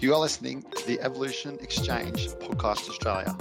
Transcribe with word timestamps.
You 0.00 0.14
are 0.14 0.20
listening 0.20 0.62
to 0.76 0.86
the 0.86 1.00
Evolution 1.00 1.58
Exchange 1.60 2.28
Podcast 2.28 2.88
Australia, 2.88 3.36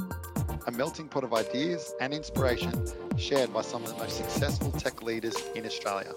a 0.65 0.71
melting 0.71 1.07
pot 1.07 1.23
of 1.23 1.31
ideas 1.31 1.93
and 2.01 2.15
inspiration 2.15 2.73
shared 3.15 3.53
by 3.53 3.61
some 3.61 3.83
of 3.83 3.89
the 3.89 3.97
most 3.97 4.17
successful 4.17 4.71
tech 4.71 5.03
leaders 5.03 5.35
in 5.53 5.67
Australia. 5.67 6.13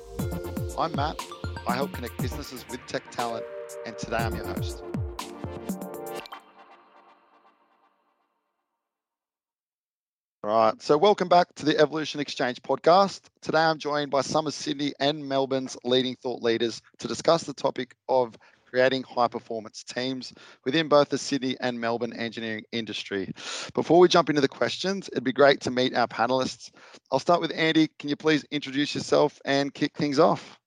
I'm 0.79 0.97
Matt. 0.97 1.21
I 1.69 1.75
help 1.75 1.93
connect 1.93 2.17
businesses 2.23 2.65
with 2.71 2.81
tech 2.87 3.03
talent, 3.11 3.45
and 3.85 3.99
today 3.99 4.17
I'm 4.17 4.35
your 4.35 4.47
host. 4.47 4.83
All 10.43 10.57
right, 10.57 10.81
so 10.81 10.97
welcome 10.97 11.29
back 11.29 11.55
to 11.57 11.67
the 11.67 11.79
Evolution 11.79 12.19
Exchange 12.19 12.63
podcast. 12.63 13.21
Today 13.43 13.59
I'm 13.59 13.79
joined 13.79 14.11
by 14.11 14.23
some 14.23 14.47
of 14.47 14.55
Sydney 14.55 14.95
and 14.99 15.29
Melbourne's 15.29 15.77
leading 15.85 16.17
thought 16.17 16.43
leaders 16.43 16.81
to 17.01 17.09
discuss 17.09 17.43
the 17.43 17.53
topic 17.53 17.95
of 18.09 18.35
creating 18.71 19.03
high 19.03 19.29
performance 19.29 19.83
teams 19.83 20.33
within 20.65 20.89
both 20.89 21.09
the 21.09 21.19
Sydney 21.19 21.57
and 21.61 21.81
Melbourne 21.81 22.13
engineering 22.13 22.65
industry. 22.73 23.33
Before 23.75 23.99
we 23.99 24.09
jump 24.09 24.29
into 24.31 24.41
the 24.41 24.49
questions, 24.49 25.09
it'd 25.13 25.25
be 25.25 25.33
great 25.33 25.61
to 25.63 25.71
meet 25.71 25.97
our 25.97 26.07
panelists. 26.07 26.71
I'll 27.11 27.19
start 27.19 27.41
with 27.41 27.53
Andy. 27.55 27.89
Can 27.99 28.09
you 28.09 28.17
please 28.17 28.45
introduce 28.51 28.95
yourself 28.95 29.41
and 29.45 29.75
kick 29.75 29.97
things 29.97 30.19
off? 30.19 30.59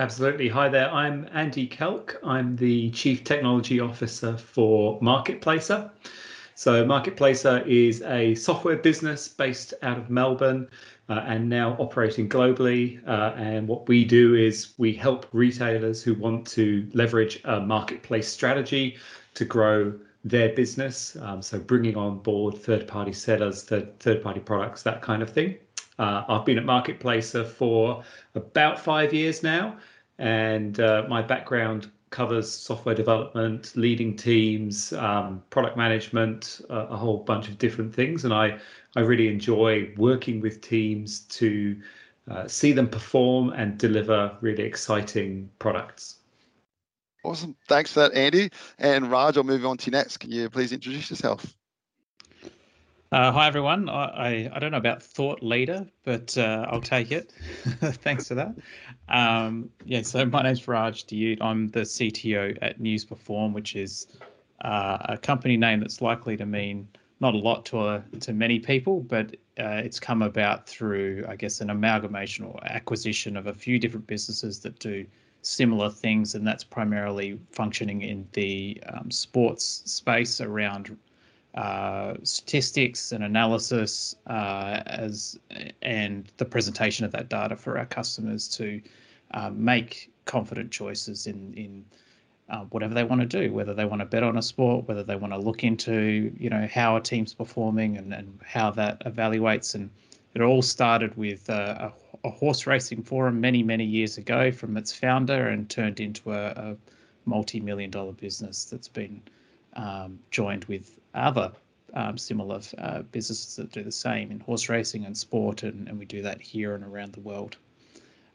Absolutely. 0.00 0.48
Hi 0.48 0.68
there. 0.68 0.90
I'm 0.90 1.28
Andy 1.32 1.68
Kelk. 1.68 2.16
I'm 2.22 2.56
the 2.56 2.90
Chief 2.90 3.24
Technology 3.24 3.80
Officer 3.80 4.36
for 4.36 5.00
Marketplacer. 5.00 5.90
So 6.54 6.84
Marketplacer 6.84 7.64
is 7.66 8.02
a 8.02 8.34
software 8.34 8.76
business 8.76 9.28
based 9.28 9.74
out 9.82 9.98
of 9.98 10.10
Melbourne 10.10 10.68
uh, 11.08 11.24
and 11.26 11.48
now 11.48 11.76
operating 11.78 12.28
globally. 12.28 13.00
Uh, 13.06 13.32
and 13.36 13.66
what 13.66 13.88
we 13.88 14.04
do 14.04 14.34
is 14.34 14.74
we 14.78 14.92
help 14.92 15.26
retailers 15.32 16.02
who 16.02 16.14
want 16.14 16.46
to 16.46 16.88
leverage 16.92 17.40
a 17.44 17.60
marketplace 17.60 18.28
strategy 18.28 18.96
to 19.34 19.44
grow 19.44 19.92
their 20.24 20.50
business. 20.54 21.16
Um, 21.22 21.40
so 21.42 21.58
bringing 21.58 21.96
on 21.96 22.18
board 22.18 22.58
third-party 22.58 23.12
sellers, 23.12 23.62
third, 23.62 23.98
third-party 24.00 24.40
products, 24.40 24.82
that 24.82 25.00
kind 25.00 25.22
of 25.22 25.30
thing. 25.30 25.56
Uh, 25.98 26.24
I've 26.28 26.44
been 26.44 26.58
at 26.58 26.64
Marketplacer 26.64 27.46
for 27.46 28.04
about 28.34 28.78
five 28.78 29.12
years 29.12 29.42
now, 29.42 29.76
and 30.18 30.78
uh, 30.78 31.04
my 31.08 31.22
background 31.22 31.90
covers 32.10 32.50
software 32.50 32.94
development, 32.94 33.72
leading 33.76 34.16
teams, 34.16 34.92
um, 34.94 35.42
product 35.50 35.76
management, 35.76 36.60
uh, 36.70 36.86
a 36.88 36.96
whole 36.96 37.18
bunch 37.18 37.48
of 37.48 37.58
different 37.58 37.94
things. 37.94 38.24
And 38.24 38.32
I, 38.32 38.58
I 38.96 39.00
really 39.00 39.28
enjoy 39.28 39.92
working 39.96 40.40
with 40.40 40.60
teams 40.60 41.20
to 41.20 41.80
uh, 42.30 42.46
see 42.46 42.72
them 42.72 42.88
perform 42.88 43.50
and 43.50 43.78
deliver 43.78 44.36
really 44.40 44.64
exciting 44.64 45.50
products. 45.58 46.16
Awesome. 47.24 47.56
Thanks 47.66 47.92
for 47.92 48.00
that, 48.00 48.14
Andy. 48.14 48.50
And 48.78 49.10
Raj, 49.10 49.36
I'll 49.36 49.44
move 49.44 49.66
on 49.66 49.76
to 49.78 49.86
you 49.86 49.92
next. 49.92 50.18
Can 50.18 50.30
you 50.30 50.48
please 50.48 50.72
introduce 50.72 51.10
yourself? 51.10 51.57
Uh, 53.10 53.32
hi, 53.32 53.46
everyone. 53.46 53.88
I, 53.88 54.04
I, 54.04 54.50
I, 54.52 54.58
don't 54.58 54.70
know 54.70 54.76
about 54.76 55.02
thought 55.02 55.42
leader, 55.42 55.86
but 56.04 56.36
uh, 56.36 56.66
I'll 56.68 56.82
take 56.82 57.10
it. 57.10 57.32
Thanks 57.64 58.28
for 58.28 58.34
that. 58.34 58.54
Um, 59.08 59.70
yeah, 59.86 60.02
so 60.02 60.26
my 60.26 60.42
name's 60.42 60.68
Raj 60.68 61.06
Diyut. 61.06 61.38
I'm 61.40 61.68
the 61.68 61.80
CTO 61.80 62.58
at 62.60 62.80
News 62.80 63.06
Perform, 63.06 63.54
which 63.54 63.76
is 63.76 64.08
uh, 64.62 64.98
a 65.08 65.16
company 65.16 65.56
name 65.56 65.80
that's 65.80 66.02
likely 66.02 66.36
to 66.36 66.44
mean 66.44 66.86
not 67.20 67.32
a 67.32 67.38
lot 67.38 67.64
to, 67.66 67.80
a, 67.80 68.04
to 68.20 68.34
many 68.34 68.58
people, 68.58 69.00
but 69.00 69.34
uh, 69.58 69.80
it's 69.82 69.98
come 69.98 70.20
about 70.20 70.68
through, 70.68 71.24
I 71.26 71.34
guess, 71.34 71.62
an 71.62 71.70
amalgamation 71.70 72.44
or 72.44 72.60
acquisition 72.64 73.38
of 73.38 73.46
a 73.46 73.54
few 73.54 73.78
different 73.78 74.06
businesses 74.06 74.60
that 74.60 74.78
do 74.80 75.06
similar 75.40 75.88
things, 75.88 76.34
and 76.34 76.46
that's 76.46 76.62
primarily 76.62 77.40
functioning 77.52 78.02
in 78.02 78.28
the 78.32 78.82
um, 78.92 79.10
sports 79.10 79.82
space 79.86 80.42
around 80.42 80.94
uh, 81.58 82.14
statistics 82.22 83.10
and 83.10 83.24
analysis 83.24 84.14
uh, 84.28 84.80
as 84.86 85.36
and 85.82 86.30
the 86.36 86.44
presentation 86.44 87.04
of 87.04 87.10
that 87.10 87.28
data 87.28 87.56
for 87.56 87.76
our 87.78 87.86
customers 87.86 88.46
to 88.46 88.80
uh, 89.32 89.50
make 89.52 90.08
confident 90.24 90.70
choices 90.70 91.26
in 91.26 91.52
in 91.54 91.84
uh, 92.48 92.60
whatever 92.70 92.94
they 92.94 93.02
want 93.02 93.20
to 93.20 93.26
do, 93.26 93.52
whether 93.52 93.74
they 93.74 93.84
want 93.84 94.00
to 94.00 94.06
bet 94.06 94.22
on 94.22 94.38
a 94.38 94.42
sport, 94.42 94.86
whether 94.86 95.02
they 95.02 95.16
want 95.16 95.32
to 95.32 95.38
look 95.38 95.64
into 95.64 96.32
you 96.38 96.48
know 96.48 96.68
how 96.72 96.94
a 96.94 97.00
team's 97.00 97.34
performing 97.34 97.96
and, 97.96 98.14
and 98.14 98.38
how 98.46 98.70
that 98.70 99.00
evaluates. 99.04 99.74
And 99.74 99.90
it 100.34 100.42
all 100.42 100.62
started 100.62 101.16
with 101.16 101.50
uh, 101.50 101.90
a, 102.24 102.28
a, 102.28 102.30
horse 102.30 102.68
racing 102.68 103.02
forum 103.02 103.40
many 103.40 103.64
many 103.64 103.84
years 103.84 104.16
ago 104.16 104.52
from 104.52 104.76
its 104.76 104.92
founder 104.92 105.48
and 105.48 105.68
turned 105.68 105.98
into 105.98 106.32
a, 106.32 106.50
a 106.50 106.76
multi-million 107.24 107.90
dollar 107.90 108.12
business 108.12 108.64
that's 108.64 108.86
been 108.86 109.20
um, 109.74 110.20
joined 110.30 110.64
with 110.66 110.98
other 111.18 111.52
um, 111.94 112.18
similar 112.18 112.60
uh, 112.78 113.02
businesses 113.02 113.56
that 113.56 113.72
do 113.72 113.82
the 113.82 113.92
same 113.92 114.30
in 114.30 114.40
horse 114.40 114.68
racing 114.68 115.04
and 115.04 115.16
sport, 115.16 115.62
and, 115.62 115.88
and 115.88 115.98
we 115.98 116.04
do 116.04 116.22
that 116.22 116.40
here 116.40 116.74
and 116.74 116.84
around 116.84 117.12
the 117.12 117.20
world. 117.20 117.56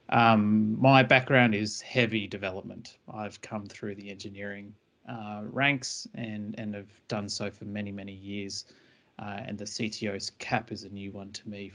Um, 0.10 0.80
my 0.80 1.04
background 1.04 1.56
is 1.56 1.82
heavy 1.82 2.28
development. 2.28 2.98
I've 3.14 3.40
come 3.42 3.66
through 3.66 3.96
the 3.96 4.10
engineering 4.10 4.74
uh, 5.10 5.42
ranks 5.44 6.08
and 6.16 6.56
and 6.58 6.74
have 6.76 7.08
done 7.08 7.28
so 7.30 7.52
for 7.52 7.66
many 7.66 7.92
many 7.92 8.14
years. 8.14 8.66
Uh, 9.20 9.42
and 9.46 9.58
the 9.58 9.66
CTO's 9.66 10.32
cap 10.40 10.72
is 10.72 10.84
a 10.84 10.90
new 10.90 11.12
one 11.12 11.32
to 11.32 11.48
me 11.48 11.72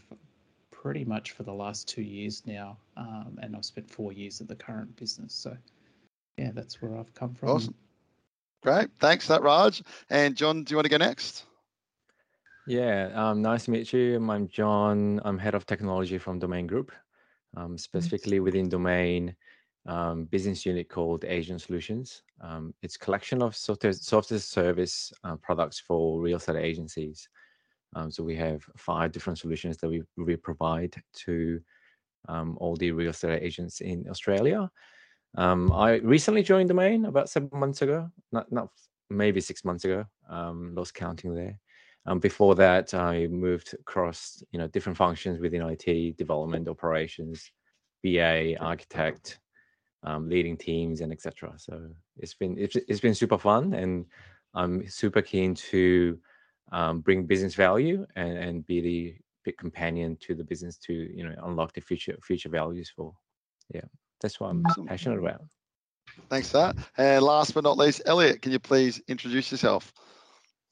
pretty 0.70 1.04
much 1.04 1.32
for 1.32 1.44
the 1.44 1.52
last 1.52 1.88
two 1.88 2.02
years 2.02 2.42
now. 2.46 2.76
Um, 2.96 3.38
and 3.42 3.54
I've 3.56 3.64
spent 3.64 3.88
four 3.90 4.12
years 4.12 4.40
at 4.40 4.48
the 4.48 4.56
current 4.56 4.94
business. 4.96 5.34
So 5.34 5.56
yeah, 6.36 6.50
that's 6.52 6.80
where 6.82 6.96
I've 6.96 7.12
come 7.14 7.34
from. 7.34 7.48
Awesome. 7.48 7.74
Great. 8.62 8.88
Thanks 8.98 9.26
for 9.26 9.34
that, 9.34 9.42
Raj. 9.42 9.82
And 10.10 10.36
John, 10.36 10.64
do 10.64 10.72
you 10.72 10.76
want 10.76 10.86
to 10.86 10.90
go 10.90 10.96
next? 10.96 11.44
Yeah, 12.66 13.10
um, 13.14 13.40
nice 13.40 13.64
to 13.64 13.70
meet 13.70 13.92
you. 13.92 14.16
I'm 14.16 14.48
John. 14.48 15.20
I'm 15.24 15.38
head 15.38 15.54
of 15.54 15.64
technology 15.64 16.18
from 16.18 16.38
Domain 16.38 16.66
Group, 16.66 16.92
um, 17.56 17.78
specifically 17.78 18.40
within 18.40 18.68
Domain 18.68 19.34
um, 19.86 20.24
business 20.26 20.66
unit 20.66 20.90
called 20.90 21.24
Agent 21.24 21.62
Solutions. 21.62 22.22
Um, 22.42 22.74
it's 22.82 22.96
a 22.96 22.98
collection 22.98 23.40
of 23.42 23.56
software, 23.56 23.94
software 23.94 24.38
service 24.38 25.12
uh, 25.24 25.36
products 25.36 25.80
for 25.80 26.20
real 26.20 26.36
estate 26.36 26.56
agencies. 26.56 27.28
Um, 27.96 28.10
so 28.10 28.22
we 28.22 28.36
have 28.36 28.62
five 28.76 29.12
different 29.12 29.38
solutions 29.38 29.78
that 29.78 29.88
we, 29.88 30.02
we 30.18 30.36
provide 30.36 30.94
to 31.24 31.60
um, 32.28 32.58
all 32.60 32.76
the 32.76 32.90
real 32.90 33.10
estate 33.10 33.42
agents 33.42 33.80
in 33.80 34.04
Australia. 34.10 34.70
Um, 35.36 35.72
I 35.72 35.96
recently 35.96 36.42
joined 36.42 36.68
Domain 36.68 37.04
about 37.04 37.28
seven 37.28 37.50
months 37.52 37.82
ago, 37.82 38.10
not 38.32 38.50
not 38.50 38.70
maybe 39.10 39.40
six 39.40 39.64
months 39.64 39.84
ago. 39.84 40.04
Um, 40.28 40.74
lost 40.74 40.94
counting 40.94 41.34
there. 41.34 41.58
Um, 42.06 42.18
before 42.18 42.54
that, 42.54 42.94
I 42.94 43.26
moved 43.26 43.74
across 43.74 44.42
you 44.50 44.58
know 44.58 44.68
different 44.68 44.96
functions 44.96 45.40
within 45.40 45.62
IT, 45.62 46.16
development, 46.16 46.68
operations, 46.68 47.50
BA, 48.02 48.56
architect, 48.58 49.40
um, 50.04 50.28
leading 50.28 50.56
teams, 50.56 51.00
and 51.02 51.12
etc. 51.12 51.52
So 51.56 51.88
it's 52.16 52.34
been 52.34 52.56
it's, 52.58 52.76
it's 52.76 53.00
been 53.00 53.14
super 53.14 53.38
fun, 53.38 53.74
and 53.74 54.06
I'm 54.54 54.88
super 54.88 55.22
keen 55.22 55.54
to 55.54 56.18
um, 56.72 57.00
bring 57.00 57.26
business 57.26 57.54
value 57.54 58.06
and, 58.16 58.38
and 58.38 58.66
be 58.66 58.80
the 58.80 59.16
big 59.44 59.58
companion 59.58 60.16
to 60.20 60.34
the 60.34 60.44
business 60.44 60.76
to 60.78 60.92
you 60.92 61.24
know 61.24 61.34
unlock 61.44 61.74
the 61.74 61.80
future 61.80 62.16
future 62.22 62.48
values 62.48 62.90
for. 62.94 63.14
Yeah. 63.74 63.82
That's 64.20 64.40
what 64.40 64.48
I'm 64.48 64.64
passionate 64.86 65.18
about. 65.18 65.42
Thanks 66.28 66.50
for 66.50 66.58
that. 66.58 66.76
And 66.96 67.22
last 67.22 67.54
but 67.54 67.64
not 67.64 67.78
least, 67.78 68.02
Elliot, 68.06 68.42
can 68.42 68.52
you 68.52 68.58
please 68.58 69.00
introduce 69.08 69.50
yourself? 69.50 69.92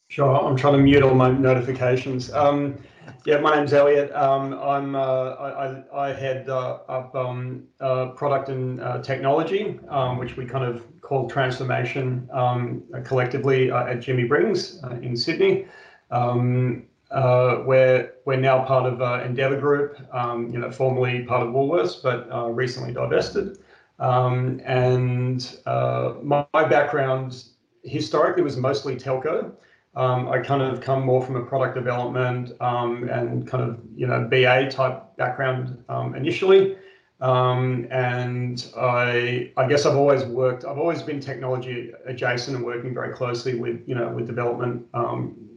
Sure. 0.09 0.37
I'm 0.37 0.57
trying 0.57 0.75
to 0.75 0.79
mute 0.79 1.03
all 1.03 1.15
my 1.15 1.31
notifications. 1.31 2.33
Um, 2.33 2.79
yeah, 3.25 3.39
my 3.39 3.57
name's 3.57 3.73
Elliot. 3.73 4.13
Um, 4.13 4.55
I'm 4.55 4.95
uh, 4.95 5.01
I, 5.01 5.83
I, 5.93 6.13
head 6.13 6.49
uh, 6.49 6.79
up 6.89 7.15
um, 7.15 7.65
uh, 7.81 8.07
product 8.11 8.49
and 8.49 8.81
uh, 8.81 9.03
technology, 9.03 9.79
um, 9.89 10.19
which 10.19 10.37
we 10.37 10.45
kind 10.47 10.65
of 10.65 10.85
call 11.01 11.29
transformation 11.29 12.29
um, 12.33 12.83
collectively 13.05 13.71
uh, 13.71 13.87
at 13.87 14.01
Jimmy 14.01 14.25
Brings 14.25 14.83
uh, 14.85 14.99
in 15.03 15.17
Sydney. 15.17 15.67
Um, 16.11 16.85
uh, 17.11 17.63
we're 17.65 18.13
we're 18.25 18.37
now 18.37 18.65
part 18.65 18.93
of 18.93 19.01
uh, 19.01 19.23
Endeavour 19.25 19.61
Group, 19.61 19.99
um, 20.13 20.51
you 20.51 20.59
know, 20.59 20.71
formerly 20.71 21.23
part 21.23 21.47
of 21.47 21.55
Woolworths, 21.55 22.03
but 22.03 22.29
uh, 22.33 22.49
recently 22.49 22.93
divested. 22.93 23.59
Um, 23.99 24.61
and 24.65 25.59
uh, 25.67 26.15
my, 26.23 26.45
my, 26.53 26.65
background 26.69 27.45
historically 27.83 28.43
was 28.43 28.57
mostly 28.57 28.97
telco. 28.97 29.53
Um, 29.95 30.29
I 30.29 30.41
kind 30.41 30.61
of 30.61 30.83
come 30.83 31.03
more 31.03 31.23
from 31.23 31.37
a 31.37 31.47
product 31.47 31.75
development 31.75 32.53
um, 32.61 33.09
and 33.09 33.49
kind 33.49 33.63
of 33.63 33.79
you 33.95 34.07
know 34.07 34.27
BA 34.29 34.69
type 34.71 35.17
background 35.17 35.83
um, 35.89 36.15
initially. 36.15 36.77
Um, 37.23 37.87
and 37.91 38.67
I, 38.77 39.51
I 39.57 39.67
guess 39.67 39.87
I've 39.87 39.97
always 39.97 40.25
worked. 40.25 40.67
I've 40.67 40.77
always 40.77 41.03
been 41.03 41.21
technology 41.21 41.93
adjacent 42.05 42.57
and 42.57 42.67
working 42.67 42.93
very 42.93 43.15
closely 43.15 43.55
with, 43.55 43.81
you 43.87 43.95
know, 43.95 44.09
with 44.11 44.27
development 44.27 44.85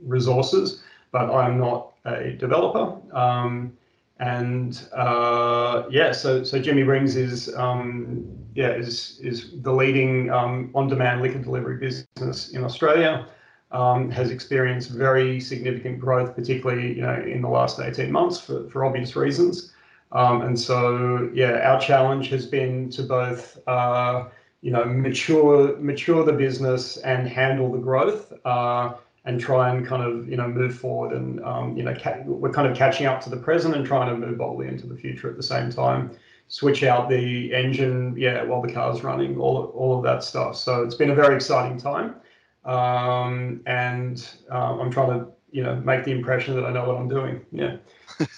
resources 0.03 0.81
but 1.11 1.31
I'm 1.31 1.57
not 1.57 1.93
a 2.05 2.31
developer. 2.31 2.95
Um, 3.15 3.73
and 4.19 4.87
uh, 4.93 5.83
yeah, 5.89 6.11
so 6.11 6.43
so 6.43 6.59
Jimmy 6.59 6.83
Brings 6.83 7.15
is 7.15 7.55
um, 7.55 8.25
yeah, 8.53 8.71
is 8.71 9.19
is 9.21 9.61
the 9.61 9.71
leading 9.71 10.29
um, 10.29 10.71
on-demand 10.75 11.21
liquor 11.21 11.39
delivery 11.39 11.77
business 11.77 12.49
in 12.49 12.63
Australia. 12.63 13.27
Um, 13.71 14.09
has 14.09 14.31
experienced 14.31 14.89
very 14.89 15.39
significant 15.39 15.99
growth, 15.99 16.35
particularly 16.35 16.95
you 16.95 17.01
know 17.01 17.13
in 17.13 17.41
the 17.41 17.47
last 17.47 17.79
18 17.79 18.11
months 18.11 18.39
for, 18.39 18.67
for 18.69 18.83
obvious 18.83 19.15
reasons. 19.15 19.73
Um, 20.11 20.41
and 20.41 20.59
so 20.59 21.29
yeah, 21.33 21.71
our 21.71 21.79
challenge 21.79 22.29
has 22.29 22.47
been 22.47 22.89
to 22.89 23.03
both 23.03 23.59
uh, 23.67 24.25
you 24.61 24.71
know 24.71 24.83
mature 24.83 25.77
mature 25.77 26.25
the 26.25 26.33
business 26.33 26.97
and 26.97 27.27
handle 27.27 27.71
the 27.71 27.77
growth. 27.77 28.33
Uh, 28.43 28.93
and 29.25 29.39
try 29.39 29.73
and 29.73 29.85
kind 29.85 30.03
of 30.03 30.27
you 30.27 30.37
know 30.37 30.47
move 30.47 30.75
forward 30.75 31.15
and 31.15 31.43
um, 31.43 31.75
you 31.75 31.83
know 31.83 31.95
we're 32.25 32.51
kind 32.51 32.67
of 32.67 32.77
catching 32.77 33.05
up 33.05 33.21
to 33.21 33.29
the 33.29 33.37
present 33.37 33.75
and 33.75 33.85
trying 33.85 34.09
to 34.09 34.25
move 34.27 34.37
boldly 34.37 34.67
into 34.67 34.87
the 34.87 34.95
future 34.95 35.29
at 35.29 35.37
the 35.37 35.43
same 35.43 35.69
time. 35.71 36.11
Switch 36.47 36.83
out 36.83 37.09
the 37.09 37.53
engine 37.53 38.15
yeah 38.17 38.43
while 38.43 38.61
the 38.61 38.73
car's 38.73 39.03
running 39.03 39.37
all, 39.37 39.65
all 39.75 39.97
of 39.97 40.03
that 40.03 40.23
stuff. 40.23 40.55
So 40.55 40.83
it's 40.83 40.95
been 40.95 41.11
a 41.11 41.15
very 41.15 41.35
exciting 41.35 41.77
time. 41.77 42.15
Um, 42.65 43.61
and 43.65 44.27
uh, 44.51 44.77
i'm 44.79 44.91
trying 44.91 45.19
to 45.19 45.27
you 45.51 45.63
know 45.63 45.75
make 45.77 46.03
the 46.03 46.11
impression 46.11 46.55
that 46.55 46.65
i 46.65 46.71
know 46.71 46.85
what 46.85 46.97
i'm 46.97 47.07
doing. 47.07 47.45
Yeah. 47.51 47.77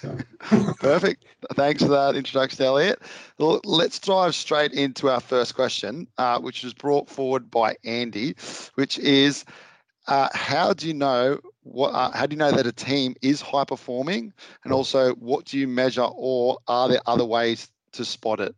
So. 0.00 0.16
perfect. 0.78 1.24
Thanks 1.54 1.82
for 1.82 1.88
that 1.88 2.14
introduction 2.14 2.64
elliot. 2.64 3.00
Well, 3.38 3.60
let's 3.64 3.98
dive 3.98 4.34
straight 4.34 4.72
into 4.72 5.08
our 5.10 5.20
first 5.20 5.54
question 5.54 6.06
uh, 6.18 6.38
which 6.40 6.62
was 6.64 6.74
brought 6.74 7.08
forward 7.08 7.50
by 7.50 7.76
andy 7.84 8.34
which 8.74 8.98
is 8.98 9.44
uh, 10.08 10.28
how 10.34 10.72
do 10.72 10.88
you 10.88 10.94
know 10.94 11.38
what? 11.62 11.90
Uh, 11.90 12.10
how 12.12 12.26
do 12.26 12.34
you 12.34 12.38
know 12.38 12.50
that 12.50 12.66
a 12.66 12.72
team 12.72 13.14
is 13.22 13.40
high 13.40 13.64
performing, 13.64 14.32
and 14.64 14.72
also 14.72 15.14
what 15.14 15.44
do 15.44 15.58
you 15.58 15.68
measure, 15.68 16.06
or 16.14 16.58
are 16.68 16.88
there 16.88 17.00
other 17.06 17.24
ways 17.24 17.70
to 17.92 18.04
spot 18.04 18.40
it? 18.40 18.54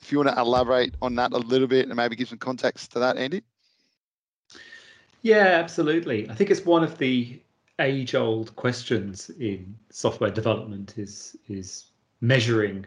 If 0.00 0.10
you 0.10 0.18
want 0.18 0.30
to 0.30 0.40
elaborate 0.40 0.94
on 1.02 1.14
that 1.16 1.32
a 1.32 1.38
little 1.38 1.66
bit 1.66 1.86
and 1.86 1.96
maybe 1.96 2.16
give 2.16 2.28
some 2.28 2.38
context 2.38 2.92
to 2.92 2.98
that, 3.00 3.16
Andy. 3.16 3.42
Yeah, 5.22 5.60
absolutely. 5.62 6.30
I 6.30 6.34
think 6.34 6.50
it's 6.50 6.64
one 6.64 6.82
of 6.82 6.96
the 6.98 7.40
age-old 7.80 8.54
questions 8.56 9.30
in 9.38 9.74
software 9.90 10.30
development 10.30 10.94
is 10.96 11.36
is 11.48 11.86
measuring 12.20 12.86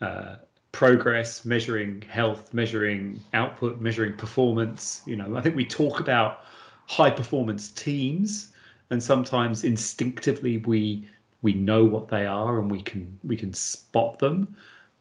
uh, 0.00 0.36
progress, 0.72 1.44
measuring 1.44 2.02
health, 2.02 2.52
measuring 2.54 3.20
output, 3.32 3.80
measuring 3.80 4.12
performance. 4.14 5.02
You 5.06 5.16
know, 5.16 5.36
I 5.36 5.40
think 5.40 5.56
we 5.56 5.64
talk 5.64 6.00
about 6.00 6.40
high 6.86 7.10
performance 7.10 7.70
teams 7.70 8.52
and 8.90 9.02
sometimes 9.02 9.64
instinctively 9.64 10.58
we 10.58 11.08
we 11.42 11.52
know 11.54 11.84
what 11.84 12.08
they 12.08 12.26
are 12.26 12.58
and 12.58 12.70
we 12.70 12.80
can 12.82 13.18
we 13.24 13.36
can 13.36 13.52
spot 13.52 14.18
them 14.18 14.54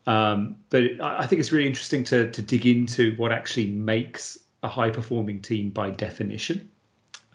um, 0.06 0.58
but 0.70 0.84
I 1.02 1.26
think 1.26 1.40
it's 1.40 1.52
really 1.52 1.68
interesting 1.68 2.04
to 2.06 2.30
to 2.32 2.42
dig 2.42 2.66
into 2.66 3.16
what 3.16 3.32
actually 3.32 3.68
makes 3.68 4.38
a 4.62 4.68
high 4.68 4.90
performing 4.90 5.42
team 5.42 5.70
by 5.70 5.92
definition. 5.92 6.70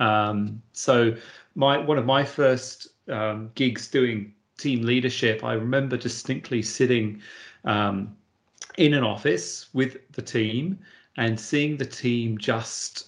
Um, 0.00 0.62
so 0.72 1.14
my 1.54 1.78
one 1.78 1.98
of 1.98 2.04
my 2.04 2.24
first 2.24 2.88
um, 3.08 3.50
gigs 3.54 3.88
doing 3.88 4.34
team 4.58 4.82
leadership, 4.82 5.44
I 5.44 5.54
remember 5.54 5.96
distinctly 5.96 6.62
sitting 6.62 7.22
um, 7.64 8.14
in 8.76 8.94
an 8.94 9.04
office 9.04 9.66
with 9.72 9.96
the 10.12 10.22
team 10.22 10.78
and 11.16 11.38
seeing 11.38 11.76
the 11.76 11.86
team 11.86 12.38
just 12.38 13.07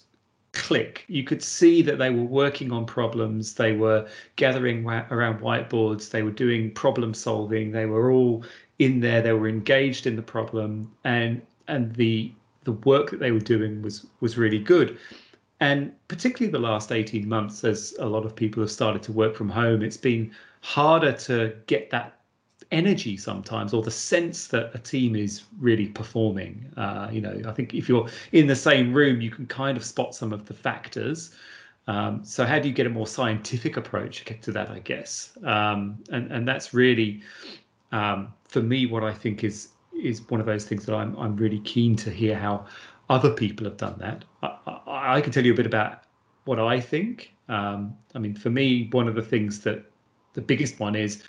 click. 0.52 1.04
You 1.08 1.24
could 1.24 1.42
see 1.42 1.82
that 1.82 1.98
they 1.98 2.10
were 2.10 2.24
working 2.24 2.72
on 2.72 2.86
problems. 2.86 3.54
They 3.54 3.72
were 3.72 4.08
gathering 4.36 4.84
around 4.86 5.40
whiteboards. 5.40 6.10
They 6.10 6.22
were 6.22 6.30
doing 6.30 6.72
problem 6.72 7.14
solving. 7.14 7.70
They 7.70 7.86
were 7.86 8.10
all 8.10 8.44
in 8.78 9.00
there. 9.00 9.22
They 9.22 9.32
were 9.32 9.48
engaged 9.48 10.06
in 10.06 10.16
the 10.16 10.22
problem, 10.22 10.90
and 11.04 11.42
and 11.68 11.94
the 11.94 12.32
the 12.64 12.72
work 12.72 13.10
that 13.10 13.20
they 13.20 13.32
were 13.32 13.38
doing 13.38 13.82
was 13.82 14.06
was 14.20 14.36
really 14.36 14.58
good. 14.58 14.98
And 15.60 15.92
particularly 16.08 16.50
the 16.50 16.58
last 16.58 16.90
18 16.90 17.28
months, 17.28 17.64
as 17.64 17.94
a 17.98 18.06
lot 18.06 18.24
of 18.24 18.34
people 18.34 18.62
have 18.62 18.70
started 18.70 19.02
to 19.04 19.12
work 19.12 19.36
from 19.36 19.50
home, 19.50 19.82
it's 19.82 19.98
been 19.98 20.32
harder 20.62 21.12
to 21.12 21.54
get 21.66 21.90
that 21.90 22.19
energy 22.72 23.16
sometimes 23.16 23.74
or 23.74 23.82
the 23.82 23.90
sense 23.90 24.46
that 24.48 24.70
a 24.74 24.78
team 24.78 25.16
is 25.16 25.42
really 25.58 25.86
performing. 25.86 26.72
Uh, 26.76 27.08
you 27.10 27.20
know 27.20 27.40
i 27.46 27.52
think 27.52 27.74
if 27.74 27.88
you're 27.88 28.08
in 28.32 28.46
the 28.46 28.56
same 28.56 28.92
room 28.92 29.20
you 29.20 29.30
can 29.30 29.46
kind 29.46 29.76
of 29.76 29.84
spot 29.84 30.14
some 30.14 30.32
of 30.32 30.46
the 30.46 30.54
factors. 30.54 31.34
Um, 31.86 32.24
so 32.24 32.44
how 32.44 32.58
do 32.60 32.68
you 32.68 32.74
get 32.74 32.86
a 32.86 32.90
more 32.90 33.06
scientific 33.06 33.76
approach 33.76 34.24
to 34.42 34.52
that 34.52 34.70
i 34.70 34.78
guess? 34.78 35.36
Um, 35.44 35.98
and 36.10 36.30
and 36.30 36.46
that's 36.46 36.72
really 36.72 37.22
um, 37.92 38.32
for 38.48 38.62
me 38.62 38.86
what 38.86 39.02
i 39.02 39.12
think 39.12 39.42
is 39.42 39.68
is 40.00 40.22
one 40.30 40.40
of 40.40 40.46
those 40.46 40.64
things 40.64 40.86
that 40.86 40.94
i'm 40.94 41.16
i'm 41.16 41.36
really 41.36 41.60
keen 41.60 41.96
to 41.96 42.10
hear 42.10 42.36
how 42.36 42.66
other 43.08 43.30
people 43.30 43.64
have 43.64 43.76
done 43.76 43.96
that. 43.98 44.24
I, 44.42 44.56
I, 44.86 45.16
I 45.16 45.20
can 45.20 45.32
tell 45.32 45.44
you 45.44 45.52
a 45.52 45.56
bit 45.56 45.66
about 45.66 46.04
what 46.44 46.60
i 46.60 46.80
think. 46.80 47.34
Um, 47.48 47.96
i 48.14 48.18
mean 48.20 48.34
for 48.34 48.50
me 48.50 48.88
one 48.92 49.08
of 49.08 49.16
the 49.16 49.22
things 49.22 49.60
that 49.62 49.84
the 50.34 50.40
biggest 50.40 50.78
one 50.78 50.94
is 50.94 51.24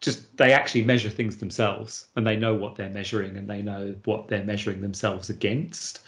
just 0.00 0.36
they 0.36 0.52
actually 0.52 0.84
measure 0.84 1.10
things 1.10 1.36
themselves 1.36 2.06
and 2.16 2.26
they 2.26 2.36
know 2.36 2.54
what 2.54 2.76
they're 2.76 2.90
measuring 2.90 3.36
and 3.36 3.48
they 3.48 3.62
know 3.62 3.94
what 4.04 4.28
they're 4.28 4.44
measuring 4.44 4.80
themselves 4.80 5.30
against. 5.30 6.00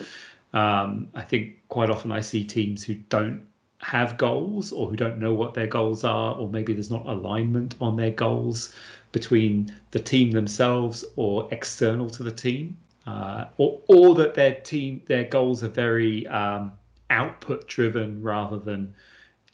Um, 0.52 1.08
I 1.14 1.23
think 1.23 1.56
quite 1.69 1.90
often 1.90 2.12
I 2.12 2.20
see 2.20 2.44
teams 2.44 2.85
who 2.85 2.94
don't 2.94 3.43
have 3.81 4.19
goals 4.19 4.73
or 4.73 4.88
who 4.88 4.96
don't 4.96 5.19
know 5.19 5.32
what 5.32 5.55
their 5.55 5.67
goals 5.67 6.05
are, 6.05 6.35
or 6.35 6.49
maybe 6.49 6.73
there's 6.73 6.90
not 6.90 7.06
alignment 7.06 7.76
on 7.81 7.96
their 7.96 8.11
goals 8.11 8.75
between 9.12 9.75
the 9.93 10.00
team 10.00 10.31
themselves 10.31 11.05
or 11.17 11.49
external 11.52 12.11
to 12.11 12.23
the 12.23 12.32
team, 12.32 12.76
uh, 13.06 13.46
or 13.56 13.81
or 13.88 14.14
that 14.14 14.35
their 14.35 14.55
team 14.55 15.00
their 15.06 15.25
goals 15.25 15.62
are 15.62 15.69
very 15.69 16.26
um, 16.26 16.73
output 17.11 17.67
driven 17.69 18.23
rather 18.23 18.58
than 18.58 18.94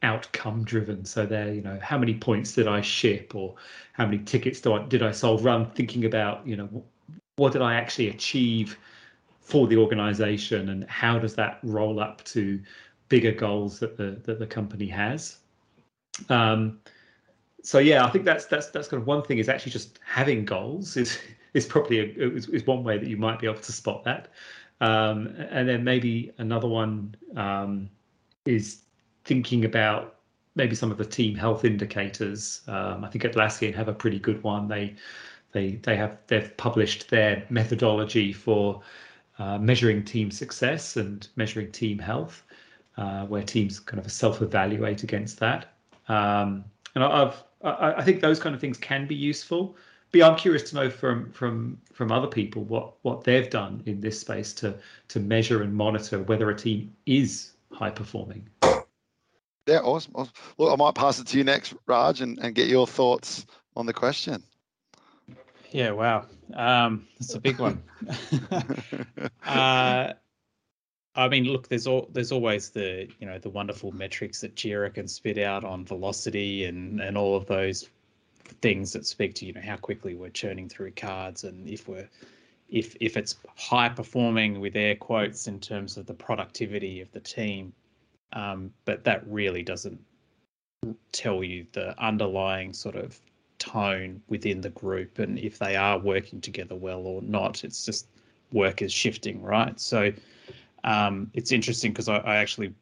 outcome 0.04 0.64
driven. 0.64 1.04
So 1.04 1.26
they're, 1.26 1.52
you 1.52 1.62
know, 1.62 1.78
how 1.82 1.98
many 1.98 2.14
points 2.14 2.52
did 2.52 2.68
I 2.68 2.80
ship 2.80 3.34
or 3.34 3.56
how 3.94 4.04
many 4.04 4.18
tickets 4.18 4.60
do 4.60 4.74
I, 4.74 4.82
did 4.84 5.02
I 5.02 5.10
solve? 5.12 5.44
Run 5.44 5.70
thinking 5.70 6.04
about, 6.04 6.46
you 6.46 6.56
know, 6.56 6.84
what 7.36 7.52
did 7.52 7.62
I 7.62 7.74
actually 7.74 8.10
achieve 8.10 8.78
for 9.40 9.66
the 9.66 9.76
organization 9.76 10.68
and 10.70 10.84
how 10.84 11.18
does 11.18 11.34
that 11.34 11.58
roll 11.62 12.00
up 12.00 12.24
to 12.24 12.60
bigger 13.08 13.32
goals 13.32 13.78
that 13.78 13.96
the 13.96 14.20
that 14.24 14.38
the 14.38 14.46
company 14.46 14.86
has. 14.86 15.38
Um, 16.28 16.80
so 17.62 17.78
yeah, 17.78 18.04
I 18.04 18.10
think 18.10 18.24
that's 18.24 18.46
that's 18.46 18.68
that's 18.68 18.88
kind 18.88 19.00
of 19.00 19.06
one 19.06 19.22
thing 19.22 19.38
is 19.38 19.48
actually 19.48 19.72
just 19.72 19.98
having 20.04 20.44
goals 20.44 20.96
is 20.96 21.18
is 21.54 21.66
probably 21.66 22.00
a, 22.00 22.04
is, 22.34 22.48
is 22.48 22.66
one 22.66 22.82
way 22.84 22.98
that 22.98 23.08
you 23.08 23.16
might 23.16 23.38
be 23.40 23.46
able 23.46 23.60
to 23.60 23.72
spot 23.72 24.04
that. 24.04 24.28
Um, 24.80 25.34
and 25.50 25.68
then 25.68 25.84
maybe 25.84 26.32
another 26.38 26.68
one 26.68 27.14
um, 27.36 27.88
is 28.44 28.83
thinking 29.24 29.64
about 29.64 30.16
maybe 30.54 30.74
some 30.74 30.90
of 30.90 30.98
the 30.98 31.04
team 31.04 31.34
health 31.34 31.64
indicators. 31.64 32.62
Um, 32.68 33.04
I 33.04 33.08
think 33.08 33.24
Atlassian 33.24 33.74
have 33.74 33.88
a 33.88 33.94
pretty 33.94 34.18
good 34.18 34.42
one. 34.42 34.68
They 34.68 34.94
they 35.52 35.76
they 35.82 35.96
have 35.96 36.18
they've 36.26 36.54
published 36.56 37.10
their 37.10 37.44
methodology 37.50 38.32
for 38.32 38.82
uh, 39.38 39.58
measuring 39.58 40.04
team 40.04 40.30
success 40.30 40.96
and 40.96 41.26
measuring 41.36 41.72
team 41.72 41.98
health, 41.98 42.44
uh, 42.96 43.26
where 43.26 43.42
teams 43.42 43.80
kind 43.80 44.04
of 44.04 44.10
self-evaluate 44.10 45.02
against 45.02 45.38
that. 45.40 45.74
Um, 46.08 46.64
and 46.94 47.02
I've 47.02 47.42
I, 47.62 47.94
I 47.98 48.02
think 48.02 48.20
those 48.20 48.38
kind 48.38 48.54
of 48.54 48.60
things 48.60 48.78
can 48.78 49.06
be 49.06 49.14
useful. 49.14 49.76
But 50.12 50.22
I'm 50.22 50.36
curious 50.36 50.70
to 50.70 50.76
know 50.76 50.90
from 50.90 51.32
from 51.32 51.80
from 51.92 52.12
other 52.12 52.28
people 52.28 52.62
what 52.64 52.94
what 53.02 53.24
they've 53.24 53.50
done 53.50 53.82
in 53.86 54.00
this 54.00 54.20
space 54.20 54.52
to 54.54 54.78
to 55.08 55.18
measure 55.20 55.62
and 55.62 55.74
monitor 55.74 56.22
whether 56.22 56.50
a 56.50 56.56
team 56.56 56.94
is 57.06 57.52
high 57.72 57.90
performing. 57.90 58.48
Yeah, 59.66 59.78
awesome. 59.78 60.12
awesome. 60.14 60.34
Look, 60.58 60.72
I 60.72 60.76
might 60.76 60.94
pass 60.94 61.18
it 61.18 61.26
to 61.28 61.38
you 61.38 61.44
next, 61.44 61.74
Raj, 61.86 62.20
and, 62.20 62.38
and 62.38 62.54
get 62.54 62.68
your 62.68 62.86
thoughts 62.86 63.46
on 63.76 63.86
the 63.86 63.92
question. 63.92 64.42
Yeah, 65.70 65.90
wow. 65.90 66.26
Um, 66.52 67.08
that's 67.18 67.34
a 67.34 67.40
big 67.40 67.58
one. 67.58 67.82
uh, 69.46 70.12
I 71.16 71.28
mean, 71.28 71.44
look, 71.44 71.68
there's 71.68 71.86
all 71.86 72.08
there's 72.12 72.32
always 72.32 72.70
the 72.70 73.08
you 73.18 73.26
know 73.26 73.38
the 73.38 73.48
wonderful 73.48 73.92
metrics 73.92 74.40
that 74.42 74.54
Jira 74.54 74.92
can 74.92 75.08
spit 75.08 75.38
out 75.38 75.64
on 75.64 75.84
velocity 75.84 76.64
and 76.64 77.00
and 77.00 77.16
all 77.16 77.36
of 77.36 77.46
those 77.46 77.88
things 78.60 78.92
that 78.92 79.06
speak 79.06 79.34
to 79.34 79.46
you 79.46 79.52
know 79.52 79.60
how 79.60 79.76
quickly 79.76 80.14
we're 80.14 80.28
churning 80.28 80.68
through 80.68 80.90
cards 80.92 81.44
and 81.44 81.68
if 81.68 81.88
we're 81.88 82.08
if 82.68 82.96
if 83.00 83.16
it's 83.16 83.36
high 83.56 83.88
performing 83.88 84.60
with 84.60 84.76
air 84.76 84.94
quotes 84.94 85.46
in 85.46 85.58
terms 85.58 85.96
of 85.96 86.06
the 86.06 86.14
productivity 86.14 87.00
of 87.00 87.10
the 87.12 87.20
team 87.20 87.72
um, 88.34 88.72
but 88.84 89.04
that 89.04 89.26
really 89.26 89.62
doesn't 89.62 90.00
tell 91.12 91.42
you 91.42 91.66
the 91.72 91.98
underlying 92.02 92.72
sort 92.72 92.96
of 92.96 93.18
tone 93.58 94.20
within 94.28 94.60
the 94.60 94.70
group 94.70 95.18
and 95.18 95.38
if 95.38 95.58
they 95.58 95.76
are 95.76 95.98
working 95.98 96.40
together 96.40 96.74
well 96.74 97.06
or 97.06 97.22
not. 97.22 97.64
It's 97.64 97.86
just 97.86 98.06
work 98.52 98.82
is 98.82 98.92
shifting, 98.92 99.40
right? 99.40 99.78
So 99.80 100.12
um, 100.82 101.30
it's 101.32 101.52
interesting 101.52 101.92
because 101.92 102.08
I, 102.08 102.18
I, 102.18 102.36
actually 102.36 102.74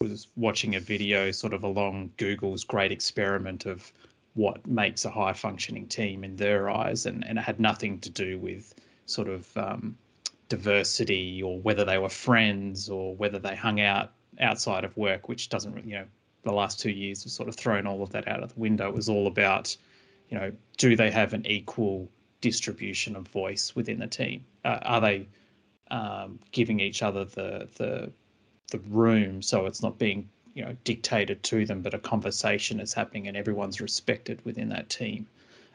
was 0.00 0.28
watching 0.36 0.76
a 0.76 0.80
video 0.80 1.32
sort 1.32 1.52
of 1.52 1.64
along 1.64 2.12
Google's 2.18 2.62
great 2.62 2.92
experiment 2.92 3.66
of 3.66 3.92
what 4.34 4.64
makes 4.66 5.04
a 5.04 5.10
high 5.10 5.32
functioning 5.32 5.88
team 5.88 6.22
in 6.22 6.36
their 6.36 6.70
eyes, 6.70 7.06
and, 7.06 7.26
and 7.26 7.36
it 7.36 7.42
had 7.42 7.58
nothing 7.58 7.98
to 8.00 8.10
do 8.10 8.38
with 8.38 8.74
sort 9.06 9.26
of 9.28 9.56
um, 9.56 9.96
diversity 10.48 11.42
or 11.42 11.58
whether 11.58 11.84
they 11.84 11.98
were 11.98 12.08
friends 12.08 12.88
or 12.88 13.16
whether 13.16 13.40
they 13.40 13.56
hung 13.56 13.80
out 13.80 14.12
outside 14.40 14.84
of 14.84 14.96
work, 14.96 15.28
which 15.28 15.48
doesn't, 15.48 15.86
you 15.86 15.94
know, 15.94 16.04
the 16.42 16.52
last 16.52 16.80
two 16.80 16.90
years 16.90 17.24
have 17.24 17.32
sort 17.32 17.48
of 17.48 17.56
thrown 17.56 17.86
all 17.86 18.02
of 18.02 18.10
that 18.10 18.28
out 18.28 18.42
of 18.42 18.54
the 18.54 18.60
window. 18.60 18.88
It 18.88 18.94
was 18.94 19.08
all 19.08 19.26
about, 19.26 19.76
you 20.30 20.38
know, 20.38 20.52
do 20.76 20.96
they 20.96 21.10
have 21.10 21.34
an 21.34 21.46
equal 21.46 22.08
distribution 22.40 23.16
of 23.16 23.26
voice 23.28 23.74
within 23.74 23.98
the 23.98 24.06
team? 24.06 24.44
Uh, 24.64 24.78
are 24.82 25.00
they 25.00 25.26
um, 25.90 26.38
giving 26.52 26.80
each 26.80 27.02
other 27.02 27.24
the 27.24 27.68
the 27.76 28.10
the 28.70 28.78
room 28.90 29.40
so 29.40 29.64
it's 29.64 29.82
not 29.82 29.98
being 29.98 30.28
you 30.54 30.64
know 30.64 30.76
dictated 30.84 31.42
to 31.44 31.64
them, 31.64 31.82
but 31.82 31.94
a 31.94 31.98
conversation 31.98 32.80
is 32.80 32.92
happening 32.92 33.28
and 33.28 33.36
everyone's 33.36 33.80
respected 33.80 34.44
within 34.44 34.68
that 34.68 34.88
team. 34.88 35.26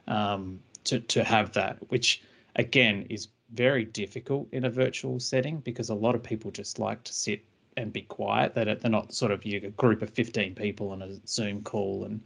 Um, 0.08 0.60
to 0.86 1.00
to 1.00 1.24
have 1.24 1.54
that, 1.54 1.78
which 1.90 2.22
again 2.56 3.06
is 3.10 3.30
very 3.54 3.86
difficult 3.86 4.48
in 4.52 4.66
a 4.66 4.70
virtual 4.70 5.20
setting 5.20 5.60
because 5.60 5.90
a 5.90 5.96
lot 5.96 6.16
of 6.16 6.24
people 6.24 6.52
just 6.52 6.80
like 6.80 7.04
to 7.04 7.14
sit 7.14 7.42
and 7.78 7.94
be 7.94 8.02
quiet. 8.04 8.56
That 8.56 8.82
they're 8.82 8.92
not 8.92 9.14
sort 9.14 9.32
of 9.32 9.46
you 9.46 9.62
a 9.64 9.70
group 9.72 10.02
of 10.02 10.10
fifteen 10.10 10.56
people 10.56 10.90
on 10.90 11.02
a 11.02 11.16
Zoom 11.28 11.62
call, 11.64 12.06
and 12.06 12.22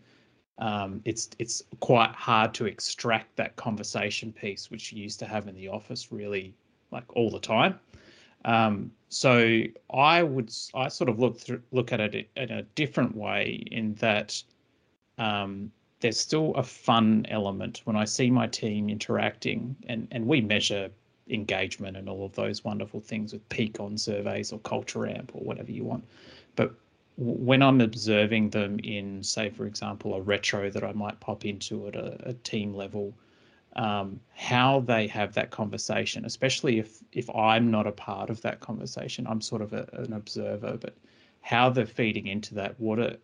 um, 0.59 1.01
it's 1.05 1.29
it's 1.39 1.63
quite 1.79 2.11
hard 2.11 2.53
to 2.55 2.65
extract 2.65 3.35
that 3.35 3.55
conversation 3.55 4.31
piece 4.31 4.71
which 4.71 4.91
you 4.91 5.03
used 5.03 5.19
to 5.19 5.25
have 5.25 5.47
in 5.47 5.55
the 5.55 5.67
office 5.67 6.11
really 6.11 6.53
like 6.91 7.15
all 7.15 7.29
the 7.29 7.39
time. 7.39 7.79
Um, 8.45 8.91
so 9.09 9.63
I 9.93 10.23
would 10.23 10.51
I 10.73 10.87
sort 10.87 11.09
of 11.09 11.19
look 11.19 11.39
through, 11.39 11.61
look 11.71 11.91
at 11.91 11.99
it 11.99 12.29
in 12.35 12.51
a 12.51 12.63
different 12.63 13.15
way 13.15 13.63
in 13.71 13.93
that 13.95 14.41
um, 15.17 15.71
there's 15.99 16.19
still 16.19 16.53
a 16.55 16.63
fun 16.63 17.25
element 17.29 17.81
when 17.85 17.95
I 17.95 18.05
see 18.05 18.29
my 18.29 18.47
team 18.47 18.89
interacting 18.89 19.75
and 19.87 20.07
and 20.11 20.25
we 20.25 20.41
measure 20.41 20.89
engagement 21.29 21.97
and 21.97 22.09
all 22.09 22.25
of 22.25 22.35
those 22.35 22.63
wonderful 22.63 22.99
things 22.99 23.33
with 23.33 23.47
Peakon 23.49 23.97
surveys 23.99 24.51
or 24.51 24.59
Culture 24.59 25.07
Amp 25.07 25.31
or 25.33 25.41
whatever 25.41 25.71
you 25.71 25.83
want. 25.83 26.05
But 26.55 26.73
when 27.17 27.61
I'm 27.61 27.81
observing 27.81 28.51
them 28.51 28.79
in, 28.83 29.23
say, 29.23 29.49
for 29.49 29.65
example, 29.65 30.13
a 30.13 30.21
retro 30.21 30.69
that 30.69 30.83
I 30.83 30.93
might 30.93 31.19
pop 31.19 31.45
into 31.45 31.87
at 31.87 31.95
a, 31.95 32.29
a 32.29 32.33
team 32.33 32.73
level, 32.73 33.13
um, 33.75 34.19
how 34.33 34.81
they 34.81 35.07
have 35.07 35.33
that 35.33 35.51
conversation, 35.51 36.25
especially 36.25 36.79
if 36.79 37.03
if 37.11 37.29
I'm 37.35 37.69
not 37.69 37.85
a 37.87 37.91
part 37.91 38.29
of 38.29 38.41
that 38.41 38.59
conversation, 38.59 39.27
I'm 39.27 39.41
sort 39.41 39.61
of 39.61 39.73
a, 39.73 39.87
an 39.93 40.13
observer, 40.13 40.77
but 40.77 40.95
how 41.41 41.69
they're 41.69 41.85
feeding 41.85 42.27
into 42.27 42.55
that. 42.55 42.79
What 42.79 42.99
are, 42.99 43.17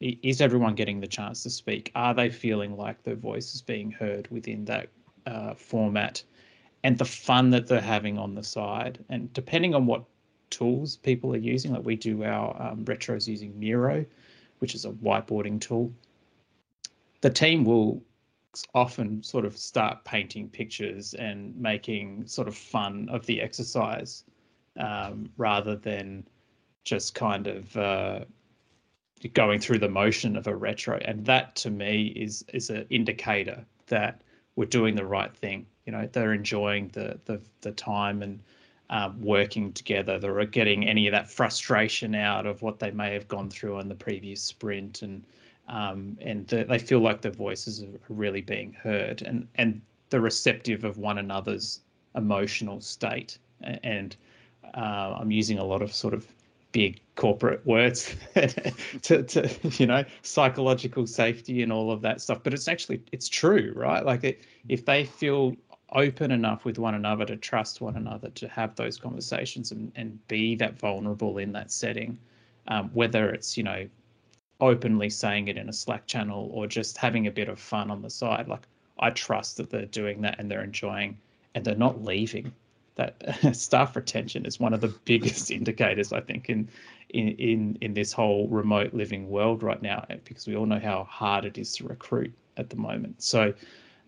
is 0.00 0.40
everyone 0.40 0.74
getting 0.74 1.00
the 1.00 1.06
chance 1.06 1.42
to 1.42 1.50
speak? 1.50 1.90
Are 1.94 2.14
they 2.14 2.30
feeling 2.30 2.76
like 2.76 3.02
their 3.02 3.16
voice 3.16 3.54
is 3.54 3.62
being 3.62 3.90
heard 3.90 4.28
within 4.30 4.64
that 4.66 4.88
uh, 5.26 5.54
format? 5.54 6.22
And 6.86 6.96
the 6.98 7.04
fun 7.04 7.50
that 7.50 7.66
they're 7.66 7.80
having 7.80 8.16
on 8.16 8.36
the 8.36 8.44
side, 8.44 9.04
and 9.08 9.32
depending 9.32 9.74
on 9.74 9.86
what 9.86 10.04
tools 10.50 10.98
people 10.98 11.34
are 11.34 11.36
using, 11.54 11.72
like 11.72 11.84
we 11.84 11.96
do 11.96 12.22
our 12.22 12.54
um, 12.62 12.84
retros 12.84 13.26
using 13.26 13.58
Miro, 13.58 14.06
which 14.60 14.72
is 14.72 14.84
a 14.84 14.90
whiteboarding 14.90 15.60
tool. 15.60 15.92
The 17.22 17.30
team 17.30 17.64
will 17.64 18.04
often 18.72 19.20
sort 19.24 19.44
of 19.44 19.58
start 19.58 20.04
painting 20.04 20.48
pictures 20.48 21.14
and 21.14 21.56
making 21.56 22.28
sort 22.28 22.46
of 22.46 22.56
fun 22.56 23.08
of 23.10 23.26
the 23.26 23.42
exercise 23.42 24.22
um, 24.78 25.28
rather 25.38 25.74
than 25.74 26.24
just 26.84 27.16
kind 27.16 27.48
of 27.48 27.76
uh, 27.76 28.20
going 29.32 29.58
through 29.58 29.80
the 29.80 29.88
motion 29.88 30.36
of 30.36 30.46
a 30.46 30.54
retro. 30.54 30.98
And 30.98 31.24
that 31.26 31.56
to 31.56 31.70
me 31.70 32.12
is 32.14 32.44
is 32.52 32.70
an 32.70 32.86
indicator 32.90 33.66
that 33.88 34.22
we're 34.54 34.66
doing 34.66 34.94
the 34.94 35.04
right 35.04 35.36
thing. 35.36 35.66
You 35.86 35.92
know, 35.92 36.08
they're 36.12 36.34
enjoying 36.34 36.88
the 36.88 37.18
the, 37.24 37.40
the 37.62 37.72
time 37.72 38.22
and 38.22 38.40
um, 38.90 39.20
working 39.20 39.72
together. 39.72 40.18
They're 40.18 40.44
getting 40.44 40.86
any 40.86 41.06
of 41.06 41.12
that 41.12 41.30
frustration 41.30 42.14
out 42.14 42.46
of 42.46 42.62
what 42.62 42.78
they 42.78 42.90
may 42.90 43.12
have 43.14 43.28
gone 43.28 43.50
through 43.50 43.78
on 43.78 43.88
the 43.88 43.94
previous 43.94 44.42
sprint 44.42 45.02
and 45.02 45.24
um, 45.68 46.16
and 46.20 46.46
the, 46.46 46.64
they 46.64 46.78
feel 46.78 47.00
like 47.00 47.22
their 47.22 47.32
voices 47.32 47.82
are 47.82 47.98
really 48.08 48.40
being 48.40 48.72
heard 48.72 49.22
and 49.22 49.48
and 49.56 49.80
the 50.10 50.20
receptive 50.20 50.84
of 50.84 50.98
one 50.98 51.18
another's 51.18 51.80
emotional 52.14 52.80
state 52.80 53.38
and 53.60 54.16
uh, 54.74 55.16
I'm 55.18 55.30
using 55.30 55.58
a 55.58 55.64
lot 55.64 55.82
of 55.82 55.92
sort 55.92 56.14
of 56.14 56.26
big 56.72 57.00
corporate 57.14 57.64
words 57.66 58.14
to, 59.02 59.22
to 59.22 59.50
you 59.78 59.86
know 59.86 60.04
psychological 60.22 61.06
safety 61.06 61.62
and 61.62 61.72
all 61.72 61.90
of 61.90 62.02
that 62.02 62.20
stuff 62.20 62.40
but 62.42 62.52
it's 62.52 62.68
actually 62.68 63.02
it's 63.12 63.28
true 63.28 63.72
right 63.74 64.04
like 64.04 64.22
it, 64.22 64.42
if 64.68 64.84
they 64.84 65.04
feel 65.04 65.56
open 65.92 66.30
enough 66.30 66.64
with 66.64 66.78
one 66.78 66.94
another 66.94 67.24
to 67.24 67.36
trust 67.36 67.80
one 67.80 67.96
another 67.96 68.28
to 68.30 68.48
have 68.48 68.74
those 68.74 68.98
conversations 68.98 69.70
and, 69.70 69.92
and 69.94 70.26
be 70.28 70.56
that 70.56 70.78
vulnerable 70.78 71.38
in 71.38 71.52
that 71.52 71.70
setting 71.70 72.18
um, 72.68 72.90
whether 72.92 73.30
it's 73.30 73.56
you 73.56 73.62
know 73.62 73.86
openly 74.60 75.10
saying 75.10 75.48
it 75.48 75.56
in 75.56 75.68
a 75.68 75.72
Slack 75.72 76.06
channel 76.06 76.50
or 76.52 76.66
just 76.66 76.96
having 76.96 77.26
a 77.26 77.30
bit 77.30 77.48
of 77.48 77.58
fun 77.58 77.90
on 77.90 78.02
the 78.02 78.10
side. 78.10 78.48
Like 78.48 78.66
I 78.98 79.10
trust 79.10 79.56
that 79.58 79.70
they're 79.70 79.86
doing 79.86 80.22
that 80.22 80.38
and 80.38 80.50
they're 80.50 80.64
enjoying 80.64 81.18
and 81.54 81.64
they're 81.64 81.74
not 81.74 82.02
leaving. 82.02 82.52
That 82.94 83.22
staff 83.54 83.94
retention 83.94 84.46
is 84.46 84.58
one 84.58 84.72
of 84.72 84.80
the 84.80 84.88
biggest 85.04 85.50
indicators 85.50 86.12
I 86.12 86.20
think 86.20 86.48
in 86.48 86.68
in 87.10 87.28
in 87.28 87.78
in 87.80 87.94
this 87.94 88.12
whole 88.12 88.48
remote 88.48 88.94
living 88.94 89.28
world 89.28 89.62
right 89.62 89.80
now 89.82 90.04
because 90.24 90.46
we 90.46 90.56
all 90.56 90.66
know 90.66 90.80
how 90.80 91.04
hard 91.04 91.44
it 91.44 91.58
is 91.58 91.74
to 91.76 91.86
recruit 91.86 92.32
at 92.56 92.70
the 92.70 92.76
moment. 92.76 93.22
So 93.22 93.52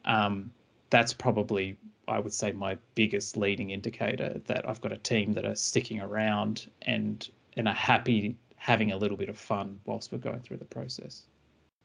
um, 0.07 0.51
that's 0.91 1.13
probably 1.13 1.77
I 2.07 2.19
would 2.19 2.33
say 2.33 2.53
my 2.53 2.79
biggest 2.95 3.37
leading 3.37 3.71
indicator 3.71 4.41
that 4.47 4.69
I've 4.69 4.81
got 4.81 4.93
a 4.93 4.97
team 4.97 5.35
that 5.35 5.45
are 5.45 5.55
sticking 5.55 6.01
around 6.01 6.71
and 6.83 7.29
and 7.57 7.69
are 7.69 7.75
happy 7.75 8.37
having 8.57 8.93
a 8.93 8.97
little 8.97 9.17
bit 9.17 9.29
of 9.29 9.39
fun 9.39 9.79
whilst 9.85 10.13
we're 10.13 10.19
going 10.19 10.41
through 10.41 10.57
the 10.59 10.65
process. 10.65 11.23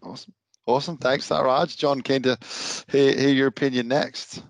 Awesome. 0.02 0.34
Awesome. 0.66 0.98
Thanks, 0.98 1.30
Raj. 1.30 1.76
John, 1.76 2.02
keen 2.02 2.22
to 2.24 2.38
hear, 2.90 3.18
hear 3.18 3.30
your 3.30 3.48
opinion 3.48 3.90
next. 3.90 4.44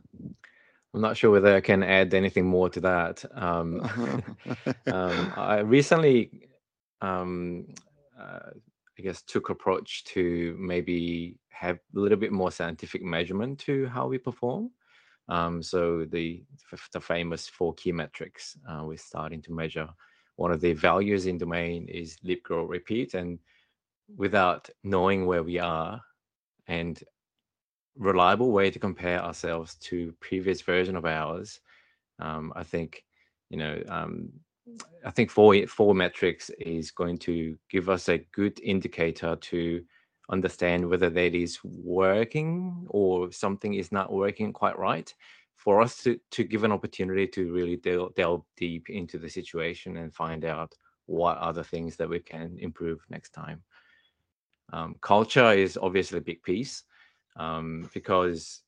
I'm 0.93 1.01
not 1.01 1.17
sure 1.17 1.31
whether 1.31 1.55
I 1.55 1.62
can 1.62 1.81
add 1.81 2.13
anything 2.13 2.45
more 2.45 2.69
to 2.69 2.79
that. 2.81 3.25
Um, 3.33 3.81
um, 4.86 5.33
I 5.36 5.60
recently, 5.60 6.50
um, 7.01 7.65
uh, 8.19 8.51
I 8.98 9.01
guess, 9.01 9.24
took 9.24 9.50
approach 9.50 10.03
to 10.05 10.55
maybe 10.60 11.38
have 11.53 11.77
a 11.95 12.00
little 12.00 12.17
bit 12.17 12.31
more 12.31 12.51
scientific 12.51 13.01
measurement 13.01 13.60
to 13.60 13.88
how 13.88 14.07
we 14.07 14.17
perform. 14.17 14.72
Um, 15.29 15.63
so 15.63 16.05
the 16.05 16.43
the 16.91 17.00
famous 17.00 17.48
four 17.48 17.74
key 17.75 17.91
metrics, 17.91 18.57
uh, 18.69 18.83
we're 18.83 18.98
starting 18.98 19.41
to 19.43 19.53
measure 19.53 19.88
one 20.36 20.51
of 20.51 20.62
the 20.62 20.74
values 20.74 21.25
in 21.27 21.38
domain 21.38 21.88
is 21.88 22.17
live, 22.24 22.43
grow, 22.43 22.65
repeat. 22.65 23.13
And 23.13 23.39
without 24.17 24.69
knowing 24.83 25.25
where 25.25 25.43
we 25.43 25.60
are 25.60 26.01
and 26.67 27.01
reliable 27.95 28.51
way 28.51 28.72
to 28.72 28.79
compare 28.79 29.24
ourselves 29.24 29.75
to 29.75 30.13
previous 30.19 30.62
version 30.62 30.95
of 30.95 31.05
ours, 31.05 31.60
um, 32.19 32.51
I 32.55 32.63
think, 32.63 33.03
you 33.50 33.57
know, 33.57 33.81
um, 33.88 34.29
I 35.05 35.12
think 35.12 35.29
four 35.29 35.67
four 35.67 35.93
metrics 35.93 36.50
is 36.60 36.91
going 36.91 37.17
to 37.19 37.57
give 37.69 37.89
us 37.89 38.10
a 38.10 38.25
good 38.33 38.60
indicator 38.62 39.36
to 39.36 39.83
understand 40.30 40.88
whether 40.88 41.10
that 41.10 41.36
is 41.36 41.60
working 41.63 42.86
or 42.89 43.32
something 43.32 43.74
is 43.74 43.92
not 43.92 44.12
working 44.12 44.53
quite 44.53 44.77
right 44.77 45.13
for 45.56 45.82
us 45.82 46.01
to, 46.03 46.20
to 46.32 46.44
give 46.44 46.63
an 46.63 46.72
opportunity 46.72 47.27
to 47.27 47.51
really 47.53 47.77
delve, 47.77 48.13
delve 48.15 48.44
deep 48.58 48.89
into 48.89 49.18
the 49.18 49.30
situation 49.30 49.98
and 49.98 50.13
find 50.13 50.46
out 50.46 50.74
what 51.06 51.38
are 51.38 51.53
the 51.53 51.63
things 51.63 51.96
that 51.98 52.10
we 52.10 52.20
can 52.20 52.58
improve 52.60 53.01
next 53.10 53.32
time. 53.32 53.62
Um, 54.72 54.96
culture 55.01 55.51
is 55.51 55.77
obviously 55.82 56.18
a 56.18 56.22
big 56.22 56.42
piece 56.44 56.84
um, 57.38 57.89
because 57.94 58.62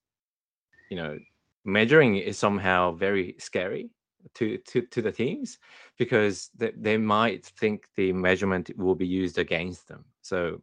you 0.90 0.98
know 0.98 1.18
measuring 1.64 2.18
is 2.18 2.38
somehow 2.38 2.92
very 2.92 3.36
scary 3.40 3.90
to 4.36 4.58
to, 4.60 4.82
to 4.82 5.02
the 5.02 5.12
teams 5.12 5.58
because 5.98 6.50
they, 6.56 6.72
they 6.78 6.98
might 6.98 7.46
think 7.46 7.86
the 7.96 8.12
measurement 8.14 8.70
will 8.78 8.96
be 8.96 9.08
used 9.08 9.38
against 9.38 9.88
them. 9.88 10.06
So 10.22 10.62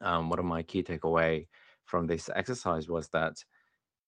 um, 0.00 0.30
one 0.30 0.38
of 0.38 0.44
my 0.44 0.62
key 0.62 0.82
takeaway 0.82 1.46
from 1.84 2.06
this 2.06 2.30
exercise 2.34 2.88
was 2.88 3.08
that 3.08 3.36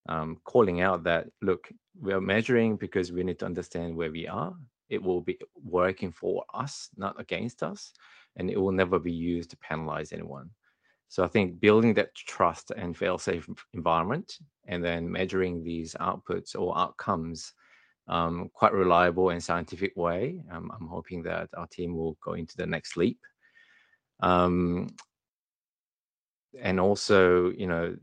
um, 0.09 0.39
calling 0.45 0.81
out 0.81 1.05
that 1.05 1.29
look 1.43 1.69
we 2.01 2.13
are 2.13 2.21
measuring 2.21 2.77
because 2.77 3.13
we 3.13 3.25
need 3.25 3.39
to 3.39 3.47
understand 3.47 3.97
where 3.97 4.11
we 4.11 4.27
are. 4.27 4.55
It 4.89 5.03
will 5.03 5.21
be 5.21 5.39
working 5.63 6.13
for 6.13 6.45
us 6.53 6.91
not 6.97 7.19
against 7.19 7.63
us 7.63 7.93
and 8.37 8.51
it 8.51 8.61
will 8.61 8.73
never 8.73 8.99
be 8.99 9.13
used 9.13 9.51
to 9.51 9.57
penalize 9.59 10.13
anyone. 10.13 10.51
So 11.09 11.23
i 11.23 11.29
think 11.29 11.61
building 11.61 11.95
that 11.95 12.15
trust 12.15 12.73
and 12.77 12.97
fail 12.97 13.19
safe 13.19 13.49
environment 13.73 14.39
and 14.67 14.83
then 14.83 15.11
measuring 15.11 15.63
these 15.63 15.95
outputs 16.01 16.59
or 16.59 16.77
outcomes 16.77 17.53
um, 18.09 18.51
quite 18.53 18.73
reliable 18.73 19.31
and 19.31 19.43
scientific 19.43 19.97
way 19.97 20.43
um, 20.51 20.71
i'm 20.79 20.89
hoping 20.89 21.23
that 21.23 21.49
our 21.57 21.67
team 21.69 21.97
will 21.97 22.19
go 22.23 22.33
into 22.35 22.57
the 22.57 22.67
next 22.67 22.97
leap. 22.97 23.19
Um, 24.21 24.89
and 26.61 26.81
also 26.81 27.51
you 27.51 27.67
know 27.67 27.97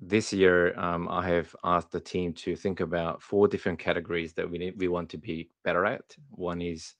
this 0.00 0.32
year, 0.32 0.78
um, 0.78 1.08
I 1.08 1.26
have 1.28 1.54
asked 1.64 1.92
the 1.92 2.00
team 2.00 2.32
to 2.34 2.56
think 2.56 2.80
about 2.80 3.22
four 3.22 3.48
different 3.48 3.78
categories 3.78 4.32
that 4.34 4.50
we 4.50 4.58
need, 4.58 4.74
we 4.78 4.88
want 4.88 5.08
to 5.10 5.18
be 5.18 5.50
better 5.64 5.86
at. 5.86 6.02
One 6.30 6.60
is, 6.60 6.94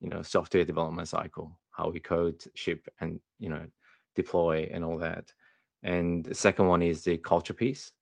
you 0.00 0.08
know, 0.08 0.22
software 0.22 0.64
development 0.64 1.08
cycle, 1.08 1.58
how 1.70 1.90
we 1.90 2.00
code, 2.00 2.42
ship, 2.54 2.88
and 3.00 3.20
you 3.38 3.48
know, 3.48 3.66
deploy, 4.14 4.68
and 4.72 4.84
all 4.84 4.98
that. 4.98 5.32
And 5.82 6.24
the 6.24 6.34
second 6.34 6.66
one 6.66 6.82
is 6.82 7.04
the 7.04 7.18
culture 7.18 7.54
piece, 7.54 7.92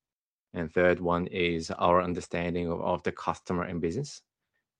and 0.54 0.72
third 0.72 1.00
one 1.00 1.26
is 1.26 1.70
our 1.72 2.02
understanding 2.02 2.68
of, 2.70 2.80
of 2.80 3.02
the 3.02 3.12
customer 3.12 3.64
and 3.64 3.80
business, 3.80 4.22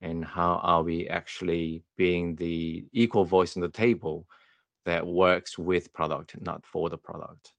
and 0.01 0.23
how 0.23 0.59
are 0.63 0.83
we 0.83 1.07
actually 1.09 1.83
being 1.97 2.35
the 2.35 2.85
equal 2.93 3.25
voice 3.25 3.57
on 3.57 3.61
the 3.61 3.69
table 3.69 4.27
that 4.87 5.05
works 5.05 5.57
with 5.57 5.93
product, 5.93 6.35
not 6.41 6.65
for 6.65 6.89
the 6.89 6.97
product. 6.97 7.53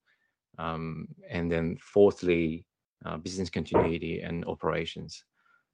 Um, 0.59 1.09
and 1.31 1.53
then 1.53 1.77
fourthly, 1.81 2.65
uh, 3.05 3.19
business 3.19 3.51
continuity 3.51 4.23
and 4.23 4.45
operations. 4.47 5.23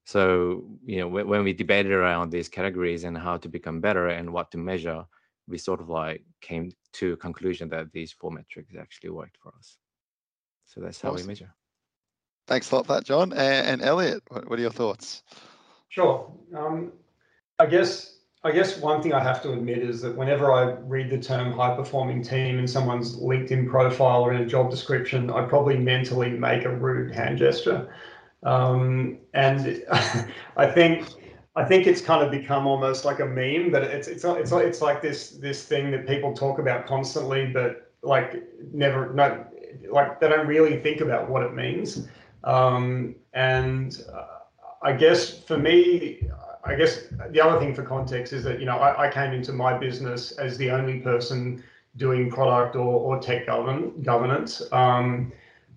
So, 0.04 0.64
you 0.84 0.99
know, 0.99 1.08
when, 1.08 1.26
when 1.28 1.44
we 1.44 1.52
debated 1.52 1.92
around 1.92 2.30
these 2.30 2.49
categories 2.49 3.04
and 3.04 3.16
how 3.16 3.37
to 3.38 3.49
become 3.49 3.80
better 3.80 4.08
and 4.08 4.32
what 4.32 4.50
to 4.50 4.58
measure, 4.58 5.04
we 5.46 5.56
sort 5.56 5.80
of 5.80 5.88
like 5.88 6.23
came 6.40 6.73
to 6.94 7.12
a 7.12 7.16
conclusion 7.16 7.68
that 7.70 7.92
these 7.92 8.12
four 8.12 8.32
metrics 8.32 8.75
actually 8.78 9.11
worked 9.11 9.38
for 9.40 9.52
us. 9.56 9.78
So 10.66 10.80
that's 10.80 11.00
how 11.00 11.12
awesome. 11.12 11.26
we 11.26 11.28
measure. 11.28 11.54
Thanks 12.49 12.70
a 12.70 12.76
lot 12.76 12.87
for 12.87 12.94
that, 12.94 13.04
John. 13.04 13.32
And, 13.32 13.66
and 13.68 13.82
Elliot, 13.82 14.23
what, 14.28 14.50
what, 14.50 14.58
are 14.58 14.62
your 14.62 14.70
thoughts? 14.73 15.23
Sure. 15.88 16.30
Um, 16.54 16.92
I 17.58 17.66
guess 17.66 18.18
I 18.44 18.52
guess 18.52 18.76
one 18.76 19.02
thing 19.02 19.14
I 19.14 19.22
have 19.22 19.42
to 19.42 19.52
admit 19.52 19.78
is 19.78 20.02
that 20.02 20.14
whenever 20.14 20.52
I 20.52 20.72
read 20.82 21.08
the 21.08 21.18
term 21.18 21.50
high 21.52 21.74
performing 21.74 22.22
team 22.22 22.58
in 22.58 22.68
someone's 22.68 23.16
LinkedIn 23.16 23.70
profile 23.70 24.20
or 24.20 24.34
in 24.34 24.42
a 24.42 24.46
job 24.46 24.70
description, 24.70 25.30
I 25.30 25.46
probably 25.46 25.78
mentally 25.78 26.28
make 26.28 26.66
a 26.66 26.76
rude 26.76 27.14
hand 27.14 27.38
gesture. 27.38 27.88
Um, 28.42 29.16
and 29.32 29.82
I 30.58 30.66
think 30.66 31.08
I 31.56 31.64
think 31.64 31.86
it's 31.86 32.02
kind 32.02 32.22
of 32.22 32.30
become 32.30 32.66
almost 32.66 33.06
like 33.06 33.20
a 33.20 33.24
meme 33.24 33.70
but 33.70 33.84
it's 33.84 34.08
it's 34.08 34.24
it's 34.24 34.52
it's 34.52 34.82
like 34.82 35.00
this 35.00 35.30
this 35.30 35.64
thing 35.64 35.90
that 35.92 36.06
people 36.06 36.34
talk 36.34 36.58
about 36.58 36.86
constantly, 36.86 37.46
but 37.46 37.92
like 38.02 38.42
never 38.74 39.14
not 39.14 39.48
like 39.90 40.20
they 40.20 40.28
don't 40.28 40.46
really 40.46 40.78
think 40.80 41.00
about 41.00 41.30
what 41.30 41.42
it 41.42 41.54
means. 41.54 42.08
Um, 42.44 43.14
and 43.32 44.04
uh, 44.12 44.26
I 44.82 44.92
guess 44.92 45.38
for 45.38 45.56
me, 45.56 46.28
I 46.64 46.75
guess 46.75 47.04
the 47.30 47.40
other 47.40 47.59
thing 47.59 47.75
for 47.75 47.83
context 47.83 48.33
is 48.33 48.42
that 48.44 48.59
you 48.59 48.66
know 48.66 48.78
I, 48.78 49.09
I 49.09 49.11
came 49.11 49.33
into 49.33 49.52
my 49.52 49.76
business 49.76 50.33
as 50.33 50.56
the 50.56 50.71
only 50.71 51.00
person 51.00 51.62
doing 51.97 52.30
product 52.30 52.75
or, 52.75 52.80
or 53.00 53.21
tech 53.21 53.47
govern, 53.47 54.02
governance. 54.02 54.62
Um, 54.73 55.33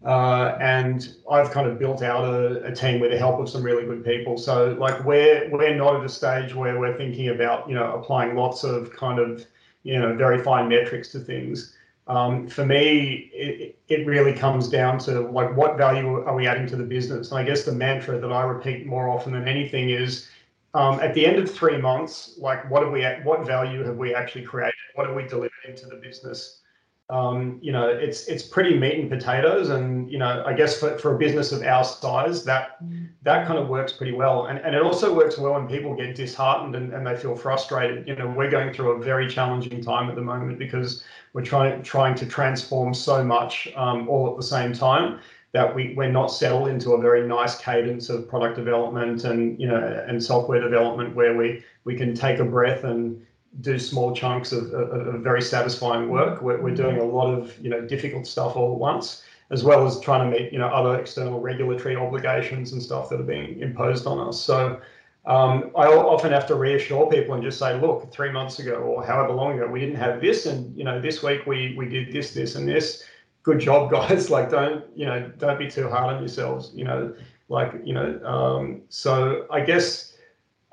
uh, 0.06 0.58
and 0.62 1.16
I've 1.30 1.52
kind 1.52 1.68
of 1.68 1.80
built 1.80 2.02
out 2.02 2.24
a, 2.24 2.64
a, 2.64 2.74
team 2.74 3.00
with 3.00 3.12
the 3.12 3.18
help 3.18 3.40
of 3.40 3.50
some 3.50 3.64
really 3.64 3.84
good 3.84 4.06
people. 4.06 4.38
So 4.38 4.76
like 4.80 5.04
we're 5.04 5.50
we're 5.52 5.76
not 5.76 5.96
at 5.96 6.06
a 6.06 6.10
stage 6.10 6.54
where 6.54 6.80
we're 6.80 6.96
thinking 6.98 7.30
about 7.30 7.68
you 7.68 7.76
know 7.76 7.94
applying 7.94 8.36
lots 8.36 8.64
of 8.64 8.94
kind 8.94 9.20
of 9.20 9.46
you 9.84 10.00
know 10.00 10.16
very 10.16 10.42
fine 10.44 10.70
metrics 10.70 11.10
to 11.10 11.20
things. 11.20 11.74
Um, 12.08 12.48
for 12.48 12.66
me, 12.66 13.30
it, 13.34 13.78
it 13.90 14.08
really 14.08 14.34
comes 14.34 14.70
down 14.70 15.00
to 15.00 15.22
like 15.22 15.56
what 15.58 15.78
value 15.78 16.24
are 16.24 16.36
we 16.36 16.48
adding 16.48 16.68
to 16.68 16.76
the 16.76 16.84
business? 16.84 17.32
And 17.32 17.40
I 17.40 17.44
guess 17.44 17.64
the 17.64 17.74
mantra 17.74 18.20
that 18.20 18.32
I 18.32 18.44
repeat 18.44 18.86
more 18.86 19.10
often 19.10 19.34
than 19.34 19.48
anything 19.48 19.90
is 19.90 20.30
um, 20.74 21.00
at 21.00 21.14
the 21.14 21.26
end 21.26 21.38
of 21.38 21.50
three 21.50 21.78
months, 21.78 22.38
like 22.38 22.70
what 22.70 22.84
have 22.84 22.92
we, 22.92 23.04
what 23.24 23.46
value 23.46 23.84
have 23.84 23.98
we 23.98 24.14
actually 24.14 24.44
created? 24.44 24.76
What 24.96 25.08
have 25.08 25.16
we 25.16 25.24
delivered 25.24 25.52
into 25.68 25.88
the 25.88 25.96
business? 25.96 26.62
Um, 27.10 27.60
you 27.62 27.72
know, 27.72 27.88
it's 27.88 28.28
it's 28.28 28.44
pretty 28.44 28.78
meat 28.78 29.00
and 29.00 29.10
potatoes, 29.10 29.70
and 29.70 30.12
you 30.12 30.18
know, 30.18 30.44
I 30.46 30.52
guess 30.52 30.78
for, 30.78 30.98
for 30.98 31.16
a 31.16 31.18
business 31.18 31.54
of 31.54 31.64
our 31.64 31.86
size, 31.86 32.44
that 32.44 32.80
that 33.22 33.48
kind 33.48 33.58
of 33.58 33.70
works 33.70 33.94
pretty 33.94 34.12
well, 34.12 34.48
and 34.48 34.60
and 34.60 34.76
it 34.76 34.82
also 34.82 35.16
works 35.16 35.38
well 35.38 35.54
when 35.54 35.70
people 35.70 35.96
get 35.96 36.16
disheartened 36.16 36.76
and, 36.76 36.94
and 36.94 37.08
they 37.08 37.16
feel 37.16 37.34
frustrated. 37.34 38.06
You 38.10 38.18
know, 38.18 38.28
we're 38.28 38.52
going 38.52 38.74
through 38.74 38.92
a 38.92 39.00
very 39.02 39.30
challenging 39.30 39.82
time 39.82 40.10
at 40.10 40.16
the 40.16 40.22
moment 40.22 40.60
because 40.60 41.06
we're 41.32 41.46
trying 41.46 41.82
trying 41.82 42.14
to 42.16 42.26
transform 42.26 42.94
so 42.94 43.24
much 43.24 43.70
um, 43.78 44.10
all 44.10 44.30
at 44.30 44.36
the 44.36 44.44
same 44.44 44.74
time 44.74 45.22
that 45.54 45.74
we, 45.74 45.94
we're 45.96 46.12
not 46.12 46.28
settled 46.28 46.68
into 46.68 46.92
a 46.92 47.02
very 47.02 47.28
nice 47.28 47.58
cadence 47.58 48.10
of 48.10 48.28
product 48.28 48.56
development 48.56 49.24
and 49.24 49.60
you 49.60 49.68
know 49.68 50.04
and 50.08 50.22
software 50.22 50.62
development 50.62 51.16
where 51.16 51.36
we 51.36 51.64
we 51.86 51.96
can 51.96 52.14
take 52.14 52.40
a 52.40 52.46
breath 52.46 52.84
and 52.84 53.26
do 53.62 53.80
small 53.80 54.14
chunks 54.14 54.52
of, 54.52 54.72
of, 54.74 55.08
of 55.08 55.22
very 55.22 55.42
satisfying 55.42 56.10
work. 56.10 56.42
We're, 56.42 56.62
we're 56.62 56.76
doing 56.76 56.98
a 56.98 57.04
lot 57.04 57.34
of 57.34 57.58
you 57.60 57.70
know 57.70 57.82
difficult 57.82 58.28
stuff 58.28 58.56
all 58.56 58.74
at 58.74 58.80
once, 58.80 59.24
as 59.50 59.64
well 59.64 59.88
as 59.88 60.00
trying 60.02 60.30
to 60.30 60.38
meet 60.38 60.52
you 60.52 60.60
know 60.60 60.68
other 60.68 61.00
external 61.00 61.40
regulatory 61.40 61.96
obligations 61.96 62.74
and 62.74 62.84
stuff 62.84 63.10
that 63.10 63.20
are 63.20 63.24
being 63.24 63.60
imposed 63.62 64.06
on 64.06 64.28
us. 64.28 64.40
So 64.40 64.82
um, 65.26 65.72
I 65.76 65.88
often 65.88 66.32
have 66.32 66.46
to 66.48 66.56
reassure 66.56 67.10
people 67.10 67.34
and 67.34 67.44
just 67.44 67.60
say, 67.60 67.80
look, 67.80 68.12
three 68.14 68.32
months 68.32 68.60
ago 68.60 68.76
or 68.76 69.06
however 69.06 69.34
long 69.34 69.58
ago, 69.58 69.68
we 69.68 69.80
didn't 69.80 69.96
have 69.96 70.22
this, 70.22 70.46
and 70.46 70.78
you 70.78 70.84
know 70.84 71.00
this 71.00 71.24
week 71.24 71.46
we 71.48 71.74
we 71.78 71.88
did 71.88 72.12
this, 72.12 72.34
this, 72.34 72.56
and 72.56 72.68
this 72.68 73.06
good 73.48 73.60
job, 73.60 73.90
guys. 73.98 74.30
Like, 74.30 74.52
don't 74.52 74.86
you 74.96 75.06
know, 75.06 75.32
don't 75.40 75.58
be 75.58 75.70
too 75.72 75.90
hard 75.90 76.14
on 76.14 76.20
yourselves. 76.20 76.72
You 76.76 76.86
know, 76.86 77.16
like 77.50 77.72
you 77.84 77.94
know. 77.94 78.10
Um, 78.24 78.82
so 78.90 79.48
I 79.50 79.62
guess, 79.62 80.18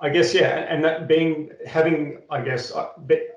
I 0.00 0.10
guess 0.10 0.34
yeah, 0.34 0.66
and 0.68 0.84
that 0.84 1.08
being 1.08 1.50
having, 1.66 2.22
I 2.28 2.42
guess, 2.42 2.72
uh, 2.72 2.88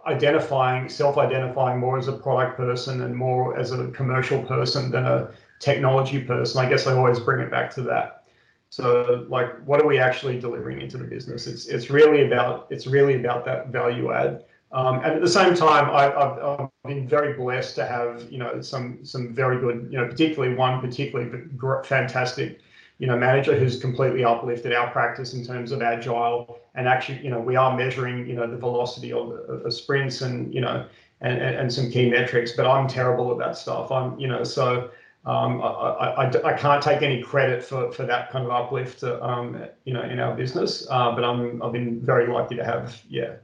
identifying, 0.08 0.90
self-identifying 0.90 1.80
more 1.80 1.98
as 1.98 2.08
a 2.08 2.14
product 2.14 2.58
person 2.58 3.04
and 3.04 3.16
more 3.16 3.58
as 3.58 3.72
a 3.72 3.88
commercial 3.92 4.42
person 4.44 4.92
than 4.92 5.06
a 5.06 5.30
technology 5.60 6.20
person. 6.20 6.66
I 6.66 6.68
guess 6.70 6.88
I 6.88 6.94
always 6.94 7.20
bring 7.20 7.42
it 7.46 7.52
back 7.52 7.74
to 7.76 7.82
that. 7.84 8.24
So 8.70 9.26
like, 9.30 9.50
what 9.66 9.82
are 9.82 9.88
we 9.88 9.98
actually 9.98 10.40
delivering 10.40 10.82
into 10.82 10.98
the 10.98 11.06
business? 11.06 11.48
It's 11.48 11.68
it's 11.68 11.90
really 11.90 12.26
about 12.28 12.68
it's 12.70 12.88
really 12.88 13.16
about 13.16 13.46
that 13.46 13.70
value 13.70 14.12
add. 14.12 14.44
Um, 14.72 14.96
and 14.96 15.14
at 15.14 15.22
the 15.22 15.30
same 15.30 15.56
time, 15.56 15.90
I, 15.90 16.04
have 16.04 16.70
been 16.86 17.08
very 17.08 17.34
blessed 17.34 17.76
to 17.76 17.86
have, 17.86 18.30
you 18.30 18.38
know, 18.38 18.62
some 18.62 19.04
some 19.06 19.34
very 19.34 19.60
good, 19.60 19.88
you 19.90 19.98
know, 19.98 20.08
particularly 20.08 20.56
one 20.56 20.82
particularly 20.82 21.44
fantastic, 21.86 22.60
you 23.00 23.08
know, 23.08 23.18
manager 23.18 23.58
who's 23.58 23.80
completely 23.80 24.26
uplifted 24.26 24.74
our 24.74 24.90
practice 24.92 25.34
in 25.34 25.46
terms 25.46 25.72
of 25.72 25.82
agile. 25.82 26.60
And 26.76 26.88
actually, 26.88 27.20
you 27.24 27.30
know, 27.30 27.40
we 27.40 27.56
are 27.56 27.76
measuring, 27.78 28.28
you 28.28 28.36
know, 28.36 28.46
the 28.46 28.58
velocity 28.58 29.14
of, 29.14 29.32
of 29.32 29.74
sprints 29.74 30.22
and, 30.22 30.54
you 30.54 30.62
know, 30.62 30.86
and, 31.22 31.42
and, 31.42 31.56
and 31.56 31.74
some 31.74 31.90
key 31.90 32.10
metrics. 32.10 32.52
But 32.52 32.68
I'm 32.68 32.88
terrible 32.88 33.32
at 33.32 33.38
that 33.38 33.58
stuff. 33.58 33.90
I'm, 33.90 34.20
you 34.20 34.28
know, 34.28 34.44
so 34.44 34.92
um, 35.26 35.62
I, 35.62 35.68
I, 35.68 36.54
I, 36.54 36.54
can't 36.54 36.84
take 36.84 37.02
any 37.02 37.22
credit 37.22 37.64
for, 37.64 37.92
for 37.92 38.06
that 38.06 38.32
kind 38.32 38.46
of 38.46 38.52
uplift, 38.52 39.04
um, 39.04 39.66
you 39.86 39.94
know, 39.94 40.02
in 40.04 40.20
our 40.20 40.36
business. 40.36 40.86
Uh, 40.90 41.14
but 41.16 41.24
I'm 41.24 41.62
I've 41.64 41.74
been 41.74 42.00
very 42.02 42.28
lucky 42.28 42.56
to 42.56 42.64
have, 42.64 43.02
yeah, 43.10 43.36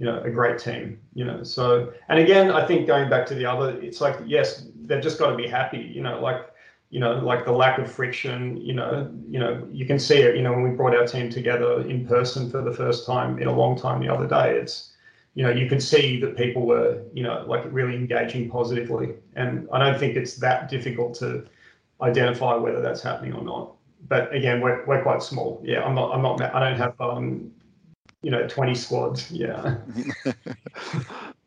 you 0.00 0.06
know, 0.06 0.18
a 0.22 0.30
great 0.30 0.58
team, 0.58 0.98
you 1.12 1.26
know. 1.26 1.42
So, 1.42 1.92
and 2.08 2.18
again, 2.18 2.50
I 2.50 2.66
think 2.66 2.86
going 2.86 3.10
back 3.10 3.26
to 3.26 3.34
the 3.34 3.44
other, 3.44 3.78
it's 3.82 4.00
like, 4.00 4.16
yes, 4.24 4.66
they've 4.86 5.02
just 5.02 5.18
got 5.18 5.30
to 5.30 5.36
be 5.36 5.46
happy, 5.46 5.92
you 5.94 6.02
know, 6.02 6.18
like, 6.20 6.50
you 6.88 6.98
know, 6.98 7.18
like 7.18 7.44
the 7.44 7.52
lack 7.52 7.78
of 7.78 7.92
friction, 7.92 8.56
you 8.56 8.72
know, 8.72 9.12
you 9.28 9.38
know, 9.38 9.68
you 9.70 9.84
can 9.84 9.98
see 9.98 10.22
it, 10.22 10.36
you 10.36 10.42
know, 10.42 10.52
when 10.52 10.62
we 10.62 10.70
brought 10.70 10.96
our 10.96 11.06
team 11.06 11.28
together 11.28 11.86
in 11.86 12.06
person 12.06 12.50
for 12.50 12.62
the 12.62 12.72
first 12.72 13.04
time 13.06 13.38
in 13.38 13.46
a 13.46 13.52
long 13.52 13.78
time 13.78 14.00
the 14.00 14.08
other 14.08 14.26
day, 14.26 14.56
it's, 14.56 14.94
you 15.34 15.42
know, 15.44 15.50
you 15.50 15.68
could 15.68 15.82
see 15.82 16.18
that 16.22 16.34
people 16.34 16.66
were, 16.66 17.02
you 17.12 17.22
know, 17.22 17.44
like 17.46 17.62
really 17.70 17.94
engaging 17.94 18.48
positively. 18.50 19.10
And 19.36 19.68
I 19.70 19.78
don't 19.78 20.00
think 20.00 20.16
it's 20.16 20.36
that 20.36 20.70
difficult 20.70 21.14
to 21.16 21.46
identify 22.00 22.54
whether 22.54 22.80
that's 22.80 23.02
happening 23.02 23.34
or 23.34 23.44
not. 23.44 23.74
But 24.08 24.34
again, 24.34 24.62
we're, 24.62 24.82
we're 24.86 25.02
quite 25.02 25.22
small. 25.22 25.60
Yeah, 25.62 25.84
I'm 25.84 25.94
not, 25.94 26.14
I'm 26.14 26.22
not, 26.22 26.40
I 26.40 26.70
don't 26.70 26.78
have 26.78 26.98
um, 27.00 27.52
you 28.22 28.30
know 28.30 28.46
20 28.46 28.74
squads 28.74 29.30
yeah. 29.30 29.76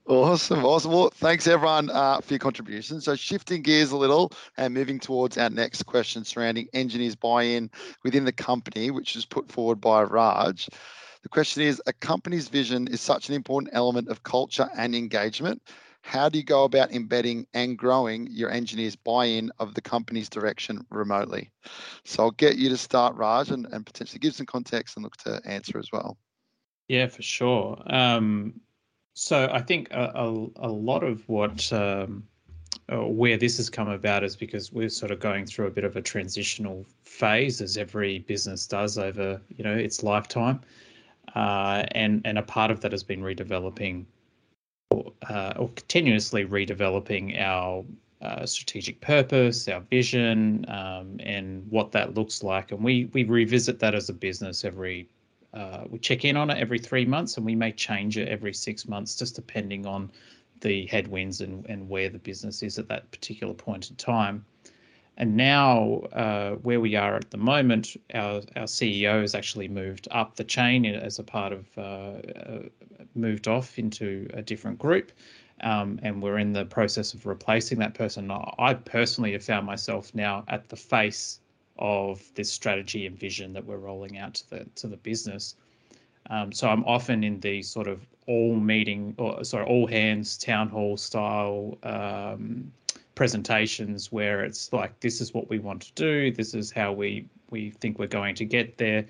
Awesome 0.06 0.66
awesome. 0.66 0.92
Well 0.92 1.12
thanks 1.16 1.48
everyone 1.48 1.90
uh, 1.90 2.20
for 2.20 2.34
your 2.34 2.40
contribution 2.40 3.00
so 3.00 3.16
shifting 3.16 3.62
gears 3.62 3.92
a 3.92 3.98
little 3.98 4.34
and 4.58 4.74
moving 4.74 5.00
towards 5.00 5.38
our 5.38 5.50
next 5.50 5.84
question 5.84 6.26
surrounding 6.26 6.68
engineers 6.74 7.16
buy-in 7.16 7.72
within 8.04 8.26
the 8.26 8.34
company 8.34 8.92
which 8.92 9.16
is 9.16 9.24
put 9.24 9.50
forward 9.50 9.80
by 9.80 10.04
raj. 10.04 10.68
The 11.22 11.30
question 11.30 11.64
is 11.64 11.82
a 11.88 11.94
company's 11.94 12.50
vision 12.50 12.88
is 12.90 13.00
such 13.00 13.30
an 13.30 13.36
important 13.36 13.74
element 13.74 14.10
of 14.10 14.24
culture 14.24 14.70
and 14.76 14.94
engagement. 14.94 15.62
How 16.02 16.28
do 16.28 16.38
you 16.38 16.44
go 16.44 16.66
about 16.66 16.92
embedding 16.92 17.48
and 17.54 17.78
growing 17.78 18.28
your 18.30 18.52
engineers 18.52 18.98
buy-in 18.98 19.54
of 19.60 19.74
the 19.74 19.82
company's 19.82 20.28
direction 20.28 20.86
remotely? 20.90 21.50
So 22.04 22.24
i'll 22.24 22.32
get 22.32 22.58
you 22.58 22.68
to 22.68 22.78
start 22.78 23.16
raj 23.16 23.52
and, 23.52 23.68
and 23.68 23.86
potentially 23.86 24.20
give 24.20 24.36
some 24.36 24.48
context 24.48 24.98
and 24.98 25.04
look 25.04 25.16
to 25.18 25.42
answer 25.46 25.80
as 25.80 25.88
well 25.94 26.18
yeah, 26.88 27.08
for 27.08 27.22
sure. 27.22 27.82
Um, 27.88 28.60
so 29.14 29.50
I 29.52 29.62
think 29.62 29.90
a, 29.92 30.12
a, 30.16 30.68
a 30.68 30.72
lot 30.72 31.04
of 31.04 31.28
what 31.30 31.72
um, 31.72 32.24
uh, 32.92 33.06
where 33.06 33.38
this 33.38 33.58
has 33.58 33.70
come 33.70 33.90
about 33.90 34.24
is 34.24 34.36
because 34.36 34.74
we're 34.74 34.90
sort 34.90 35.12
of 35.12 35.20
going 35.20 35.46
through 35.46 35.68
a 35.68 35.72
bit 35.72 35.84
of 35.84 35.96
a 35.96 36.02
transitional 36.02 36.86
phase, 37.06 37.62
as 37.62 37.78
every 37.78 38.20
business 38.20 38.68
does 38.68 38.98
over 38.98 39.40
you 39.56 39.64
know 39.64 39.74
its 39.74 40.04
lifetime, 40.04 40.60
uh, 41.36 41.84
and 41.92 42.22
and 42.26 42.38
a 42.38 42.42
part 42.42 42.72
of 42.72 42.82
that 42.82 42.92
has 42.92 43.04
been 43.04 43.22
redeveloping 43.22 44.06
uh, 45.30 45.54
or 45.58 45.70
continuously 45.70 46.46
redeveloping 46.46 47.40
our 47.40 47.84
uh, 48.22 48.46
strategic 48.46 49.02
purpose, 49.02 49.68
our 49.68 49.82
vision, 49.82 50.66
um, 50.70 51.18
and 51.20 51.70
what 51.70 51.92
that 51.92 52.16
looks 52.16 52.44
like. 52.44 52.72
And 52.72 52.84
we 52.84 53.06
we 53.14 53.24
revisit 53.24 53.80
that 53.80 53.96
as 53.96 54.10
a 54.10 54.14
business 54.14 54.66
every. 54.66 55.08
Uh, 55.54 55.84
we 55.90 56.00
check 56.00 56.26
in 56.26 56.36
on 56.36 56.50
it 56.50 56.58
every 56.58 56.80
three 56.80 57.06
months, 57.06 57.38
and 57.38 57.46
we 57.46 57.56
may 57.56 57.72
change 57.72 58.18
it 58.18 58.28
every 58.28 58.54
six 58.54 58.88
months, 58.88 59.16
just 59.16 59.36
depending 59.36 59.86
on 59.86 60.12
the 60.62 60.88
headwinds 60.88 61.42
and, 61.42 61.66
and 61.68 61.88
where 61.90 62.10
the 62.10 62.18
business 62.18 62.64
is 62.64 62.80
at 62.80 62.88
that 62.88 63.10
particular 63.12 63.54
point 63.54 63.90
in 63.90 63.96
time. 63.98 64.46
And 65.18 65.38
now, 65.38 66.00
uh, 66.14 66.52
where 66.56 66.80
we 66.80 66.96
are 66.96 67.16
at 67.16 67.30
the 67.30 67.38
moment, 67.38 67.96
our, 68.16 68.42
our 68.56 68.64
CEO 68.64 69.22
has 69.22 69.36
actually 69.36 69.68
moved 69.68 70.08
up 70.10 70.36
the 70.36 70.44
chain 70.44 70.86
as 70.86 71.20
a 71.20 71.24
part 71.24 71.54
of, 71.54 71.68
uh, 71.78 71.82
uh, 71.82 72.64
moved 73.14 73.48
off 73.48 73.78
into 73.78 74.28
a 74.34 74.42
different 74.42 74.80
group. 74.80 75.12
Um, 75.62 76.00
and 76.02 76.22
we're 76.22 76.40
in 76.40 76.52
the 76.52 76.66
process 76.66 77.14
of 77.14 77.28
replacing 77.28 77.78
that 77.80 77.94
person. 77.94 78.32
I 78.32 78.74
personally 78.74 79.34
have 79.34 79.44
found 79.44 79.68
myself 79.68 80.14
now 80.16 80.44
at 80.48 80.68
the 80.70 80.76
face 80.76 81.40
of 81.78 82.22
this 82.36 82.52
strategy 82.52 83.06
and 83.06 83.18
vision 83.18 83.54
that 83.54 83.66
we're 83.66 83.78
rolling 83.78 84.18
out 84.18 84.36
to 84.36 84.50
the 84.50 84.66
to 84.76 84.88
the 84.88 84.98
business. 84.98 85.56
Um, 86.30 86.52
so 86.52 86.70
I'm 86.70 86.86
often 86.86 87.24
in 87.24 87.40
the 87.42 87.62
sort 87.62 87.88
of 87.88 88.06
all 88.28 88.56
meeting 88.56 89.14
or 89.18 89.44
sorry 89.44 89.66
all 89.66 89.88
hands 89.88 90.38
town 90.38 90.70
hall 90.70 90.96
style 90.98 91.78
um, 91.84 92.72
presentations 93.16 94.12
where 94.12 94.44
it's 94.44 94.72
like 94.72 95.00
this 95.02 95.20
is 95.22 95.34
what 95.34 95.50
we 95.50 95.60
want 95.60 95.82
to 95.82 95.92
do 95.94 96.32
this 96.32 96.54
is 96.54 96.72
how 96.72 96.92
we 96.92 97.26
we 97.50 97.70
think 97.70 98.00
we're 98.00 98.08
going 98.08 98.34
to 98.36 98.46
get 98.46 98.78
there 98.78 99.06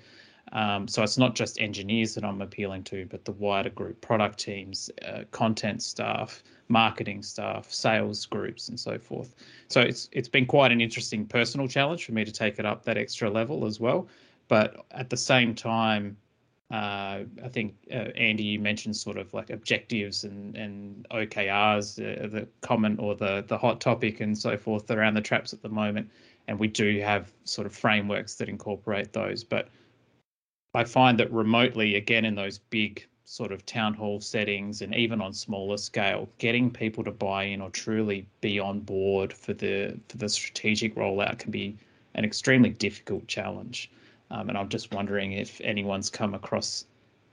um, 0.52 0.86
so 0.86 1.02
it's 1.02 1.18
not 1.18 1.34
just 1.34 1.60
engineers 1.60 2.14
that 2.14 2.24
i'm 2.24 2.42
appealing 2.42 2.82
to 2.82 3.06
but 3.06 3.24
the 3.24 3.32
wider 3.32 3.70
group 3.70 4.00
product 4.00 4.38
teams 4.38 4.90
uh, 5.06 5.22
content 5.30 5.82
staff 5.82 6.42
marketing 6.68 7.22
staff 7.22 7.70
sales 7.70 8.26
groups 8.26 8.68
and 8.68 8.78
so 8.78 8.98
forth. 8.98 9.34
So 9.68 9.80
it's 9.80 10.08
it's 10.12 10.28
been 10.28 10.46
quite 10.46 10.72
an 10.72 10.80
interesting 10.80 11.26
personal 11.26 11.68
challenge 11.68 12.04
for 12.04 12.12
me 12.12 12.24
to 12.24 12.32
take 12.32 12.58
it 12.58 12.66
up 12.66 12.84
that 12.84 12.96
extra 12.96 13.30
level 13.30 13.66
as 13.66 13.80
well. 13.80 14.08
But 14.48 14.84
at 14.90 15.10
the 15.10 15.16
same 15.16 15.54
time 15.54 16.16
uh, 16.70 17.24
I 17.44 17.48
think 17.50 17.76
uh, 17.92 18.10
Andy, 18.16 18.42
you 18.42 18.58
mentioned 18.58 18.96
sort 18.96 19.18
of 19.18 19.32
like 19.34 19.50
objectives 19.50 20.24
and 20.24 20.56
and 20.56 21.06
OKRs, 21.10 21.98
uh, 22.00 22.26
the 22.26 22.48
common 22.62 22.98
or 22.98 23.14
the 23.14 23.44
the 23.46 23.58
hot 23.58 23.80
topic 23.80 24.20
and 24.20 24.36
so 24.36 24.56
forth 24.56 24.90
around 24.90 25.14
the 25.14 25.20
traps 25.20 25.52
at 25.52 25.62
the 25.62 25.68
moment, 25.68 26.10
and 26.48 26.58
we 26.58 26.68
do 26.68 27.00
have 27.00 27.30
sort 27.44 27.66
of 27.66 27.74
frameworks 27.74 28.36
that 28.36 28.48
incorporate 28.48 29.12
those. 29.12 29.44
But 29.44 29.68
I 30.74 30.84
find 30.84 31.18
that 31.20 31.32
remotely, 31.32 31.96
again, 31.96 32.24
in 32.24 32.34
those 32.34 32.58
big 32.58 33.06
sort 33.24 33.52
of 33.52 33.64
town 33.64 33.94
hall 33.94 34.20
settings 34.20 34.82
and 34.82 34.94
even 34.94 35.20
on 35.20 35.32
smaller 35.32 35.76
scale, 35.78 36.28
getting 36.38 36.70
people 36.70 37.02
to 37.04 37.10
buy 37.10 37.44
in 37.44 37.60
or 37.60 37.70
truly 37.70 38.26
be 38.40 38.58
on 38.58 38.80
board 38.80 39.32
for 39.32 39.54
the 39.54 39.98
for 40.08 40.18
the 40.18 40.28
strategic 40.28 40.94
rollout 40.94 41.38
can 41.38 41.50
be 41.50 41.76
an 42.14 42.24
extremely 42.24 42.70
difficult 42.70 43.26
challenge. 43.26 43.90
Um, 44.30 44.48
and 44.48 44.58
I'm 44.58 44.68
just 44.68 44.92
wondering 44.92 45.32
if 45.32 45.60
anyone's 45.62 46.10
come 46.10 46.34
across 46.34 46.86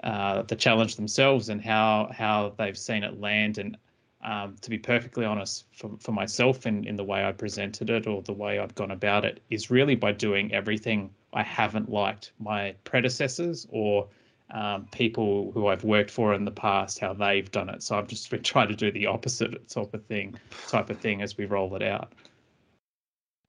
uh, 0.03 0.43
the 0.43 0.55
challenge 0.55 0.95
themselves 0.95 1.49
and 1.49 1.61
how 1.61 2.09
how 2.13 2.53
they've 2.57 2.77
seen 2.77 3.03
it 3.03 3.19
land. 3.19 3.57
And 3.57 3.77
um, 4.23 4.55
to 4.61 4.69
be 4.69 4.77
perfectly 4.77 5.25
honest, 5.25 5.65
for, 5.73 5.91
for 5.99 6.11
myself 6.11 6.65
in, 6.65 6.85
in 6.85 6.95
the 6.95 7.03
way 7.03 7.25
I 7.25 7.31
presented 7.31 7.89
it 7.89 8.07
or 8.07 8.21
the 8.21 8.33
way 8.33 8.59
I've 8.59 8.75
gone 8.75 8.91
about 8.91 9.25
it 9.25 9.41
is 9.49 9.71
really 9.71 9.95
by 9.95 10.11
doing 10.11 10.53
everything 10.53 11.09
I 11.33 11.43
haven't 11.43 11.89
liked 11.89 12.31
my 12.39 12.75
predecessors 12.83 13.67
or 13.69 14.07
um, 14.51 14.87
people 14.91 15.51
who 15.53 15.67
I've 15.67 15.83
worked 15.83 16.11
for 16.11 16.33
in 16.33 16.45
the 16.45 16.51
past, 16.51 16.99
how 16.99 17.13
they've 17.13 17.49
done 17.49 17.69
it. 17.69 17.83
So 17.83 17.97
I've 17.97 18.07
just 18.07 18.29
been 18.29 18.43
trying 18.43 18.67
to 18.67 18.75
do 18.75 18.91
the 18.91 19.07
opposite 19.07 19.67
type 19.69 19.93
of 19.93 20.05
thing, 20.05 20.35
type 20.67 20.89
of 20.89 20.99
thing 20.99 21.21
as 21.21 21.37
we 21.37 21.45
roll 21.45 21.75
it 21.75 21.83
out. 21.83 22.13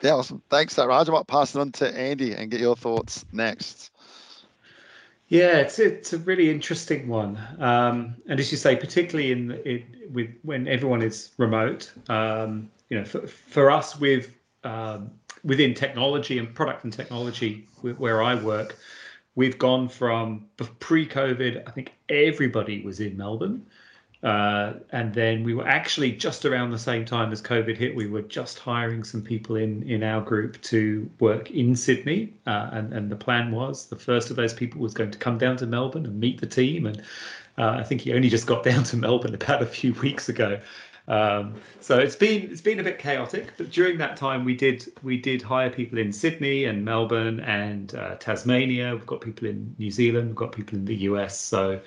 Yeah, 0.03 0.15
awesome. 0.15 0.43
Thanks, 0.51 0.77
Raj. 0.79 1.09
I 1.09 1.13
might 1.13 1.29
pass 1.29 1.55
it 1.55 1.61
on 1.61 1.71
to 1.73 1.97
Andy 1.97 2.33
and 2.33 2.51
get 2.51 2.61
your 2.61 2.75
thoughts 2.75 3.25
next. 3.33 3.92
Yeah, 5.33 5.61
it's 5.61 5.79
it's 5.79 6.13
a 6.13 6.19
really 6.19 6.51
interesting 6.51 7.09
one, 7.09 7.39
um, 7.59 8.17
and 8.29 8.39
as 8.39 8.53
you 8.53 8.59
say, 8.59 8.77
particularly 8.77 9.33
in 9.33 9.53
it 9.65 9.87
with 10.13 10.29
when 10.43 10.69
everyone 10.69 11.01
is 11.01 11.31
remote, 11.39 11.91
um, 12.11 12.71
you 12.91 12.99
know, 12.99 13.05
for, 13.07 13.27
for 13.27 13.71
us 13.71 13.99
with 13.99 14.31
um, 14.63 15.11
within 15.43 15.73
technology 15.73 16.37
and 16.37 16.55
product 16.55 16.85
and 16.85 16.93
technology 16.93 17.67
where 17.81 18.23
I 18.23 18.35
work, 18.35 18.77
we've 19.35 19.57
gone 19.59 19.89
from 19.89 20.45
pre-COVID. 20.81 21.67
I 21.67 21.71
think 21.71 21.95
everybody 22.11 22.83
was 22.83 23.01
in 23.01 23.17
Melbourne, 23.17 23.65
uh, 24.23 24.75
and 24.91 25.13
then 25.13 25.43
we 25.43 25.53
were 25.53 25.67
actually 25.67 26.13
just 26.13 26.45
around 26.45 26.71
the 26.71 26.79
same 26.79 27.05
time 27.05 27.33
as 27.33 27.43
COVID 27.43 27.77
hit. 27.77 27.95
We 27.95 28.07
were 28.07 28.23
just 28.23 28.59
hiring 28.59 29.03
some 29.03 29.21
people 29.21 29.57
in 29.57 29.83
in 29.83 30.05
our 30.05 30.21
group 30.21 30.61
to 30.63 31.11
work 31.19 31.51
in 31.51 31.75
Sydney, 31.75 32.33
uh, 32.47 32.71
and 32.73 32.93
and 32.93 33.11
the 33.11 33.17
plan 33.17 33.51
was 33.51 33.87
the 33.87 33.97
first 33.97 34.31
of 34.31 34.37
those 34.37 34.55
people 34.55 34.81
was 34.81 34.95
going 34.95 35.11
to 35.11 35.19
come 35.19 35.39
down 35.39 35.57
to 35.57 35.67
Melbourne 35.67 36.07
and 36.07 36.21
meet 36.21 36.41
the 36.41 36.47
team. 36.47 36.87
And 36.87 37.03
uh, 37.59 37.71
I 37.71 37.83
think 37.83 38.01
he 38.01 38.13
only 38.13 38.29
just 38.29 38.47
got 38.47 38.63
down 38.71 38.85
to 38.85 38.97
Melbourne 38.97 39.35
about 39.35 39.61
a 39.61 39.67
few 39.67 39.93
weeks 39.95 40.29
ago. 40.29 40.61
Um, 41.09 41.55
so 41.81 41.99
it's 41.99 42.15
been 42.15 42.51
it's 42.51 42.61
been 42.61 42.79
a 42.79 42.83
bit 42.83 42.99
chaotic, 42.99 43.53
but 43.57 43.71
during 43.71 43.99
that 43.99 44.17
time 44.17 44.45
we 44.45 44.55
did 44.55 44.87
we 45.03 45.17
did 45.17 45.43
hire 45.43 45.69
people 45.69 45.99
in 45.99 46.13
Sydney 46.13 46.65
and 46.65 46.85
Melbourne 46.85 47.41
and 47.41 47.95
uh, 47.97 48.15
Tasmania. 48.17 48.95
We've 48.95 49.07
got 49.07 49.21
people 49.21 49.49
in 49.49 49.75
New 49.79 49.91
Zealand. 49.91 50.29
We've 50.29 50.37
got 50.37 50.53
people 50.53 50.79
in 50.79 50.85
the 50.85 50.95
US. 50.95 51.39
So 51.41 51.81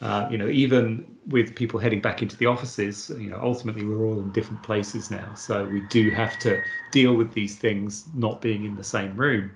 uh, 0.00 0.26
you 0.30 0.38
know 0.38 0.48
even 0.48 1.04
with 1.26 1.54
people 1.54 1.78
heading 1.78 2.00
back 2.00 2.22
into 2.22 2.36
the 2.36 2.46
offices, 2.46 3.10
you 3.18 3.28
know 3.28 3.38
ultimately 3.42 3.84
we're 3.84 4.06
all 4.06 4.18
in 4.18 4.32
different 4.32 4.62
places 4.62 5.10
now. 5.10 5.34
So 5.34 5.66
we 5.66 5.80
do 5.88 6.10
have 6.10 6.38
to 6.40 6.62
deal 6.92 7.14
with 7.14 7.34
these 7.34 7.56
things 7.56 8.06
not 8.14 8.40
being 8.40 8.64
in 8.64 8.74
the 8.74 8.84
same 8.84 9.14
room. 9.16 9.50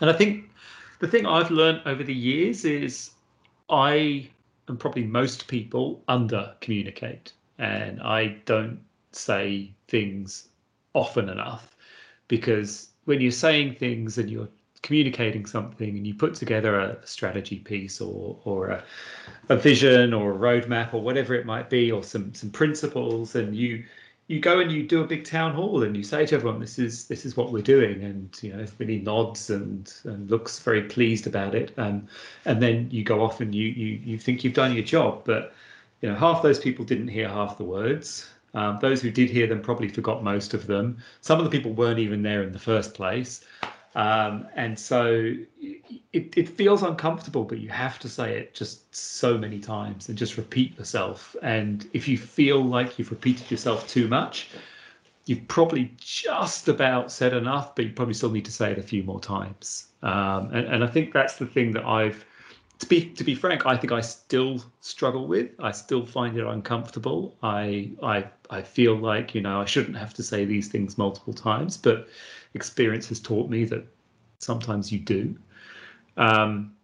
And 0.00 0.10
I 0.10 0.12
think 0.12 0.50
the 0.98 1.06
thing 1.06 1.24
I've 1.24 1.52
learned 1.52 1.82
over 1.86 2.02
the 2.02 2.14
years 2.14 2.64
is 2.64 3.12
I 3.70 4.28
and 4.66 4.80
probably 4.80 5.04
most 5.04 5.46
people 5.46 6.02
under 6.08 6.54
communicate 6.60 7.32
and 7.58 8.00
I 8.02 8.36
don't 8.44 8.80
say 9.12 9.72
things 9.88 10.48
often 10.94 11.28
enough 11.28 11.76
because 12.28 12.88
when 13.04 13.20
you're 13.20 13.30
saying 13.30 13.74
things 13.74 14.18
and 14.18 14.30
you're 14.30 14.48
communicating 14.82 15.46
something 15.46 15.96
and 15.96 16.06
you 16.06 16.14
put 16.14 16.34
together 16.34 16.78
a 16.78 17.06
strategy 17.06 17.58
piece 17.58 18.00
or 18.00 18.38
or 18.44 18.68
a, 18.68 18.84
a 19.48 19.56
vision 19.56 20.12
or 20.12 20.32
a 20.32 20.38
roadmap 20.38 20.92
or 20.92 21.00
whatever 21.00 21.34
it 21.34 21.46
might 21.46 21.70
be 21.70 21.90
or 21.90 22.02
some 22.02 22.34
some 22.34 22.50
principles 22.50 23.34
and 23.34 23.56
you 23.56 23.84
you 24.26 24.40
go 24.40 24.60
and 24.60 24.72
you 24.72 24.86
do 24.86 25.02
a 25.02 25.06
big 25.06 25.24
town 25.24 25.52
hall 25.52 25.82
and 25.82 25.96
you 25.96 26.02
say 26.02 26.24
to 26.24 26.34
everyone 26.34 26.58
this 26.58 26.78
is 26.78 27.06
this 27.08 27.26
is 27.26 27.36
what 27.36 27.52
we're 27.52 27.62
doing. 27.62 28.02
And 28.04 28.36
you 28.42 28.52
know 28.52 28.62
everybody 28.62 29.00
nods 29.00 29.50
and, 29.50 29.92
and 30.04 30.30
looks 30.30 30.58
very 30.60 30.82
pleased 30.82 31.26
about 31.26 31.54
it. 31.54 31.72
And 31.76 32.08
and 32.46 32.62
then 32.62 32.88
you 32.90 33.04
go 33.04 33.22
off 33.22 33.40
and 33.40 33.54
you 33.54 33.68
you 33.68 34.00
you 34.04 34.18
think 34.18 34.42
you've 34.42 34.54
done 34.54 34.74
your 34.74 34.84
job. 34.84 35.22
But 35.24 35.54
you 36.04 36.10
know, 36.10 36.16
half 36.16 36.42
those 36.42 36.58
people 36.58 36.84
didn't 36.84 37.08
hear 37.08 37.26
half 37.26 37.56
the 37.56 37.64
words. 37.64 38.28
Um, 38.52 38.78
those 38.82 39.00
who 39.00 39.10
did 39.10 39.30
hear 39.30 39.46
them 39.46 39.62
probably 39.62 39.88
forgot 39.88 40.22
most 40.22 40.52
of 40.52 40.66
them. 40.66 40.98
Some 41.22 41.38
of 41.38 41.44
the 41.44 41.50
people 41.50 41.72
weren't 41.72 41.98
even 41.98 42.22
there 42.22 42.42
in 42.42 42.52
the 42.52 42.58
first 42.58 42.92
place. 42.92 43.42
Um, 43.94 44.46
and 44.54 44.78
so 44.78 45.34
it, 46.12 46.34
it 46.36 46.46
feels 46.46 46.82
uncomfortable, 46.82 47.44
but 47.44 47.56
you 47.56 47.70
have 47.70 47.98
to 48.00 48.10
say 48.10 48.36
it 48.36 48.52
just 48.52 48.94
so 48.94 49.38
many 49.38 49.58
times 49.58 50.10
and 50.10 50.18
just 50.18 50.36
repeat 50.36 50.76
yourself. 50.78 51.34
And 51.40 51.88
if 51.94 52.06
you 52.06 52.18
feel 52.18 52.62
like 52.62 52.98
you've 52.98 53.10
repeated 53.10 53.50
yourself 53.50 53.88
too 53.88 54.06
much, 54.06 54.50
you've 55.24 55.48
probably 55.48 55.90
just 55.96 56.68
about 56.68 57.12
said 57.12 57.32
enough, 57.32 57.74
but 57.74 57.86
you 57.86 57.92
probably 57.92 58.12
still 58.12 58.30
need 58.30 58.44
to 58.44 58.52
say 58.52 58.72
it 58.72 58.78
a 58.78 58.82
few 58.82 59.04
more 59.04 59.20
times. 59.20 59.86
Um, 60.02 60.50
and, 60.52 60.66
and 60.66 60.84
I 60.84 60.86
think 60.86 61.14
that's 61.14 61.36
the 61.36 61.46
thing 61.46 61.72
that 61.72 61.86
I've 61.86 62.26
to 62.84 62.88
be 62.88 63.06
to 63.10 63.24
be 63.24 63.34
frank, 63.34 63.66
I 63.66 63.76
think 63.76 63.92
I 63.92 64.00
still 64.00 64.62
struggle 64.80 65.26
with. 65.26 65.50
I 65.58 65.72
still 65.72 66.04
find 66.04 66.36
it 66.36 66.46
uncomfortable. 66.46 67.36
I 67.42 67.90
I 68.02 68.26
I 68.50 68.62
feel 68.62 68.96
like 68.96 69.34
you 69.34 69.40
know 69.40 69.60
I 69.60 69.64
shouldn't 69.64 69.96
have 69.96 70.14
to 70.14 70.22
say 70.22 70.44
these 70.44 70.68
things 70.68 70.98
multiple 70.98 71.32
times, 71.32 71.76
but 71.76 72.08
experience 72.54 73.08
has 73.08 73.20
taught 73.20 73.48
me 73.50 73.64
that 73.64 73.84
sometimes 74.38 74.92
you 74.92 74.98
do. 74.98 75.34
Um, 76.16 76.74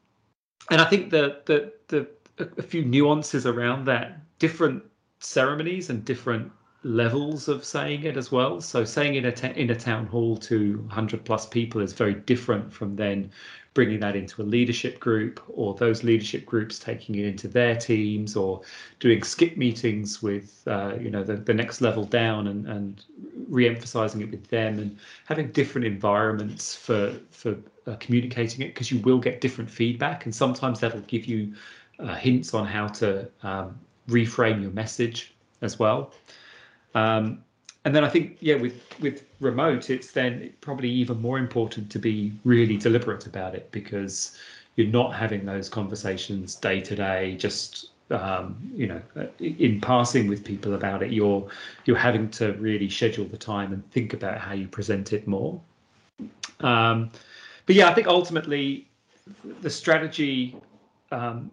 and 0.71 0.81
I 0.81 0.85
think 0.85 1.11
that 1.11 1.47
the 1.47 1.73
the 1.89 2.09
a 2.39 2.63
few 2.63 2.85
nuances 2.85 3.45
around 3.45 3.85
that, 3.85 4.19
different 4.39 4.83
ceremonies 5.19 5.91
and 5.91 6.03
different 6.05 6.51
levels 6.83 7.49
of 7.49 7.64
saying 7.64 8.05
it 8.05 8.16
as 8.16 8.33
well. 8.33 8.61
So 8.61 8.85
saying 8.85 9.14
in 9.14 9.27
a 9.27 9.59
in 9.59 9.71
a 9.71 9.75
town 9.75 10.07
hall 10.07 10.37
to 10.38 10.79
100 10.79 11.25
plus 11.25 11.47
people 11.47 11.81
is 11.81 11.93
very 11.93 12.14
different 12.14 12.73
from 12.73 12.97
then 12.97 13.31
bringing 13.73 14.01
that 14.01 14.16
into 14.16 14.43
a 14.43 14.45
leadership 14.45 14.99
group 14.99 15.40
or 15.49 15.75
those 15.75 16.03
leadership 16.03 16.45
groups 16.45 16.79
taking 16.79 17.14
it 17.14 17.25
into 17.25 17.47
their 17.47 17.77
teams 17.77 18.35
or 18.35 18.61
doing 18.99 19.23
skip 19.23 19.57
meetings 19.57 20.23
with 20.23 20.62
uh, 20.66 20.95
you 21.01 21.11
know 21.11 21.23
the, 21.23 21.37
the 21.37 21.55
next 21.55 21.81
level 21.81 22.05
down 22.05 22.49
and, 22.49 22.66
and 22.66 23.05
re-emphasizing 23.49 24.21
it 24.23 24.31
with 24.31 24.47
them 24.49 24.79
and 24.79 24.99
having 25.27 25.51
different 25.53 25.87
environments 25.87 26.75
for 26.75 27.14
for 27.31 27.57
uh, 27.87 27.95
communicating 28.01 28.62
it 28.62 28.75
because 28.75 28.90
you 28.90 28.99
will 29.01 29.19
get 29.19 29.40
different 29.40 29.71
feedback 29.71 30.25
and 30.25 30.35
sometimes 30.35 30.81
that'll 30.81 31.01
give 31.03 31.27
you 31.27 31.55
uh, 32.01 32.14
hints 32.14 32.55
on 32.55 32.66
how 32.66 32.88
to 32.88 33.29
um, 33.43 33.79
reframe 34.09 34.61
your 34.61 34.73
message 34.73 35.35
as 35.62 35.79
well 35.79 36.12
um, 36.94 37.42
and 37.85 37.94
then 37.94 38.05
I 38.05 38.09
think, 38.09 38.37
yeah, 38.40 38.57
with 38.57 38.83
with 39.00 39.24
remote, 39.40 39.88
it's 39.88 40.12
then 40.12 40.53
probably 40.61 40.90
even 40.90 41.20
more 41.20 41.38
important 41.38 41.90
to 41.92 41.98
be 41.98 42.33
really 42.44 42.76
deliberate 42.76 43.26
about 43.26 43.55
it 43.55 43.70
because 43.72 44.37
you're 44.76 44.88
not 44.88 45.14
having 45.14 45.46
those 45.46 45.68
conversations 45.68 46.55
day 46.55 46.81
to 46.83 46.94
day, 46.94 47.37
just 47.37 47.90
um, 48.11 48.59
you 48.74 48.87
know, 48.87 49.00
in 49.38 49.81
passing 49.81 50.29
with 50.29 50.44
people 50.44 50.74
about 50.74 51.03
it. 51.03 51.11
You're 51.11 51.48
you're 51.87 51.96
having 51.96 52.29
to 52.33 52.53
really 52.55 52.90
schedule 52.90 53.24
the 53.24 53.38
time 53.38 53.72
and 53.72 53.88
think 53.92 54.12
about 54.12 54.38
how 54.38 54.53
you 54.53 54.68
present 54.68 55.12
it 55.14 55.26
more. 55.26 55.59
Um, 56.61 57.11
but 57.64 57.76
yeah, 57.76 57.88
I 57.88 57.94
think 57.94 58.09
ultimately 58.09 58.88
the 59.62 59.70
strategy 59.70 60.55
um, 61.12 61.50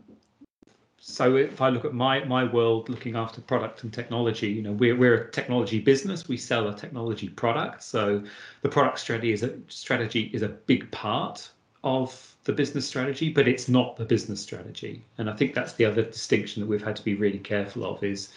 so 1.10 1.38
if 1.38 1.62
I 1.62 1.70
look 1.70 1.86
at 1.86 1.94
my 1.94 2.26
my 2.26 2.44
world, 2.44 2.90
looking 2.90 3.16
after 3.16 3.40
product 3.40 3.84
and 3.84 3.94
technology, 3.94 4.50
you 4.50 4.62
know, 4.62 4.74
we're 4.74 4.96
we're 4.96 5.16
a 5.16 5.32
technology 5.32 5.80
business. 5.80 6.28
We 6.28 6.36
sell 6.36 6.68
a 6.68 6.76
technology 6.76 7.30
product. 7.30 7.84
So 7.84 8.22
the 8.62 8.68
product 8.68 9.00
strategy 9.00 9.32
is 9.32 9.42
a 9.42 9.54
strategy 9.70 10.30
is 10.34 10.42
a 10.42 10.50
big 10.50 10.92
part 10.92 11.50
of 11.86 12.36
the 12.44 12.52
business 12.52 12.86
strategy, 12.86 13.30
but 13.30 13.48
it's 13.48 13.70
not 13.70 13.96
the 13.96 14.04
business 14.04 14.42
strategy. 14.42 15.06
And 15.18 15.30
I 15.30 15.34
think 15.34 15.54
that's 15.54 15.74
the 15.74 15.86
other 15.86 16.04
distinction 16.04 16.62
that 16.62 16.68
we've 16.68 16.84
had 16.84 16.98
to 16.98 17.04
be 17.04 17.16
really 17.16 17.40
careful 17.40 17.86
of 17.86 18.04
is 18.04 18.30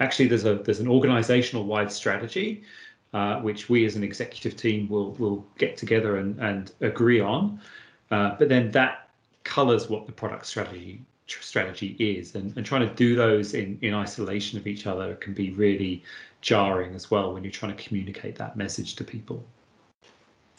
actually 0.00 0.26
there's 0.26 0.46
a 0.46 0.54
there's 0.54 0.80
an 0.80 0.88
organizational 0.88 1.64
wide 1.66 1.92
strategy 1.92 2.64
uh, 3.12 3.40
which 3.40 3.68
we 3.68 3.84
as 3.84 3.96
an 3.96 4.02
executive 4.02 4.56
team 4.56 4.88
will 4.88 5.12
will 5.12 5.44
get 5.58 5.76
together 5.76 6.16
and 6.16 6.38
and 6.40 6.72
agree 6.80 7.20
on. 7.20 7.60
Uh, 8.10 8.34
but 8.38 8.48
then 8.48 8.70
that 8.70 9.10
colors 9.44 9.90
what 9.90 10.06
the 10.06 10.12
product 10.12 10.46
strategy 10.46 11.04
strategy 11.26 11.96
is 11.98 12.34
and, 12.34 12.56
and 12.56 12.66
trying 12.66 12.86
to 12.88 12.94
do 12.94 13.16
those 13.16 13.54
in, 13.54 13.78
in 13.82 13.94
isolation 13.94 14.58
of 14.58 14.66
each 14.66 14.86
other 14.86 15.14
can 15.16 15.32
be 15.32 15.50
really 15.52 16.02
jarring 16.40 16.94
as 16.94 17.10
well 17.10 17.32
when 17.32 17.42
you're 17.42 17.50
trying 17.50 17.74
to 17.74 17.82
communicate 17.82 18.36
that 18.36 18.56
message 18.56 18.96
to 18.96 19.04
people. 19.04 19.42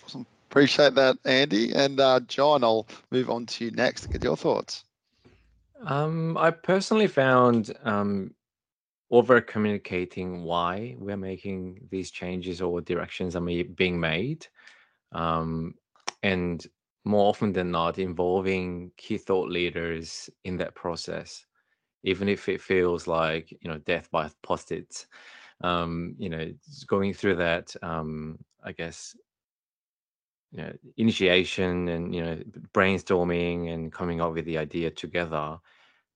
Awesome. 0.03 0.25
Appreciate 0.49 0.95
that, 0.95 1.17
Andy. 1.25 1.73
And 1.73 1.99
uh, 1.99 2.21
John, 2.21 2.63
I'll 2.63 2.87
move 3.11 3.29
on 3.29 3.45
to 3.47 3.65
you 3.65 3.71
next 3.71 4.01
to 4.01 4.09
get 4.09 4.23
your 4.23 4.37
thoughts. 4.37 4.85
Um, 5.85 6.37
I 6.37 6.51
personally 6.51 7.07
found 7.07 7.75
um, 7.83 8.33
over 9.11 9.41
communicating 9.41 10.43
why 10.43 10.95
we're 10.97 11.17
making 11.17 11.87
these 11.91 12.09
changes 12.09 12.61
or 12.61 12.81
directions 12.81 13.35
are 13.35 13.41
being 13.41 13.99
made 13.99 14.47
um, 15.11 15.75
and 16.23 16.65
more 17.05 17.29
often 17.29 17.53
than 17.53 17.71
not 17.71 17.99
involving 17.99 18.91
key 18.97 19.17
thought 19.17 19.49
leaders 19.49 20.29
in 20.43 20.57
that 20.57 20.75
process 20.75 21.45
even 22.03 22.29
if 22.29 22.47
it 22.47 22.61
feels 22.61 23.07
like 23.07 23.51
you 23.51 23.69
know 23.69 23.79
death 23.79 24.09
by 24.11 24.29
post-its. 24.43 25.07
Um, 25.61 26.15
you 26.17 26.29
know 26.29 26.51
going 26.85 27.13
through 27.13 27.37
that 27.37 27.73
um, 27.81 28.37
i 28.65 28.73
guess 28.73 29.15
you 30.51 30.57
know 30.57 30.73
initiation 30.97 31.87
and 31.87 32.13
you 32.13 32.21
know 32.21 32.35
brainstorming 32.73 33.73
and 33.73 33.91
coming 33.91 34.19
up 34.19 34.33
with 34.33 34.45
the 34.45 34.57
idea 34.57 34.91
together 34.91 35.57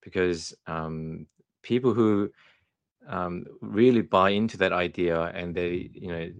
because 0.02 0.54
um, 0.66 1.26
people 1.62 1.94
who 1.94 2.30
um, 3.08 3.46
really 3.62 4.02
buy 4.02 4.30
into 4.30 4.58
that 4.58 4.72
idea 4.74 5.22
and 5.34 5.54
they 5.54 5.90
you 5.94 6.08
know 6.08 6.30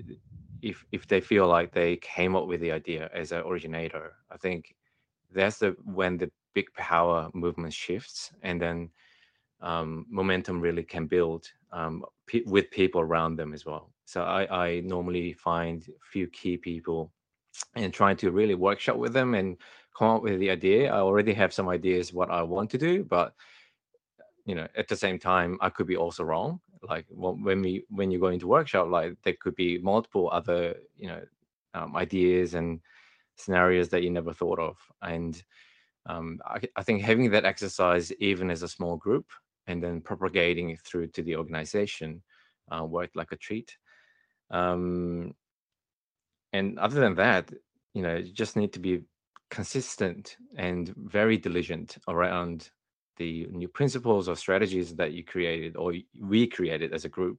if 0.63 0.85
if 0.93 1.07
they 1.07 1.21
feel 1.21 1.47
like 1.47 1.73
they 1.73 1.97
came 1.97 2.37
up 2.37 2.47
with 2.47 2.61
the 2.61 2.73
idea 2.73 3.11
as 3.15 3.33
an 3.33 3.41
originator 3.41 4.15
i 4.31 4.37
think 4.37 4.75
that's 5.33 5.59
the 5.59 5.77
when 5.85 6.17
the 6.17 6.31
big 6.55 6.67
power 6.75 7.31
movement 7.35 7.73
shifts 7.73 8.33
and 8.43 8.61
then 8.61 8.91
um, 9.63 10.07
momentum 10.09 10.61
really 10.61 10.83
can 10.83 11.07
build 11.07 11.47
um, 11.73 12.05
with 12.47 12.71
people 12.71 13.01
around 13.01 13.37
them 13.37 13.53
as 13.53 13.67
well. 13.67 13.91
So 14.05 14.23
I, 14.23 14.67
I 14.67 14.81
normally 14.81 15.33
find 15.35 15.87
a 15.89 16.07
few 16.11 16.27
key 16.29 16.57
people 16.57 17.13
and 17.77 17.93
trying 17.93 18.17
to 18.17 18.31
really 18.31 18.55
workshop 18.55 18.97
with 18.97 19.13
them 19.13 19.35
and 19.35 19.57
come 19.97 20.09
up 20.09 20.23
with 20.23 20.41
the 20.41 20.51
idea. 20.51 20.93
I 20.93 20.99
already 20.99 21.35
have 21.35 21.53
some 21.53 21.69
ideas 21.69 22.13
what 22.13 22.31
i 22.31 22.43
want 22.43 22.71
to 22.71 22.79
do 22.79 23.05
but 23.05 23.35
you 24.47 24.55
know 24.55 24.67
at 24.77 24.89
the 24.89 24.97
same 24.97 25.19
time 25.19 25.59
i 25.61 25.69
could 25.69 25.87
be 25.87 25.97
also 25.97 26.25
wrong 26.25 26.61
like 26.89 27.07
when 27.11 27.61
we 27.61 27.85
when 27.91 28.11
you 28.11 28.19
go 28.19 28.29
into 28.29 28.47
workshop 28.47 28.89
like 28.89 29.15
there 29.23 29.37
could 29.39 29.55
be 29.55 29.79
multiple 29.79 30.31
other 30.33 30.75
you 30.97 31.09
know 31.09 31.21
um, 31.75 31.95
ideas 31.97 32.55
and 32.55 32.81
scenarios 33.37 33.89
that 33.89 34.03
you 34.03 34.11
never 34.11 34.33
thought 34.33 34.59
of. 34.59 34.77
And 35.03 35.43
um, 36.07 36.41
I, 36.45 36.61
I, 36.77 36.83
think 36.83 37.03
having 37.03 37.31
that 37.31 37.45
exercise 37.45 38.13
even 38.21 38.51
as 38.51 38.63
a 38.63 38.69
small 38.69 38.97
group 38.97 39.27
and 39.67 39.83
then 39.83 40.01
propagating 40.01 40.71
it 40.71 40.81
through 40.81 41.09
to 41.09 41.23
the 41.23 41.37
organization 41.37 42.23
uh, 42.71 42.85
worked 42.85 43.17
like 43.17 43.33
a 43.33 43.37
treat. 43.37 43.77
Um, 44.51 45.35
and 46.53 46.79
other 46.79 47.01
than 47.01 47.15
that 47.15 47.53
you 47.95 48.03
know 48.03 48.17
you 48.17 48.33
just 48.33 48.57
need 48.57 48.73
to 48.73 48.81
be 48.81 49.03
consistent 49.51 50.37
and 50.57 50.93
very 50.97 51.37
diligent 51.37 51.99
around 52.09 52.71
the 53.21 53.47
new 53.51 53.69
principles 53.69 54.29
or 54.31 54.35
strategies 54.35 54.97
that 54.97 55.13
you 55.13 55.23
created 55.23 55.77
or 55.77 55.93
we 56.19 56.47
created 56.47 56.95
as 56.95 57.05
a 57.05 57.15
group 57.19 57.39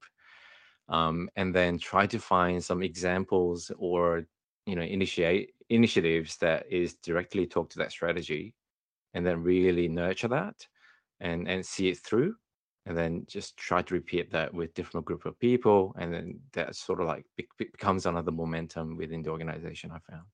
um, 0.89 1.28
and 1.36 1.56
then 1.56 1.80
try 1.80 2.06
to 2.06 2.20
find 2.20 2.63
some 2.63 2.84
examples 2.84 3.72
or 3.80 4.24
you 4.67 4.76
know 4.76 4.84
initiate 4.84 5.54
initiatives 5.70 6.38
that 6.38 6.62
is 6.70 6.94
directly 7.08 7.48
talk 7.48 7.67
to 7.72 7.80
that 7.80 7.91
strategy 7.91 8.54
and 9.15 9.26
then 9.26 9.41
really 9.41 9.88
nurture 9.88 10.28
that 10.28 10.58
and 11.20 11.48
and 11.50 11.65
see 11.65 11.89
it 11.89 11.98
through 11.98 12.36
and 12.86 12.96
then 12.96 13.26
just 13.28 13.58
try 13.58 13.82
to 13.82 13.96
repeat 13.96 14.32
that 14.32 14.54
with 14.54 14.76
different 14.76 15.06
group 15.08 15.26
of 15.26 15.39
people 15.39 15.96
and 16.00 16.13
then 16.13 16.39
that 16.54 16.76
sort 16.76 17.02
of 17.02 17.08
like 17.08 17.26
becomes 17.58 18.06
another 18.06 18.32
momentum 18.32 18.96
within 18.98 19.24
the 19.24 19.32
organization 19.32 19.89
i 19.91 20.00
found 20.12 20.30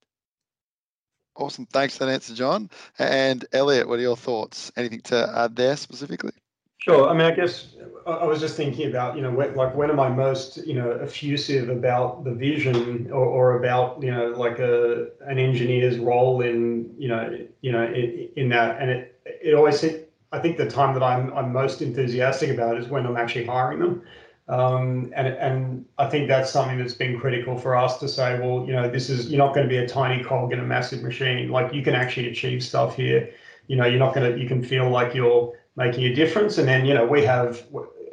Awesome. 1.38 1.66
Thanks 1.66 1.96
for 1.96 2.04
that 2.04 2.12
answer, 2.12 2.34
John. 2.34 2.68
And 2.98 3.44
Elliot, 3.52 3.88
what 3.88 4.00
are 4.00 4.02
your 4.02 4.16
thoughts? 4.16 4.72
Anything 4.76 5.00
to 5.02 5.32
add 5.36 5.54
there 5.54 5.76
specifically? 5.76 6.32
Sure. 6.78 7.08
I 7.08 7.12
mean, 7.12 7.22
I 7.22 7.30
guess 7.30 7.74
I 8.06 8.24
was 8.24 8.40
just 8.40 8.56
thinking 8.56 8.88
about, 8.88 9.14
you 9.16 9.22
know, 9.22 9.30
like 9.30 9.74
when 9.74 9.88
am 9.90 10.00
I 10.00 10.08
most, 10.08 10.56
you 10.66 10.74
know, 10.74 10.90
effusive 11.00 11.68
about 11.68 12.24
the 12.24 12.32
vision 12.32 13.10
or, 13.12 13.24
or 13.24 13.58
about, 13.58 14.02
you 14.02 14.10
know, 14.10 14.28
like 14.28 14.58
a 14.58 15.08
an 15.26 15.38
engineer's 15.38 15.98
role 15.98 16.40
in, 16.40 16.92
you 16.98 17.08
know, 17.08 17.46
you 17.60 17.70
know, 17.70 17.84
in, 17.84 18.28
in 18.36 18.48
that, 18.48 18.80
and 18.80 18.90
it 18.90 19.20
it 19.24 19.54
always. 19.54 19.84
I 20.30 20.38
think 20.40 20.58
the 20.58 20.68
time 20.68 20.92
that 20.94 21.02
I'm 21.02 21.32
I'm 21.34 21.52
most 21.52 21.82
enthusiastic 21.82 22.50
about 22.50 22.78
is 22.78 22.88
when 22.88 23.06
I'm 23.06 23.16
actually 23.16 23.46
hiring 23.46 23.78
them. 23.78 24.02
Um, 24.48 25.12
and, 25.14 25.26
and 25.28 25.84
I 25.98 26.08
think 26.08 26.26
that's 26.26 26.50
something 26.50 26.78
that's 26.78 26.94
been 26.94 27.20
critical 27.20 27.58
for 27.58 27.76
us 27.76 27.98
to 27.98 28.08
say, 28.08 28.40
well, 28.40 28.66
you 28.66 28.72
know, 28.72 28.88
this 28.88 29.10
is, 29.10 29.28
you're 29.28 29.44
not 29.44 29.54
going 29.54 29.66
to 29.66 29.68
be 29.68 29.76
a 29.78 29.86
tiny 29.86 30.24
cog 30.24 30.52
in 30.52 30.60
a 30.60 30.64
massive 30.64 31.02
machine. 31.02 31.50
Like 31.50 31.74
you 31.74 31.82
can 31.82 31.94
actually 31.94 32.28
achieve 32.28 32.64
stuff 32.64 32.96
here. 32.96 33.30
You 33.66 33.76
know, 33.76 33.84
you're 33.84 33.98
not 33.98 34.14
going 34.14 34.32
to, 34.32 34.40
you 34.40 34.48
can 34.48 34.64
feel 34.64 34.88
like 34.88 35.14
you're 35.14 35.52
making 35.76 36.04
a 36.04 36.14
difference. 36.14 36.56
And 36.56 36.66
then, 36.66 36.86
you 36.86 36.94
know, 36.94 37.04
we 37.04 37.22
have, 37.24 37.62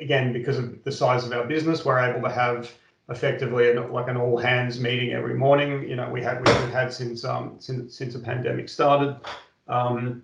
again, 0.02 0.34
because 0.34 0.58
of 0.58 0.84
the 0.84 0.92
size 0.92 1.26
of 1.26 1.32
our 1.32 1.46
business, 1.46 1.86
we're 1.86 2.00
able 2.00 2.28
to 2.28 2.34
have 2.34 2.70
effectively 3.08 3.72
an, 3.72 3.94
like 3.94 4.10
an 4.10 4.18
all 4.18 4.38
hands 4.38 4.78
meeting 4.80 5.14
every 5.14 5.36
morning. 5.36 5.88
You 5.88 5.96
know, 5.96 6.10
we 6.10 6.22
had, 6.22 6.46
we've 6.46 6.72
had 6.72 6.92
since, 6.92 7.24
um, 7.24 7.56
since, 7.60 7.98
since 7.98 8.14
the 8.14 8.20
pandemic 8.20 8.68
started. 8.68 9.16
Um, 9.70 10.22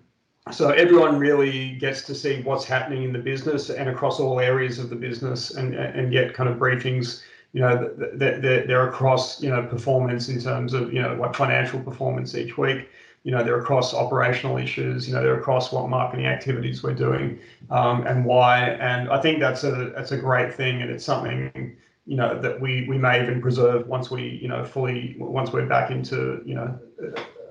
so 0.50 0.70
everyone 0.70 1.18
really 1.18 1.76
gets 1.76 2.02
to 2.02 2.14
see 2.14 2.42
what's 2.42 2.64
happening 2.64 3.04
in 3.04 3.12
the 3.12 3.18
business 3.18 3.70
and 3.70 3.88
across 3.88 4.18
all 4.18 4.40
areas 4.40 4.78
of 4.78 4.90
the 4.90 4.96
business 4.96 5.52
and 5.52 5.74
and 5.74 6.10
get 6.10 6.34
kind 6.34 6.48
of 6.48 6.58
briefings 6.58 7.22
you 7.52 7.60
know 7.60 7.90
they're, 8.14 8.66
they're 8.66 8.88
across 8.88 9.40
you 9.40 9.50
know 9.50 9.62
performance 9.62 10.28
in 10.28 10.40
terms 10.40 10.72
of 10.72 10.92
you 10.92 11.00
know 11.00 11.14
what 11.16 11.36
financial 11.36 11.80
performance 11.80 12.34
each 12.34 12.58
week. 12.58 12.88
You 13.24 13.30
know 13.30 13.44
they're 13.44 13.60
across 13.60 13.94
operational 13.94 14.56
issues 14.56 15.06
you 15.06 15.14
know 15.14 15.22
they're 15.22 15.38
across 15.38 15.70
what 15.70 15.88
marketing 15.88 16.26
activities 16.26 16.82
we're 16.82 16.94
doing 16.94 17.38
um, 17.70 18.04
and 18.06 18.24
why. 18.24 18.58
And 18.58 19.10
i 19.10 19.20
think 19.20 19.38
that's 19.38 19.62
a 19.62 19.92
that's 19.94 20.10
a 20.10 20.16
great 20.16 20.52
thing 20.52 20.82
and 20.82 20.90
it's 20.90 21.04
something 21.04 21.76
you 22.04 22.16
know 22.16 22.40
that 22.40 22.60
we 22.60 22.88
we 22.88 22.98
may 22.98 23.22
even 23.22 23.40
preserve 23.40 23.86
once 23.86 24.10
we 24.10 24.40
you 24.42 24.48
know 24.48 24.64
fully 24.64 25.14
once 25.18 25.52
we're 25.52 25.66
back 25.66 25.92
into 25.92 26.42
you 26.44 26.54
know 26.56 26.76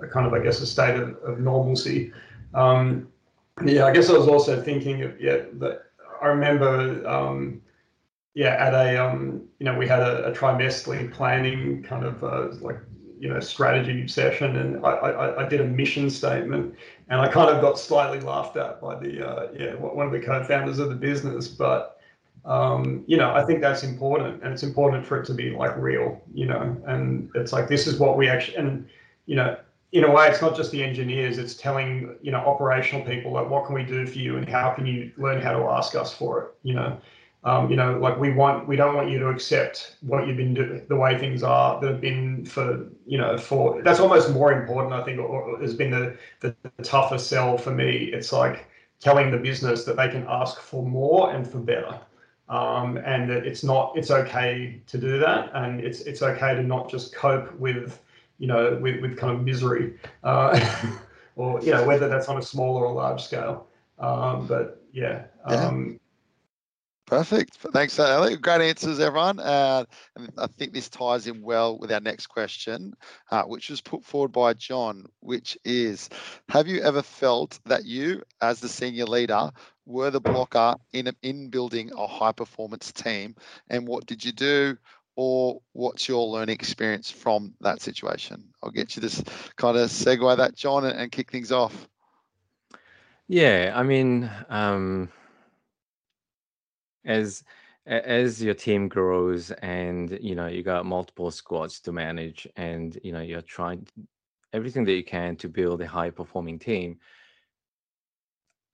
a 0.02 0.08
kind 0.08 0.28
of 0.28 0.34
i 0.34 0.40
guess 0.40 0.60
a 0.60 0.66
state 0.66 1.00
of, 1.00 1.16
of 1.24 1.40
normalcy 1.40 2.12
um, 2.54 3.08
yeah, 3.66 3.86
I 3.86 3.94
guess 3.94 4.10
I 4.10 4.18
was 4.18 4.28
also 4.28 4.62
thinking 4.62 5.04
of 5.04 5.20
yeah 5.20 5.38
that 5.54 5.84
I 6.22 6.28
remember 6.28 7.08
um, 7.08 7.62
yeah 8.34 8.56
at 8.56 8.74
a 8.74 9.04
um, 9.04 9.48
you 9.60 9.66
know 9.66 9.78
we 9.78 9.88
had 9.88 10.00
a, 10.00 10.32
a 10.32 10.34
planning 11.10 11.84
kind 11.84 12.06
of 12.06 12.24
uh, 12.24 12.48
like 12.62 12.78
you 13.20 13.30
know 13.30 13.40
strategy 13.40 14.08
session 14.08 14.56
and 14.56 14.84
I, 14.84 14.90
I, 14.90 15.46
I 15.46 15.48
did 15.48 15.62
a 15.62 15.66
mission 15.66 16.10
statement 16.10 16.74
and 17.10 17.22
I 17.22 17.28
kind 17.28 17.50
of 17.50 17.62
got 17.62 17.78
slightly 17.78 18.20
laughed 18.20 18.58
at 18.58 18.82
by 18.82 18.98
the 18.98 19.28
uh, 19.28 19.52
yeah 19.58 19.76
one 19.76 20.08
of 20.08 20.12
the 20.12 20.20
co-founders 20.20 20.80
of 20.80 20.90
the 20.90 20.96
business 20.96 21.48
but 21.48 22.00
um, 22.46 23.04
you 23.06 23.18
know 23.18 23.32
I 23.32 23.46
think 23.46 23.62
that's 23.62 23.84
important 23.84 24.44
and 24.44 24.52
it's 24.52 24.64
important 24.64 25.06
for 25.06 25.22
it 25.22 25.26
to 25.28 25.36
be 25.36 25.52
like 25.52 25.78
real 25.78 26.20
you 26.34 26.48
know 26.48 26.76
and 26.88 27.30
it's 27.36 27.54
like 27.54 27.68
this 27.68 27.86
is 27.86 28.00
what 28.00 28.18
we 28.18 28.28
actually 28.28 28.58
and 28.58 28.90
you 29.28 29.36
know 29.36 29.56
in 29.92 30.04
a 30.04 30.12
way, 30.12 30.28
it's 30.28 30.42
not 30.42 30.56
just 30.56 30.72
the 30.72 30.84
engineers, 30.84 31.38
it's 31.38 31.56
telling, 31.56 32.16
you 32.22 32.32
know, 32.32 32.38
operational 32.38 33.06
people 33.06 33.32
like, 33.32 33.50
what 33.50 33.66
can 33.66 33.76
we 33.76 33.84
do 33.84 34.06
for 34.06 34.18
you 34.18 34.38
and 34.38 34.48
how 34.48 34.72
can 34.72 34.86
you 34.86 35.12
learn 35.18 35.42
how 35.42 35.52
to 35.52 35.66
ask 35.66 35.96
us 35.96 36.14
for 36.14 36.42
it, 36.42 36.54
you 36.64 36.74
know? 36.74 36.98
Um, 37.44 37.72
you 37.72 37.76
know, 37.76 37.98
like 37.98 38.20
we 38.20 38.32
want, 38.32 38.68
we 38.68 38.76
don't 38.76 38.96
want 38.96 39.10
you 39.10 39.18
to 39.18 39.30
accept 39.30 39.96
what 40.02 40.28
you've 40.28 40.38
been 40.38 40.54
doing, 40.54 40.86
the 40.88 40.96
way 40.96 41.18
things 41.18 41.42
are 41.42 41.82
that 41.82 41.88
have 41.88 42.00
been 42.00 42.46
for, 42.46 42.86
you 43.08 43.18
know, 43.18 43.36
for 43.36 43.82
that's 43.82 44.00
almost 44.00 44.30
more 44.30 44.54
important, 44.54 44.94
I 44.94 45.04
think, 45.04 45.20
or, 45.20 45.60
has 45.60 45.74
been 45.74 45.90
the, 45.90 46.18
the, 46.40 46.56
the 46.78 46.84
tougher 46.84 47.18
sell 47.18 47.58
for 47.58 47.72
me. 47.72 48.12
It's 48.14 48.32
like 48.32 48.70
telling 49.00 49.32
the 49.32 49.38
business 49.38 49.86
that 49.86 49.98
they 49.98 50.08
can 50.08 50.26
ask 50.30 50.62
for 50.62 50.86
more 50.86 51.34
and 51.34 51.50
for 51.50 51.58
better. 51.58 52.00
Um, 52.48 52.98
and 52.98 53.30
that 53.30 53.48
it's 53.48 53.64
not, 53.64 53.94
it's 53.96 54.12
okay 54.12 54.82
to 54.86 54.98
do 54.98 55.18
that, 55.20 55.52
and 55.54 55.80
it's 55.80 56.02
it's 56.02 56.22
okay 56.22 56.54
to 56.54 56.62
not 56.62 56.92
just 56.92 57.16
cope 57.16 57.58
with, 57.58 58.02
you 58.42 58.48
know, 58.48 58.80
with, 58.82 59.00
with 59.02 59.18
kind 59.18 59.32
of 59.32 59.46
misery, 59.46 59.94
uh, 60.24 60.60
or 61.36 61.62
you 61.62 61.72
know, 61.72 61.86
whether 61.86 62.10
that's 62.10 62.28
on 62.28 62.40
a 62.40 62.42
small 62.42 62.76
or 62.76 62.86
a 62.86 62.92
large 62.92 63.24
scale. 63.24 63.68
Um, 64.00 64.48
but 64.48 64.84
yeah, 64.92 65.26
um, 65.46 66.00
Perfect. 67.06 67.58
Thanks, 67.74 68.00
uh, 68.00 68.36
Great 68.42 68.62
answers, 68.62 69.00
everyone. 69.00 69.40
Uh, 69.40 69.84
and 70.16 70.32
I 70.38 70.48
think 70.48 70.74
this 70.74 70.90
ties 70.90 71.28
in 71.28 71.42
well 71.42 71.78
with 71.78 71.92
our 71.92 72.00
next 72.00 72.28
question, 72.28 72.96
uh, 73.30 73.44
which 73.44 73.70
was 73.70 73.82
put 73.82 74.04
forward 74.04 74.32
by 74.32 74.54
John, 74.54 75.06
which 75.20 75.58
is 75.64 76.10
Have 76.50 76.68
you 76.68 76.82
ever 76.82 77.04
felt 77.04 77.60
that 77.66 77.86
you, 77.86 78.24
as 78.42 78.60
the 78.60 78.70
senior 78.70 79.06
leader, 79.06 79.52
were 79.86 80.10
the 80.10 80.22
blocker 80.22 80.76
in, 80.94 81.12
in 81.22 81.50
building 81.50 81.92
a 81.96 82.08
high 82.08 82.32
performance 82.32 82.92
team? 82.92 83.36
And 83.70 83.88
what 83.88 84.08
did 84.08 84.26
you 84.26 84.32
do? 84.32 84.78
Or 85.16 85.62
what's 85.74 86.08
your 86.08 86.26
learning 86.28 86.56
experience 86.56 87.12
from 87.12 87.54
that 87.62 87.82
situation? 87.82 88.44
I'll 88.64 88.72
get 88.72 88.96
you 88.96 89.02
this 89.02 89.22
kind 89.58 89.78
of 89.78 89.90
segue 89.90 90.38
that, 90.38 90.56
John, 90.56 90.86
and, 90.86 90.98
and 90.98 91.12
kick 91.12 91.32
things 91.32 91.52
off. 91.52 91.88
Yeah, 93.28 93.74
I 93.76 93.84
mean, 93.84 94.30
um, 94.50 95.10
as 97.06 97.44
as 97.86 98.42
your 98.44 98.54
team 98.54 98.88
grows 98.88 99.52
and 99.52 100.18
you 100.22 100.36
know 100.36 100.48
you 100.48 100.62
got 100.62 100.86
multiple 100.86 101.32
squads 101.32 101.80
to 101.80 101.92
manage 101.92 102.48
and 102.56 103.00
you 103.04 103.12
know 103.12 103.22
you're 103.22 103.42
trying 103.42 103.88
everything 104.54 104.84
that 104.86 104.94
you 104.94 105.04
can 105.04 105.36
to 105.36 105.50
build 105.50 105.82
a 105.82 105.88
high 105.88 106.10
performing 106.10 106.60
team 106.60 107.00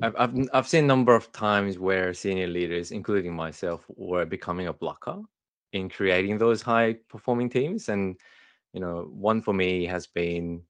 I've, 0.01 0.15
I've 0.17 0.49
i've 0.53 0.67
seen 0.67 0.83
a 0.83 0.87
number 0.87 1.15
of 1.15 1.31
times 1.31 1.79
where 1.79 2.13
senior 2.13 2.47
leaders 2.47 2.91
including 2.91 3.33
myself 3.33 3.85
were 3.95 4.25
becoming 4.25 4.67
a 4.67 4.73
blocker 4.73 5.21
in 5.77 5.89
creating 5.89 6.37
those 6.37 6.61
high 6.61 6.95
performing 7.09 7.49
teams 7.49 7.89
and 7.89 8.17
you 8.73 8.79
know 8.79 9.07
one 9.11 9.41
for 9.41 9.53
me 9.53 9.85
has 9.85 10.07
been 10.07 10.61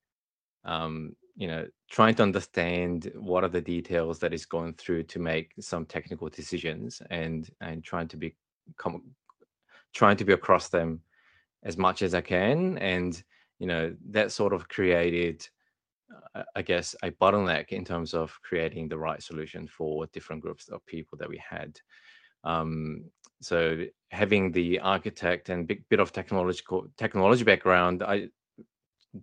um, 0.66 1.16
you 1.36 1.48
know 1.48 1.66
trying 1.90 2.16
to 2.16 2.24
understand 2.24 3.12
what 3.16 3.44
are 3.44 3.50
the 3.50 3.62
details 3.62 4.20
that 4.20 4.34
is 4.34 4.46
going 4.46 4.74
through 4.74 5.04
to 5.04 5.20
make 5.20 5.54
some 5.60 5.86
technical 5.86 6.30
decisions 6.30 7.02
and 7.10 7.50
and 7.62 7.84
trying 7.84 8.08
to 8.08 8.18
be 8.18 8.36
come 8.78 9.02
trying 9.94 10.18
to 10.18 10.26
be 10.26 10.34
across 10.34 10.70
them 10.70 11.02
as 11.64 11.78
much 11.78 12.02
as 12.02 12.14
i 12.14 12.22
can. 12.22 12.78
And 12.78 13.22
you 13.60 13.68
know 13.68 13.96
that 14.10 14.32
sort 14.32 14.54
of 14.54 14.68
created 14.68 15.48
uh, 16.36 16.44
i 16.56 16.62
guess 16.62 16.96
a 17.04 17.12
bottleneck 17.12 17.70
in 17.70 17.84
terms 17.84 18.14
of 18.14 18.38
creating 18.44 18.88
the 18.88 18.98
right 18.98 19.22
solution 19.24 19.68
for 19.68 20.06
different 20.08 20.42
groups 20.42 20.70
of 20.70 20.86
people 20.86 21.18
that 21.18 21.30
we 21.30 21.42
had 21.50 21.80
um, 22.44 23.04
so 23.42 23.86
having 24.12 24.52
the 24.52 24.80
architect 24.80 25.50
and 25.50 25.68
big 25.68 25.84
bit 25.90 26.00
of 26.00 26.12
technological 26.12 26.88
technology 26.98 27.44
background 27.44 28.04
i 28.04 28.28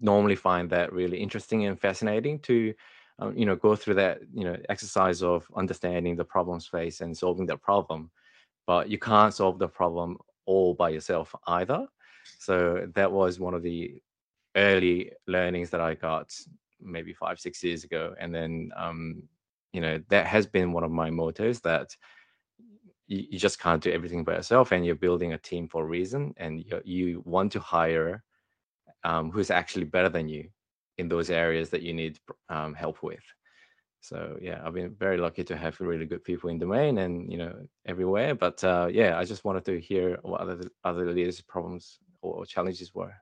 normally 0.01 0.37
find 0.37 0.69
that 0.71 0.93
really 0.93 1.19
interesting 1.19 1.67
and 1.67 1.81
fascinating 1.81 2.39
to 2.41 2.75
um, 3.19 3.37
you 3.37 3.47
know 3.47 3.57
go 3.57 3.77
through 3.77 3.95
that 3.95 4.21
you 4.33 4.45
know 4.45 4.57
exercise 4.69 5.23
of 5.23 5.47
understanding 5.57 6.17
the 6.17 6.25
problem 6.25 6.61
space 6.61 7.01
and 7.01 7.17
solving 7.17 7.47
that 7.47 7.63
problem. 7.63 8.11
But 8.67 8.89
you 8.89 8.99
can't 8.99 9.35
solve 9.35 9.59
the 9.59 9.69
problem 9.69 10.19
all 10.47 10.75
by 10.75 10.89
yourself 10.89 11.35
either. 11.47 11.87
So 12.39 12.89
that 12.95 13.11
was 13.13 13.39
one 13.39 13.55
of 13.55 13.63
the 13.63 14.01
early 14.57 15.11
learnings 15.27 15.69
that 15.71 15.81
i 15.81 15.95
got 15.95 16.33
maybe 16.81 17.13
five 17.13 17.41
six 17.41 17.63
years 17.63 17.85
ago. 17.85 18.15
And 18.19 18.35
then 18.35 18.71
um, 18.77 19.23
you 19.73 19.81
know 19.81 20.01
that 20.09 20.27
has 20.27 20.47
been 20.47 20.73
one 20.73 20.85
of 20.85 20.91
my 20.91 21.11
mottos 21.11 21.61
that 21.61 21.95
you, 23.07 23.25
you, 23.31 23.39
just 23.39 23.61
can't 23.61 23.83
do 23.83 23.93
everything 23.93 24.25
by 24.25 24.35
yourself 24.35 24.73
and 24.73 24.85
you're 24.85 24.95
building 24.95 25.33
a 25.33 25.39
team 25.39 25.69
for 25.69 25.83
a 25.83 25.87
reason 25.87 26.35
and 26.37 26.61
you, 26.61 26.81
you 26.85 27.23
want 27.25 27.53
to 27.53 27.61
hire 27.61 28.23
um, 29.05 29.31
who's 29.31 29.51
actually 29.51 29.85
better 29.85 30.09
than 30.09 30.29
you 30.29 30.49
in 30.99 31.09
those 31.09 31.31
areas 31.31 31.71
that 31.71 31.83
you 31.83 31.93
need 31.93 32.19
um, 32.49 32.75
help 32.75 33.03
with. 33.03 33.23
So 34.01 34.37
yeah, 34.41 34.61
I've 34.65 34.75
been 34.75 34.95
very 34.99 35.17
lucky 35.17 35.45
to 35.45 35.57
have 35.57 35.81
really 35.81 36.05
good 36.05 36.23
people 36.25 36.51
in 36.51 36.59
domain 36.59 36.99
and 36.99 37.31
you 37.33 37.39
know 37.39 37.55
everywhere. 37.87 38.35
But 38.35 38.63
uh, 38.63 38.89
yeah, 38.91 39.19
I 39.19 39.25
just 39.25 39.45
wanted 39.47 39.65
to 39.65 39.81
hear 39.81 40.19
what 40.21 40.43
other 40.43 40.61
other 40.85 41.11
leaders' 41.11 41.41
problems 41.41 42.01
or 42.21 42.45
challenges 42.45 42.95
were. 42.95 43.15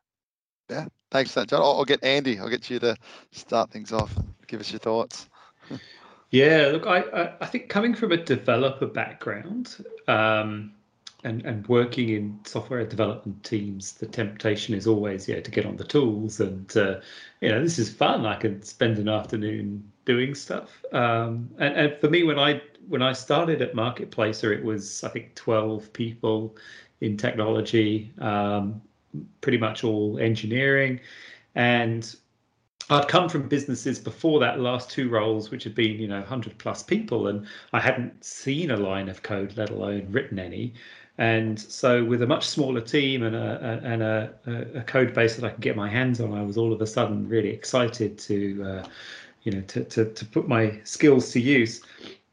Yeah, 0.69 0.87
thanks 1.13 1.35
John. 1.35 1.47
I'll, 1.53 1.79
I'll 1.79 1.85
get 1.85 2.03
Andy. 2.03 2.39
I'll 2.39 2.49
get 2.49 2.69
you 2.69 2.81
to 2.81 2.97
start 3.31 3.71
things 3.71 3.93
off. 3.93 4.13
Give 4.49 4.59
us 4.59 4.73
your 4.73 4.81
thoughts. 4.81 5.29
yeah, 6.33 6.71
look, 6.73 6.87
I, 6.87 7.35
I 7.41 7.47
think 7.47 7.69
coming 7.69 7.95
from 7.95 8.11
a 8.11 8.17
developer 8.17 8.87
background, 8.87 9.77
um, 10.09 10.73
and 11.25 11.45
and 11.45 11.67
working 11.69 12.09
in 12.09 12.41
software 12.45 12.85
development 12.87 13.45
teams, 13.45 13.93
the 13.93 14.07
temptation 14.07 14.75
is 14.75 14.87
always 14.87 15.29
yeah 15.29 15.41
to 15.41 15.51
get 15.51 15.67
on 15.67 15.77
the 15.77 15.85
tools 15.85 16.41
and 16.41 16.75
uh, 16.77 17.01
you 17.43 17.51
know 17.51 17.63
this 17.63 17.79
is 17.79 17.93
fun. 17.93 18.25
I 18.27 18.37
can 18.37 18.63
spend 18.63 18.99
an 18.99 19.09
afternoon 19.09 19.93
doing 20.07 20.35
stuff. 20.35 20.83
Um, 20.93 21.51
and 21.59 21.75
and 21.75 22.01
for 22.01 22.09
me, 22.09 22.23
when 22.23 22.39
I 22.39 22.63
when 22.89 23.03
I 23.03 23.13
started 23.13 23.61
at 23.61 23.75
Marketplacer, 23.75 24.57
it 24.57 24.65
was 24.65 25.05
I 25.05 25.11
think 25.11 25.35
twelve 25.35 25.93
people 25.93 26.57
in 27.03 27.19
technology, 27.19 28.11
um, 28.21 28.81
pretty 29.43 29.59
much 29.59 29.85
all 29.85 30.19
engineering, 30.19 30.99
and 31.55 32.17
I'd 32.91 33.09
come 33.09 33.29
from 33.29 33.49
businesses 33.49 33.99
before 33.99 34.41
that 34.41 34.61
last 34.61 34.91
two 34.91 35.09
roles, 35.09 35.51
which 35.51 35.65
had 35.65 35.75
been, 35.75 35.99
you 35.99 36.09
know, 36.09 36.21
100 36.21 36.59
plus 36.59 36.83
people, 36.83 37.29
and 37.29 37.47
I 37.73 37.81
hadn't 37.81 38.25
seen 38.25 38.71
a 38.71 38.77
line 38.77 39.09
of 39.09 39.23
code, 39.23 39.57
let 39.57 39.71
alone 39.71 40.07
written 40.11 40.39
any. 40.39 40.75
And 41.19 41.59
so, 41.59 42.05
with 42.05 42.23
a 42.23 42.27
much 42.27 42.47
smaller 42.47 42.81
team 42.81 43.23
and 43.23 43.37
a, 43.37 43.83
a 43.85 43.87
and 43.87 44.03
a, 44.03 44.35
a, 44.77 44.83
code 44.83 45.13
base 45.13 45.37
that 45.37 45.45
I 45.45 45.51
could 45.51 45.61
get 45.61 45.77
my 45.77 45.89
hands 45.89 46.21
on, 46.21 46.33
I 46.33 46.43
was 46.43 46.57
all 46.57 46.73
of 46.73 46.81
a 46.81 46.87
sudden 46.87 47.29
really 47.29 47.51
excited 47.51 48.19
to, 48.19 48.65
uh, 48.65 48.89
you 49.43 49.53
know, 49.53 49.61
to, 49.61 49.85
to, 49.85 50.07
to 50.07 50.25
put 50.25 50.49
my 50.49 50.81
skills 50.85 51.31
to 51.33 51.41
use. 51.41 51.83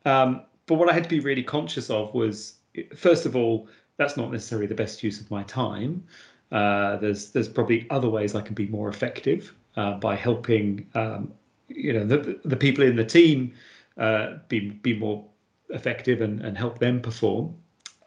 Um, 0.06 0.44
but 0.66 0.76
what 0.76 0.90
I 0.90 0.94
had 0.94 1.04
to 1.04 1.10
be 1.10 1.20
really 1.20 1.44
conscious 1.44 1.90
of 1.90 2.14
was, 2.14 2.56
first 2.96 3.26
of 3.26 3.36
all, 3.36 3.68
that's 3.98 4.16
not 4.16 4.32
necessarily 4.32 4.68
the 4.68 4.76
best 4.76 5.04
use 5.04 5.20
of 5.20 5.30
my 5.30 5.44
time. 5.44 6.04
Uh, 6.52 6.96
there's 6.98 7.32
there's 7.32 7.50
probably 7.50 7.86
other 7.90 8.10
ways 8.10 8.34
I 8.34 8.42
can 8.42 8.56
be 8.56 8.68
more 8.68 8.90
effective 8.90 9.54
uh, 9.76 9.94
by 9.94 10.16
helping, 10.16 10.88
um, 10.96 11.34
you 11.68 11.94
know, 11.94 12.06
the 12.06 12.40
the 12.46 12.56
people 12.56 12.84
in 12.84 12.96
the 12.96 13.06
team 13.06 13.54
uh, 13.98 14.38
be 14.48 14.72
be 14.72 14.98
more 14.98 15.26
effective 15.70 16.22
and, 16.22 16.42
and 16.42 16.58
help 16.58 16.80
them 16.80 17.02
perform. 17.02 17.56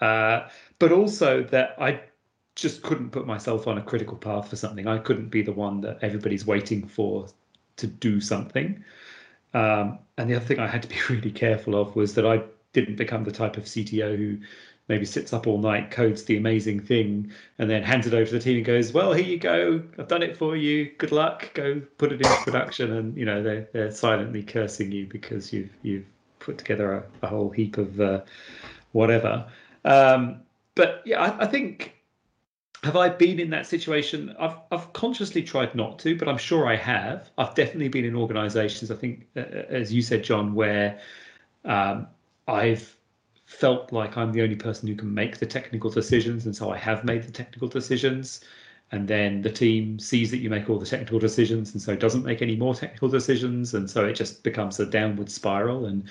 Uh, 0.01 0.49
but 0.79 0.91
also 0.91 1.43
that 1.45 1.77
I 1.79 2.01
just 2.57 2.83
couldn't 2.83 3.11
put 3.11 3.27
myself 3.27 3.67
on 3.67 3.79
a 3.79 3.83
critical 3.83 4.17
path 4.17 4.49
for 4.49 4.57
something. 4.57 4.87
I 4.87 4.99
couldn't 4.99 5.29
be 5.29 5.43
the 5.43 5.53
one 5.53 5.81
that 5.83 5.99
everybody's 6.03 6.45
waiting 6.45 6.87
for 6.87 7.29
to 7.77 7.87
do 7.87 8.21
something. 8.21 8.85
Um, 9.55 9.99
and 10.19 10.29
the 10.29 10.35
other 10.37 10.45
thing 10.45 10.59
I 10.59 10.67
had 10.67 10.83
to 10.83 10.89
be 10.89 10.97
really 11.09 11.31
careful 11.31 11.81
of 11.81 11.95
was 11.95 12.15
that 12.15 12.27
I 12.27 12.43
didn't 12.73 12.97
become 12.97 13.25
the 13.25 13.33
type 13.33 13.57
of 13.57 13.65
CTO 13.65 14.17
who 14.17 14.39
maybe 14.89 15.05
sits 15.05 15.33
up 15.33 15.47
all 15.47 15.59
night, 15.59 15.91
codes 15.91 16.25
the 16.25 16.37
amazing 16.37 16.81
thing, 16.81 17.33
and 17.59 17.71
then 17.71 17.83
hands 17.83 18.07
it 18.07 18.15
over 18.15 18.27
to 18.27 18.33
the 18.33 18.41
team 18.41 18.57
and 18.57 18.65
goes, 18.65 18.93
"Well, 18.93 19.13
here 19.13 19.27
you 19.27 19.39
go. 19.39 19.83
I've 19.99 20.09
done 20.09 20.23
it 20.23 20.37
for 20.37 20.57
you. 20.57 20.91
Good 20.99 21.13
luck. 21.13 21.53
Go 21.55 21.81
put 21.99 22.13
it 22.13 22.21
into 22.21 22.37
production." 22.45 22.93
And 22.93 23.17
you 23.17 23.25
know 23.25 23.43
they're 23.43 23.69
they're 23.73 23.91
silently 23.91 24.43
cursing 24.43 24.93
you 24.93 25.07
because 25.07 25.53
you've 25.53 25.71
you've 25.83 26.07
put 26.39 26.59
together 26.59 26.95
a, 26.95 27.27
a 27.27 27.29
whole 27.29 27.51
heap 27.51 27.79
of 27.79 28.01
uh, 28.01 28.21
whatever. 28.93 29.47
Um, 29.85 30.43
but 30.75 31.03
yeah, 31.05 31.23
I, 31.23 31.45
I, 31.45 31.47
think 31.47 31.95
have 32.83 32.97
I 32.97 33.09
been 33.09 33.39
in 33.39 33.51
that 33.51 33.67
situation? 33.67 34.35
I've 34.39 34.57
I've 34.71 34.93
consciously 34.93 35.43
tried 35.43 35.75
not 35.75 35.99
to, 36.01 36.17
but 36.17 36.29
I'm 36.29 36.39
sure 36.39 36.67
I 36.67 36.77
have. 36.77 37.31
I've 37.39 37.55
definitely 37.55 37.89
been 37.89 38.05
in 38.05 38.17
organisations. 38.17 38.91
I 38.91 38.97
think, 38.97 39.27
uh, 39.37 39.41
as 39.41 39.93
you 39.93 40.03
said, 40.03 40.25
John, 40.25 40.55
where 40.55 41.01
um, 41.65 42.09
I've 42.49 42.97
felt 43.53 43.93
like 43.93 44.17
I'm 44.17 44.33
the 44.33 44.43
only 44.43 44.57
person 44.57 44.89
who 44.89 44.97
can 44.97 45.13
make 45.13 45.39
the 45.39 45.47
technical 45.47 45.91
decisions, 45.91 46.47
and 46.47 46.57
so 46.57 46.71
I 46.71 46.79
have 46.79 47.05
made 47.05 47.23
the 47.23 47.33
technical 47.33 47.69
decisions. 47.69 48.41
And 48.91 49.09
then 49.09 49.41
the 49.41 49.51
team 49.51 49.99
sees 49.99 50.31
that 50.31 50.39
you 50.39 50.51
make 50.51 50.69
all 50.69 50.79
the 50.79 50.87
technical 50.87 51.19
decisions, 51.19 51.73
and 51.73 51.81
so 51.81 51.95
doesn't 51.95 52.25
make 52.25 52.43
any 52.43 52.57
more 52.57 52.75
technical 52.75 53.09
decisions, 53.09 53.75
and 53.75 53.89
so 53.89 54.05
it 54.05 54.15
just 54.15 54.43
becomes 54.43 54.81
a 54.81 54.87
downward 54.87 55.31
spiral 55.31 55.87
and 55.87 56.05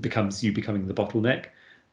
becomes 0.00 0.42
you 0.44 0.52
becoming 0.52 0.86
the 0.86 0.94
bottleneck. 0.94 1.46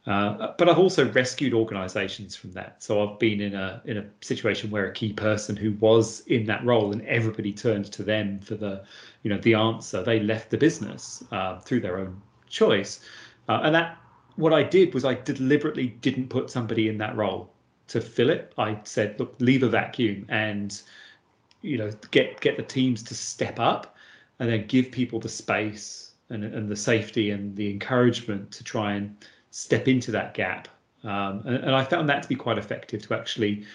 Uh, 0.05 0.53
but 0.57 0.69
I've 0.69 0.79
also 0.79 1.11
rescued 1.11 1.53
organisations 1.53 2.35
from 2.35 2.53
that. 2.53 2.81
So 2.81 3.03
I've 3.03 3.19
been 3.19 3.41
in 3.41 3.53
a 3.53 3.81
in 3.85 3.97
a 3.97 4.05
situation 4.21 4.71
where 4.71 4.85
a 4.87 4.93
key 4.93 5.11
person 5.11 5.55
who 5.55 5.73
was 5.73 6.21
in 6.27 6.45
that 6.45 6.63
role 6.65 6.93
and 6.93 7.01
everybody 7.05 7.51
turned 7.51 7.91
to 7.91 8.03
them 8.03 8.39
for 8.39 8.55
the, 8.55 8.83
you 9.23 9.29
know, 9.29 9.37
the 9.39 9.53
answer. 9.53 10.03
They 10.03 10.21
left 10.21 10.49
the 10.49 10.57
business 10.57 11.23
uh, 11.31 11.59
through 11.59 11.81
their 11.81 11.97
own 11.99 12.21
choice, 12.47 13.01
uh, 13.49 13.59
and 13.63 13.75
that 13.75 13.97
what 14.37 14.53
I 14.53 14.63
did 14.63 14.93
was 14.93 15.03
I 15.03 15.15
deliberately 15.15 15.87
didn't 15.87 16.29
put 16.29 16.49
somebody 16.49 16.87
in 16.87 16.97
that 16.99 17.15
role 17.15 17.51
to 17.89 17.99
fill 17.99 18.29
it. 18.29 18.53
I 18.57 18.79
said, 18.83 19.19
look, 19.19 19.35
leave 19.39 19.63
a 19.63 19.69
vacuum 19.69 20.25
and 20.29 20.81
you 21.61 21.77
know 21.77 21.91
get 22.11 22.39
get 22.39 22.55
the 22.55 22.63
teams 22.63 23.03
to 23.03 23.15
step 23.15 23.59
up 23.59 23.95
and 24.39 24.49
then 24.49 24.67
give 24.67 24.91
people 24.91 25.19
the 25.19 25.29
space 25.29 26.11
and, 26.29 26.43
and 26.43 26.69
the 26.69 26.75
safety 26.75 27.31
and 27.31 27.55
the 27.55 27.69
encouragement 27.69 28.51
to 28.51 28.63
try 28.63 28.93
and 28.93 29.15
step 29.51 29.87
into 29.87 30.11
that 30.11 30.33
gap. 30.33 30.67
Um, 31.03 31.41
and, 31.45 31.55
and, 31.55 31.75
I 31.75 31.83
found 31.83 32.09
that 32.09 32.23
to 32.23 32.29
be 32.29 32.35
quite 32.35 32.57
effective 32.57 33.01
to 33.07 33.13
actually 33.13 33.65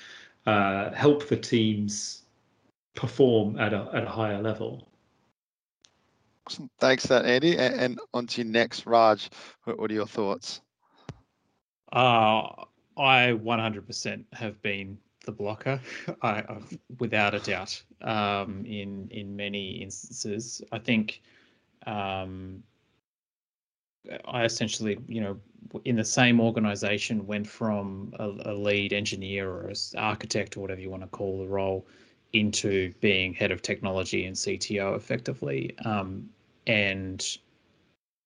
uh, 0.46 0.90
help 0.92 1.28
the 1.28 1.36
teams 1.36 2.22
perform 2.94 3.58
at 3.58 3.72
a 3.72 3.88
at 3.94 4.04
a 4.04 4.08
higher 4.08 4.40
level. 4.40 4.88
Thanks, 6.80 7.06
that 7.06 7.24
Andy. 7.24 7.56
And, 7.56 7.74
and 7.74 8.00
on 8.14 8.26
to 8.28 8.44
next, 8.44 8.86
Raj. 8.86 9.30
What, 9.64 9.78
what 9.78 9.90
are 9.90 9.94
your 9.94 10.06
thoughts? 10.06 10.60
Uh, 11.92 12.48
I 12.96 13.38
100% 13.42 14.24
have 14.32 14.60
been 14.62 14.98
the 15.24 15.32
blocker, 15.32 15.80
I, 16.22 16.44
without 16.98 17.34
a 17.34 17.40
doubt. 17.40 17.82
Um, 18.00 18.64
in 18.66 19.08
in 19.10 19.36
many 19.36 19.82
instances, 19.82 20.62
I 20.72 20.78
think 20.78 21.22
um, 21.86 22.62
I 24.24 24.44
essentially, 24.44 24.98
you 25.06 25.20
know, 25.20 25.38
in 25.84 25.96
the 25.96 26.04
same 26.04 26.40
organization, 26.40 27.26
went 27.26 27.46
from 27.46 28.12
a, 28.18 28.52
a 28.52 28.54
lead 28.54 28.92
engineer 28.92 29.48
or 29.48 29.72
architect 29.96 30.56
or 30.56 30.60
whatever 30.60 30.80
you 30.80 30.90
want 30.90 31.02
to 31.02 31.08
call 31.08 31.38
the 31.38 31.48
role 31.48 31.86
into 32.32 32.92
being 33.00 33.34
head 33.34 33.50
of 33.50 33.62
technology 33.62 34.24
and 34.26 34.34
CTO 34.34 34.96
effectively, 34.96 35.76
um, 35.84 36.28
and 36.66 37.38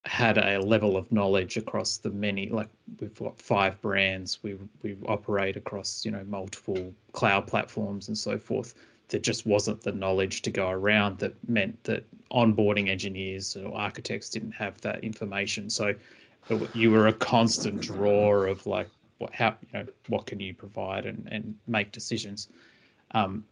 had 0.06 0.38
a 0.38 0.60
level 0.60 0.96
of 0.96 1.10
knowledge 1.10 1.56
across 1.56 1.96
the 1.96 2.10
many 2.10 2.48
like 2.48 2.68
we've 3.00 3.18
got 3.18 3.40
five 3.40 3.80
brands. 3.82 4.38
We 4.42 4.56
we 4.82 4.96
operate 5.06 5.56
across 5.56 6.04
you 6.04 6.12
know 6.12 6.24
multiple 6.28 6.94
cloud 7.12 7.46
platforms 7.46 8.08
and 8.08 8.16
so 8.16 8.38
forth. 8.38 8.74
There 9.08 9.20
just 9.20 9.46
wasn't 9.46 9.82
the 9.82 9.92
knowledge 9.92 10.42
to 10.42 10.50
go 10.50 10.68
around 10.68 11.18
that 11.18 11.34
meant 11.48 11.82
that 11.84 12.04
onboarding 12.30 12.88
engineers 12.88 13.56
or 13.56 13.74
architects 13.74 14.30
didn't 14.30 14.52
have 14.52 14.80
that 14.80 15.02
information. 15.04 15.70
So 15.70 15.94
you 16.74 16.90
were 16.90 17.08
a 17.08 17.12
constant 17.12 17.80
draw 17.80 18.32
of 18.44 18.66
like 18.66 18.88
what 19.18 19.34
how 19.34 19.56
you 19.72 19.78
know 19.78 19.86
what 20.08 20.26
can 20.26 20.38
you 20.38 20.54
provide 20.54 21.06
and 21.06 21.26
and 21.30 21.56
make 21.66 21.90
decisions. 21.90 22.48
Um, 23.12 23.44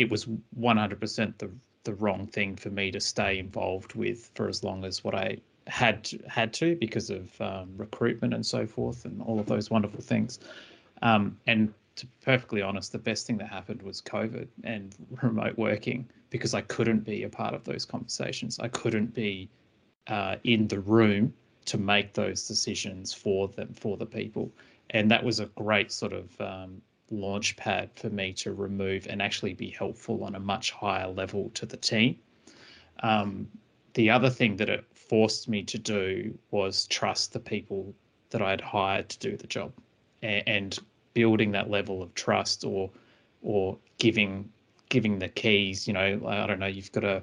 it 0.00 0.10
was 0.10 0.26
100% 0.58 1.38
the 1.38 1.50
the 1.84 1.94
wrong 1.94 2.26
thing 2.26 2.56
for 2.56 2.70
me 2.70 2.90
to 2.90 3.00
stay 3.00 3.38
involved 3.38 3.94
with 3.94 4.30
for 4.34 4.48
as 4.48 4.62
long 4.62 4.84
as 4.84 5.02
what 5.02 5.14
I 5.14 5.38
had 5.66 6.10
had 6.28 6.52
to 6.54 6.76
because 6.76 7.10
of 7.10 7.40
um, 7.40 7.70
recruitment 7.76 8.34
and 8.34 8.44
so 8.44 8.66
forth 8.66 9.04
and 9.04 9.22
all 9.22 9.40
of 9.40 9.46
those 9.46 9.70
wonderful 9.70 10.00
things. 10.00 10.40
Um, 11.00 11.38
and 11.46 11.72
to 11.96 12.06
be 12.06 12.12
perfectly 12.22 12.60
honest, 12.60 12.92
the 12.92 12.98
best 12.98 13.26
thing 13.26 13.38
that 13.38 13.48
happened 13.48 13.82
was 13.82 14.02
COVID 14.02 14.48
and 14.64 14.94
remote 15.22 15.56
working 15.56 16.08
because 16.28 16.54
I 16.54 16.60
couldn't 16.62 17.04
be 17.04 17.22
a 17.22 17.28
part 17.28 17.54
of 17.54 17.64
those 17.64 17.84
conversations. 17.84 18.58
I 18.58 18.68
couldn't 18.68 19.14
be 19.14 19.48
uh, 20.06 20.36
in 20.44 20.68
the 20.68 20.80
room 20.80 21.32
to 21.66 21.78
make 21.78 22.12
those 22.12 22.46
decisions 22.46 23.12
for 23.12 23.48
them 23.48 23.72
for 23.74 23.96
the 23.96 24.06
people, 24.06 24.50
and 24.90 25.10
that 25.10 25.22
was 25.22 25.40
a 25.40 25.46
great 25.46 25.92
sort 25.92 26.12
of 26.12 26.40
um, 26.40 26.82
launch 27.10 27.56
pad 27.56 27.90
for 27.94 28.08
me 28.08 28.32
to 28.32 28.52
remove 28.52 29.06
and 29.08 29.20
actually 29.20 29.54
be 29.54 29.68
helpful 29.68 30.24
on 30.24 30.34
a 30.34 30.40
much 30.40 30.70
higher 30.70 31.08
level 31.08 31.50
to 31.54 31.66
the 31.66 31.76
team. 31.76 32.16
Um, 33.02 33.48
the 33.94 34.10
other 34.10 34.30
thing 34.30 34.56
that 34.56 34.68
it 34.68 34.84
forced 34.94 35.48
me 35.48 35.62
to 35.64 35.78
do 35.78 36.36
was 36.50 36.86
trust 36.86 37.32
the 37.32 37.40
people 37.40 37.92
that 38.30 38.40
I 38.40 38.50
had 38.50 38.60
hired 38.60 39.08
to 39.08 39.18
do 39.18 39.36
the 39.36 39.46
job, 39.46 39.72
and, 40.22 40.48
and 40.48 40.78
building 41.14 41.50
that 41.52 41.70
level 41.70 42.02
of 42.02 42.14
trust, 42.14 42.64
or 42.64 42.90
or 43.42 43.76
giving 43.98 44.48
giving 44.88 45.18
the 45.18 45.28
keys. 45.28 45.88
You 45.88 45.94
know, 45.94 46.20
I 46.26 46.46
don't 46.46 46.60
know. 46.60 46.66
You've 46.66 46.92
got 46.92 47.04
a 47.04 47.22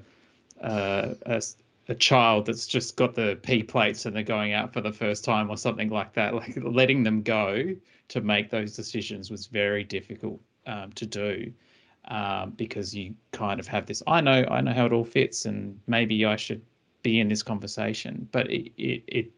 a, 0.61 1.15
a, 1.25 1.41
a 1.87 1.95
child 1.95 2.47
that's 2.47 2.67
just 2.67 2.97
got 2.97 3.15
the 3.15 3.39
P 3.41 3.63
plates 3.63 4.05
and 4.05 4.15
they're 4.15 4.23
going 4.23 4.53
out 4.53 4.73
for 4.73 4.81
the 4.81 4.91
first 4.91 5.23
time 5.23 5.49
or 5.49 5.57
something 5.57 5.89
like 5.89 6.13
that. 6.13 6.33
Like 6.33 6.57
letting 6.61 7.03
them 7.03 7.21
go 7.21 7.75
to 8.09 8.21
make 8.21 8.49
those 8.49 8.75
decisions 8.75 9.29
was 9.29 9.47
very 9.47 9.83
difficult 9.83 10.39
um, 10.65 10.91
to 10.93 11.05
do. 11.05 11.51
Um, 12.09 12.51
because 12.51 12.95
you 12.95 13.13
kind 13.33 13.59
of 13.59 13.67
have 13.67 13.85
this 13.85 14.01
i 14.07 14.21
know 14.21 14.45
i 14.49 14.61
know 14.61 14.71
how 14.71 14.85
it 14.85 14.93
all 14.93 15.03
fits 15.03 15.43
and 15.43 15.77
maybe 15.87 16.23
i 16.23 16.37
should 16.37 16.61
be 17.07 17.19
in 17.19 17.29
this 17.29 17.43
conversation. 17.43 18.27
But 18.31 18.51
it, 18.51 18.71
it, 18.77 19.03
it 19.07 19.31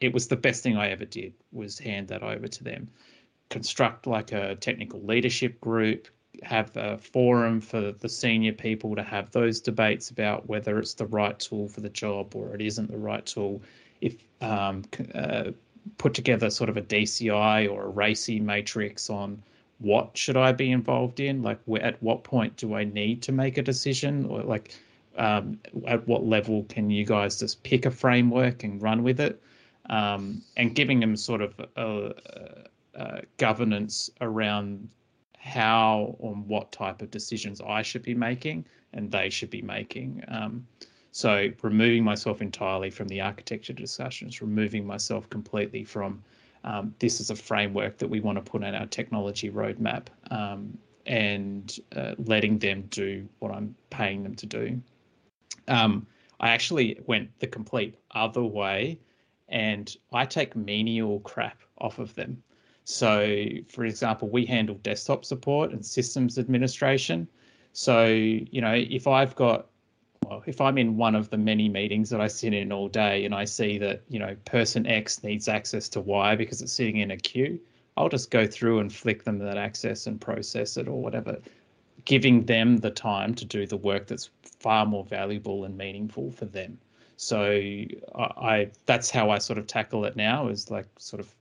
it 0.00 0.12
was 0.12 0.28
the 0.28 0.36
best 0.36 0.62
thing 0.62 0.76
I 0.76 0.90
ever 0.90 1.06
did 1.06 1.32
was 1.52 1.78
hand 1.78 2.08
that 2.08 2.22
over 2.22 2.46
to 2.46 2.64
them, 2.64 2.88
construct 3.48 4.06
like 4.06 4.32
a 4.32 4.56
technical 4.56 5.00
leadership 5.00 5.58
group, 5.58 6.08
have 6.42 6.76
a 6.76 6.98
forum 6.98 7.62
for 7.62 7.92
the 7.92 8.08
senior 8.08 8.52
people 8.52 8.94
to 8.94 9.02
have 9.02 9.30
those 9.30 9.58
debates 9.58 10.10
about 10.10 10.46
whether 10.46 10.78
it's 10.78 10.92
the 10.92 11.06
right 11.06 11.38
tool 11.38 11.66
for 11.68 11.80
the 11.80 11.88
job 11.88 12.36
or 12.36 12.54
it 12.54 12.60
isn't 12.60 12.90
the 12.90 12.98
right 12.98 13.24
tool. 13.24 13.62
If 14.02 14.16
um, 14.42 14.84
uh, 15.14 15.52
put 15.98 16.14
together 16.14 16.50
sort 16.50 16.70
of 16.70 16.76
a 16.76 16.82
DCI 16.82 17.70
or 17.70 17.88
a 17.88 17.92
RACI 17.92 18.40
matrix 18.40 19.10
on 19.10 19.42
what 19.78 20.16
should 20.16 20.36
I 20.36 20.52
be 20.52 20.70
involved 20.72 21.20
in, 21.20 21.42
like 21.42 21.58
at 21.80 22.02
what 22.02 22.24
point 22.24 22.56
do 22.56 22.74
I 22.74 22.84
need 22.84 23.22
to 23.22 23.32
make 23.32 23.58
a 23.58 23.62
decision, 23.62 24.26
or 24.26 24.42
like 24.42 24.74
um, 25.16 25.58
at 25.86 26.06
what 26.06 26.24
level 26.24 26.64
can 26.68 26.90
you 26.90 27.04
guys 27.04 27.38
just 27.38 27.62
pick 27.62 27.86
a 27.86 27.90
framework 27.90 28.64
and 28.64 28.80
run 28.80 29.02
with 29.02 29.20
it? 29.20 29.40
Um, 29.88 30.42
and 30.56 30.74
giving 30.74 30.98
them 30.98 31.16
sort 31.16 31.42
of 31.42 31.54
a, 31.60 31.68
a, 31.76 32.14
a 32.94 33.22
governance 33.36 34.10
around 34.20 34.88
how 35.38 36.16
or 36.18 36.34
what 36.34 36.72
type 36.72 37.02
of 37.02 37.10
decisions 37.10 37.60
I 37.60 37.82
should 37.82 38.02
be 38.02 38.14
making 38.14 38.64
and 38.92 39.12
they 39.12 39.30
should 39.30 39.50
be 39.50 39.62
making. 39.62 40.24
Um, 40.26 40.66
so 41.16 41.48
removing 41.62 42.04
myself 42.04 42.42
entirely 42.42 42.90
from 42.90 43.08
the 43.08 43.22
architecture 43.22 43.72
discussions, 43.72 44.42
removing 44.42 44.86
myself 44.86 45.30
completely 45.30 45.82
from 45.82 46.22
um, 46.62 46.94
this 46.98 47.20
is 47.20 47.30
a 47.30 47.34
framework 47.34 47.96
that 47.96 48.06
we 48.06 48.20
want 48.20 48.36
to 48.36 48.42
put 48.42 48.62
on 48.62 48.74
our 48.74 48.84
technology 48.84 49.50
roadmap 49.50 50.08
um, 50.30 50.76
and 51.06 51.80
uh, 51.96 52.12
letting 52.18 52.58
them 52.58 52.82
do 52.90 53.26
what 53.38 53.50
I'm 53.50 53.74
paying 53.88 54.22
them 54.24 54.34
to 54.34 54.44
do. 54.44 54.78
Um, 55.68 56.06
I 56.38 56.50
actually 56.50 57.00
went 57.06 57.30
the 57.38 57.46
complete 57.46 57.94
other 58.10 58.44
way 58.44 58.98
and 59.48 59.96
I 60.12 60.26
take 60.26 60.54
menial 60.54 61.20
crap 61.20 61.62
off 61.78 61.98
of 61.98 62.14
them. 62.14 62.42
So, 62.84 63.46
for 63.68 63.86
example, 63.86 64.28
we 64.28 64.44
handle 64.44 64.74
desktop 64.82 65.24
support 65.24 65.72
and 65.72 65.82
systems 65.82 66.36
administration. 66.36 67.26
So, 67.72 68.04
you 68.04 68.60
know, 68.60 68.74
if 68.74 69.06
I've 69.06 69.34
got, 69.34 69.68
if 70.46 70.60
I'm 70.60 70.78
in 70.78 70.96
one 70.96 71.14
of 71.14 71.30
the 71.30 71.38
many 71.38 71.68
meetings 71.68 72.10
that 72.10 72.20
I 72.20 72.26
sit 72.26 72.52
in 72.52 72.72
all 72.72 72.88
day 72.88 73.24
and 73.24 73.34
I 73.34 73.44
see 73.44 73.78
that, 73.78 74.02
you 74.08 74.18
know, 74.18 74.36
person 74.44 74.86
X 74.86 75.22
needs 75.22 75.48
access 75.48 75.88
to 75.90 76.00
Y 76.00 76.36
because 76.36 76.62
it's 76.62 76.72
sitting 76.72 76.98
in 76.98 77.10
a 77.10 77.16
queue, 77.16 77.60
I'll 77.96 78.08
just 78.08 78.30
go 78.30 78.46
through 78.46 78.80
and 78.80 78.92
flick 78.92 79.24
them 79.24 79.38
that 79.38 79.56
access 79.56 80.06
and 80.06 80.20
process 80.20 80.76
it 80.76 80.88
or 80.88 81.00
whatever 81.00 81.38
giving 82.06 82.44
them 82.44 82.78
the 82.78 82.90
time 82.90 83.34
to 83.34 83.44
do 83.44 83.66
the 83.66 83.76
work 83.76 84.06
that's 84.06 84.30
far 84.60 84.86
more 84.86 85.04
valuable 85.04 85.64
and 85.64 85.76
meaningful 85.76 86.30
for 86.30 86.46
them. 86.46 86.78
So 87.18 87.50
I, 87.50 87.86
I 88.18 88.70
that's 88.86 89.10
how 89.10 89.30
I 89.30 89.38
sort 89.38 89.58
of 89.58 89.66
tackle 89.66 90.04
it 90.06 90.16
now 90.16 90.48
is 90.48 90.70
like 90.70 90.86
sort 90.98 91.20
of 91.20 91.34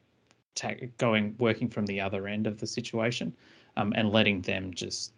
ta- 0.55 0.87
going 0.97 1.35
working 1.39 1.69
from 1.69 1.85
the 1.85 2.01
other 2.01 2.27
end 2.27 2.47
of 2.47 2.59
the 2.59 2.67
situation 2.67 3.33
um, 3.77 3.93
and 3.95 4.09
letting 4.09 4.41
them 4.41 4.73
just 4.73 5.13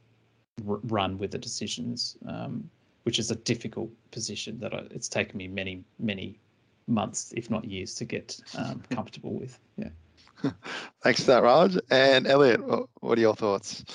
r- 0.67 0.79
run 0.83 1.17
with 1.17 1.31
the 1.31 1.37
decisions, 1.37 2.17
um, 2.27 2.69
which 3.07 3.19
is 3.19 3.31
a 3.31 3.35
difficult 3.37 3.89
position 4.11 4.59
that 4.59 4.73
I, 4.73 4.79
it's 4.91 5.07
taken 5.07 5.37
me 5.37 5.47
many 5.47 5.81
many 5.97 6.37
months, 6.87 7.33
if 7.37 7.49
not 7.49 7.63
years, 7.63 7.95
to 7.95 8.03
get 8.03 8.37
um, 8.57 8.83
comfortable 8.89 9.33
with. 9.33 9.57
Yeah. 9.77 9.91
Thanks 11.03 11.21
for 11.21 11.27
that, 11.27 11.41
Raj. 11.41 11.77
And 11.89 12.27
Elliot, 12.27 12.59
what 12.99 13.17
are 13.17 13.21
your 13.21 13.33
thoughts? 13.33 13.85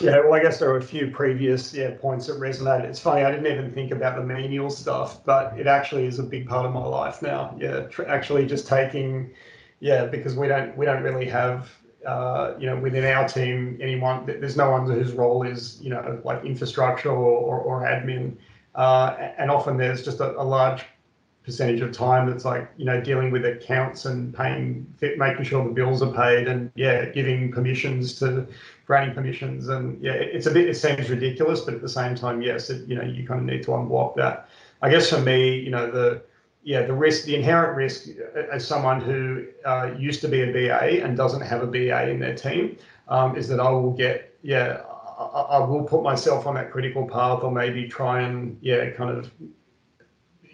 Yeah, 0.00 0.20
well, 0.20 0.34
I 0.34 0.40
guess 0.40 0.60
there 0.60 0.68
were 0.68 0.76
a 0.76 0.82
few 0.82 1.10
previous 1.10 1.74
yeah 1.74 1.96
points 2.00 2.28
that 2.28 2.38
resonated. 2.38 2.84
It's 2.84 3.00
funny, 3.00 3.24
I 3.24 3.32
didn't 3.32 3.52
even 3.52 3.72
think 3.72 3.90
about 3.90 4.14
the 4.14 4.22
menial 4.22 4.70
stuff, 4.70 5.24
but 5.24 5.58
it 5.58 5.66
actually 5.66 6.06
is 6.06 6.20
a 6.20 6.22
big 6.22 6.48
part 6.48 6.64
of 6.64 6.72
my 6.72 6.84
life 6.84 7.22
now. 7.22 7.56
Yeah, 7.58 7.88
tr- 7.88 8.06
actually 8.06 8.46
just 8.46 8.68
taking, 8.68 9.32
yeah, 9.80 10.06
because 10.06 10.36
we 10.36 10.46
don't 10.46 10.76
we 10.76 10.86
don't 10.86 11.02
really 11.02 11.28
have, 11.28 11.76
uh, 12.06 12.54
you 12.58 12.66
know, 12.66 12.76
within 12.76 13.04
our 13.04 13.28
team 13.28 13.78
anyone. 13.80 14.26
There's 14.26 14.56
no 14.56 14.70
one 14.70 14.90
whose 14.90 15.12
role 15.12 15.46
is 15.46 15.80
you 15.80 15.90
know 15.90 16.20
like 16.24 16.44
infrastructure 16.44 17.10
or 17.10 17.14
or, 17.16 17.60
or 17.60 17.80
admin, 17.82 18.36
uh, 18.74 19.16
and 19.38 19.50
often 19.50 19.76
there's 19.76 20.02
just 20.02 20.20
a, 20.20 20.38
a 20.40 20.42
large 20.42 20.84
percentage 21.44 21.80
of 21.80 21.92
time 21.92 22.30
that's 22.30 22.44
like 22.44 22.70
you 22.76 22.84
know 22.84 23.00
dealing 23.00 23.30
with 23.30 23.44
accounts 23.44 24.04
and 24.04 24.34
paying 24.34 24.86
making 25.16 25.44
sure 25.44 25.64
the 25.64 25.70
bills 25.70 26.00
are 26.00 26.12
paid 26.12 26.46
and 26.46 26.70
yeah 26.76 27.06
giving 27.06 27.50
permissions 27.50 28.14
to 28.14 28.46
granting 28.86 29.12
permissions 29.14 29.68
and 29.68 30.00
yeah 30.00 30.12
it's 30.12 30.46
a 30.46 30.50
bit 30.50 30.68
it 30.68 30.76
seems 30.76 31.10
ridiculous 31.10 31.62
but 31.62 31.74
at 31.74 31.82
the 31.82 31.88
same 31.88 32.14
time 32.14 32.40
yes 32.42 32.70
it, 32.70 32.86
you 32.86 32.94
know 32.94 33.02
you 33.02 33.26
kind 33.26 33.40
of 33.40 33.46
need 33.46 33.62
to 33.62 33.70
unblock 33.70 34.14
that 34.14 34.48
i 34.82 34.88
guess 34.88 35.10
for 35.10 35.20
me 35.20 35.58
you 35.58 35.70
know 35.70 35.90
the 35.90 36.22
yeah, 36.64 36.82
the 36.82 36.92
risk, 36.92 37.24
the 37.24 37.34
inherent 37.34 37.76
risk 37.76 38.08
as 38.52 38.66
someone 38.66 39.00
who 39.00 39.46
uh, 39.64 39.90
used 39.98 40.20
to 40.20 40.28
be 40.28 40.42
a 40.42 40.52
BA 40.52 41.04
and 41.04 41.16
doesn't 41.16 41.40
have 41.40 41.62
a 41.62 41.66
BA 41.66 42.08
in 42.08 42.20
their 42.20 42.34
team 42.34 42.76
um, 43.08 43.36
is 43.36 43.48
that 43.48 43.58
I 43.58 43.68
will 43.70 43.92
get, 43.92 44.36
yeah, 44.42 44.82
I, 45.18 45.24
I, 45.24 45.58
will 45.58 45.82
put 45.82 46.02
myself 46.02 46.46
on 46.46 46.54
that 46.54 46.70
critical 46.70 47.06
path 47.06 47.42
or 47.42 47.50
maybe 47.50 47.88
try 47.88 48.22
and, 48.22 48.56
yeah, 48.60 48.90
kind 48.90 49.10
of 49.10 49.30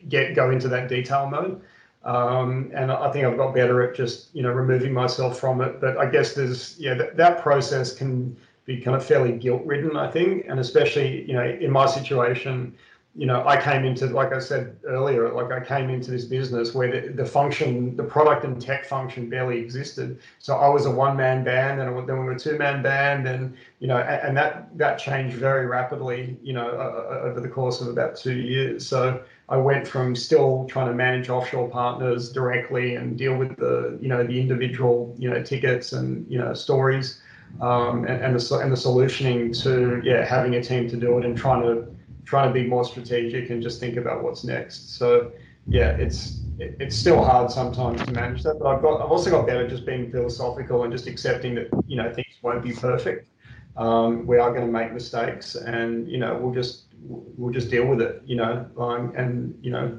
get 0.09 0.35
go 0.35 0.51
into 0.51 0.69
that 0.69 0.89
detail 0.89 1.29
mode. 1.29 1.61
Um, 2.05 2.71
and 2.75 2.91
I 2.91 3.11
think 3.13 3.27
I've 3.27 3.37
got 3.37 3.55
better 3.55 3.83
at 3.83 3.95
just, 3.95 4.35
you 4.35 4.43
know, 4.43 4.51
removing 4.51 4.93
myself 4.93 5.39
from 5.39 5.61
it. 5.61 5.81
But 5.81 5.99
I 5.99 6.07
guess 6.07 6.33
there's, 6.33 6.79
yeah, 6.79 6.95
that 6.95 7.43
process 7.43 7.95
can 7.95 8.37
be 8.65 8.81
kind 8.81 8.97
of 8.97 9.05
fairly 9.05 9.33
guilt 9.33 9.63
ridden, 9.67 9.97
I 9.97 10.11
think. 10.11 10.47
And 10.49 10.59
especially, 10.59 11.27
you 11.27 11.35
know, 11.35 11.45
in 11.45 11.71
my 11.71 11.87
situation, 11.87 12.75
you 13.19 13.27
know, 13.27 13.45
I 13.45 13.61
came 13.61 13.85
into, 13.85 14.07
like 14.07 14.33
I 14.33 14.39
said 14.39 14.77
earlier, 14.85 15.33
like 15.33 15.51
I 15.51 15.59
came 15.59 15.91
into 15.91 16.12
this 16.12 16.25
business 16.25 16.73
where 16.73 16.89
the, 16.89 17.12
the 17.12 17.25
function, 17.25 17.97
the 17.97 18.05
product 18.05 18.45
and 18.45 18.62
tech 18.62 18.85
function 18.85 19.29
barely 19.29 19.59
existed. 19.59 20.21
So 20.39 20.55
I 20.55 20.69
was 20.69 20.87
a 20.87 20.91
one 20.93 21.16
man 21.16 21.43
band 21.43 21.81
and 21.81 22.09
then 22.09 22.16
we 22.16 22.25
were 22.25 22.31
a 22.31 22.39
two 22.39 22.57
man 22.57 22.81
band 22.81 23.27
and, 23.27 23.57
you 23.81 23.89
know, 23.89 23.97
and, 23.99 24.29
and, 24.29 24.37
that, 24.37 24.69
that 24.79 25.01
changed 25.01 25.35
very 25.35 25.66
rapidly, 25.66 26.39
you 26.45 26.53
know, 26.53 26.69
uh, 26.69 27.23
over 27.25 27.41
the 27.41 27.49
course 27.49 27.81
of 27.81 27.89
about 27.89 28.14
two 28.14 28.37
years. 28.37 28.87
So 28.87 29.21
I 29.49 29.57
went 29.57 29.89
from 29.89 30.14
still 30.14 30.66
trying 30.71 30.87
to 30.87 30.95
manage 30.95 31.29
offshore 31.29 31.69
partners 31.69 32.31
directly 32.31 32.95
and 32.95 33.19
deal 33.19 33.35
with 33.35 33.57
the, 33.57 33.99
you 34.01 34.07
know, 34.07 34.23
the 34.25 34.39
individual, 34.39 35.12
you 35.19 35.29
know, 35.29 35.43
tickets 35.43 35.93
and, 35.93 36.25
you 36.31 36.39
know, 36.39 36.55
stories 36.55 37.21
um, 37.61 38.05
and, 38.05 38.23
and, 38.23 38.39
the, 38.39 38.59
and 38.59 38.71
the 38.71 38.77
solutioning 38.77 39.61
to, 39.64 40.01
yeah, 40.05 40.25
having 40.25 40.55
a 40.55 40.62
team 40.62 40.89
to 40.89 40.97
do 40.97 41.19
it 41.19 41.25
and 41.25 41.37
trying 41.37 41.62
to, 41.62 41.98
trying 42.29 42.53
to 42.53 42.53
be 42.53 42.66
more 42.68 42.85
strategic 42.85 43.49
and 43.49 43.62
just 43.62 43.81
think 43.81 43.97
about 43.97 44.22
what's 44.22 44.45
next. 44.45 44.97
So 44.99 45.33
yeah, 45.66 45.91
it's 45.97 46.41
it's 46.59 46.95
still 46.95 47.24
hard 47.24 47.51
sometimes 47.51 48.03
to 48.05 48.12
manage 48.12 48.43
that, 48.43 48.59
but 48.59 48.66
I've 48.66 48.83
got 48.83 49.01
I've 49.01 49.11
also 49.11 49.31
got 49.31 49.47
better 49.47 49.66
just 49.66 49.87
being 49.87 50.11
philosophical 50.11 50.83
and 50.85 50.93
just 50.93 51.07
accepting 51.07 51.55
that 51.55 51.68
you 51.87 51.97
know 51.97 52.12
things 52.12 52.35
won't 52.43 52.62
be 52.62 52.72
perfect. 52.72 53.31
Um, 53.79 54.26
we 54.26 54.39
are 54.39 54.51
going 54.53 54.66
to 54.66 54.72
make 54.72 54.93
mistakes, 54.93 55.55
and 55.55 56.07
you 56.11 56.18
know 56.18 56.37
we'll 56.37 56.53
just 56.53 56.85
we'll 57.01 57.53
just 57.53 57.70
deal 57.70 57.87
with 57.87 58.03
it. 58.03 58.22
You 58.26 58.37
know, 58.37 58.66
um, 58.79 59.14
and 59.16 59.59
you 59.62 59.70
know 59.70 59.99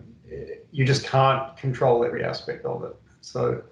you 0.72 0.86
just 0.86 1.06
can't 1.06 1.58
control 1.58 2.06
every 2.06 2.24
aspect 2.24 2.64
of 2.66 2.84
it. 2.84 2.96
So 3.22 3.64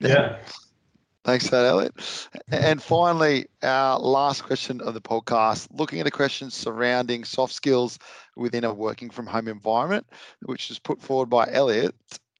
yeah. 0.00 0.38
Thanks 1.24 1.46
for 1.48 1.56
that, 1.56 1.66
Elliot. 1.66 1.94
Mm-hmm. 1.96 2.54
And 2.54 2.82
finally, 2.82 3.46
our 3.62 3.98
last 3.98 4.42
question 4.42 4.80
of 4.80 4.94
the 4.94 5.00
podcast, 5.00 5.68
looking 5.72 6.00
at 6.00 6.06
a 6.06 6.10
question 6.10 6.50
surrounding 6.50 7.24
soft 7.24 7.52
skills 7.52 7.98
within 8.36 8.64
a 8.64 8.72
working 8.72 9.10
from 9.10 9.26
home 9.26 9.48
environment, 9.48 10.06
which 10.42 10.70
was 10.70 10.78
put 10.78 11.00
forward 11.02 11.28
by 11.28 11.46
Elliot, 11.50 11.94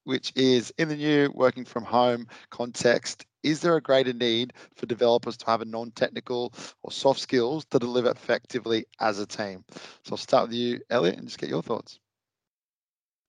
which 0.05 0.33
is 0.35 0.72
in 0.78 0.89
the 0.89 0.97
new 0.97 1.31
working 1.35 1.64
from 1.64 1.85
home 1.85 2.26
context, 2.51 3.26
is 3.43 3.61
there 3.61 3.76
a 3.76 3.83
greater 3.83 4.12
need 4.12 4.53
for 4.74 4.87
developers 4.87 5.37
to 5.39 5.47
have 5.47 5.61
a 5.61 5.66
non-technical 5.66 6.53
or 6.83 6.91
soft 6.91 7.20
skills 7.20 7.64
to 7.66 7.78
deliver 7.78 8.11
effectively 8.11 8.87
as 8.99 9.18
a 9.18 9.26
team? 9.26 9.64
So 10.05 10.12
I'll 10.12 10.16
start 10.16 10.49
with 10.49 10.57
you, 10.57 10.81
Elliot, 10.91 11.18
and 11.18 11.26
just 11.26 11.39
get 11.39 11.51
your 11.51 11.62
thoughts. 11.62 12.01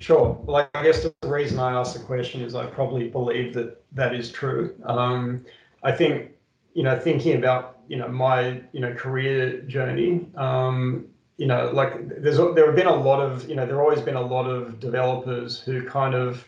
Sure. 0.02 0.36
Well, 0.46 0.68
I 0.74 0.84
guess 0.84 1.04
the 1.04 1.14
reason 1.30 1.60
I 1.60 1.74
asked 1.74 1.94
the 1.94 2.04
question 2.04 2.42
is 2.42 2.56
I 2.56 2.66
probably 2.66 3.08
believe 3.08 3.54
that 3.54 3.84
that 3.92 4.16
is 4.16 4.32
true. 4.32 4.74
Um, 4.86 5.46
I 5.84 5.92
think, 5.92 6.32
you 6.74 6.82
know, 6.82 7.00
thinking 7.00 7.38
about, 7.38 7.82
you 7.88 7.98
know, 7.98 8.08
my, 8.08 8.62
you 8.72 8.80
know, 8.80 8.96
career 8.96 9.62
journey, 9.62 10.28
um, 10.36 11.06
you 11.38 11.46
know, 11.46 11.70
like 11.72 12.20
there's 12.20 12.38
there 12.38 12.66
have 12.66 12.76
been 12.76 12.88
a 12.88 12.96
lot 12.96 13.22
of, 13.22 13.48
you 13.48 13.56
know, 13.56 13.64
there 13.68 13.76
have 13.76 13.84
always 13.84 14.02
been 14.02 14.16
a 14.16 14.22
lot 14.22 14.50
of 14.50 14.80
developers 14.80 15.60
who 15.60 15.88
kind 15.88 16.16
of, 16.16 16.48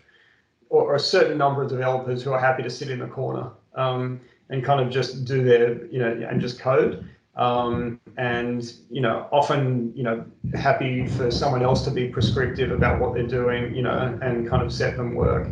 or, 0.69 0.85
or 0.85 0.95
a 0.95 0.99
certain 0.99 1.37
number 1.37 1.61
of 1.61 1.69
developers 1.69 2.23
who 2.23 2.33
are 2.33 2.39
happy 2.39 2.63
to 2.63 2.71
sit 2.71 2.89
in 2.89 2.97
the 2.97 3.07
corner 3.07 3.51
um, 3.75 4.19
and 4.49 4.63
kind 4.63 4.81
of 4.81 4.89
just 4.89 5.25
do 5.25 5.43
their, 5.43 5.85
you 5.85 5.99
know, 5.99 6.27
and 6.27 6.41
just 6.41 6.59
code 6.59 7.07
um, 7.35 7.99
and 8.17 8.75
you 8.91 9.01
know 9.01 9.27
often 9.31 9.91
you 9.95 10.03
know 10.03 10.23
happy 10.53 11.07
for 11.07 11.31
someone 11.31 11.63
else 11.63 11.83
to 11.83 11.91
be 11.91 12.07
prescriptive 12.07 12.71
about 12.71 12.99
what 12.99 13.13
they're 13.13 13.27
doing 13.27 13.73
you 13.73 13.81
know 13.81 14.17
and 14.21 14.47
kind 14.47 14.61
of 14.61 14.71
set 14.71 14.97
them 14.97 15.15
work. 15.15 15.47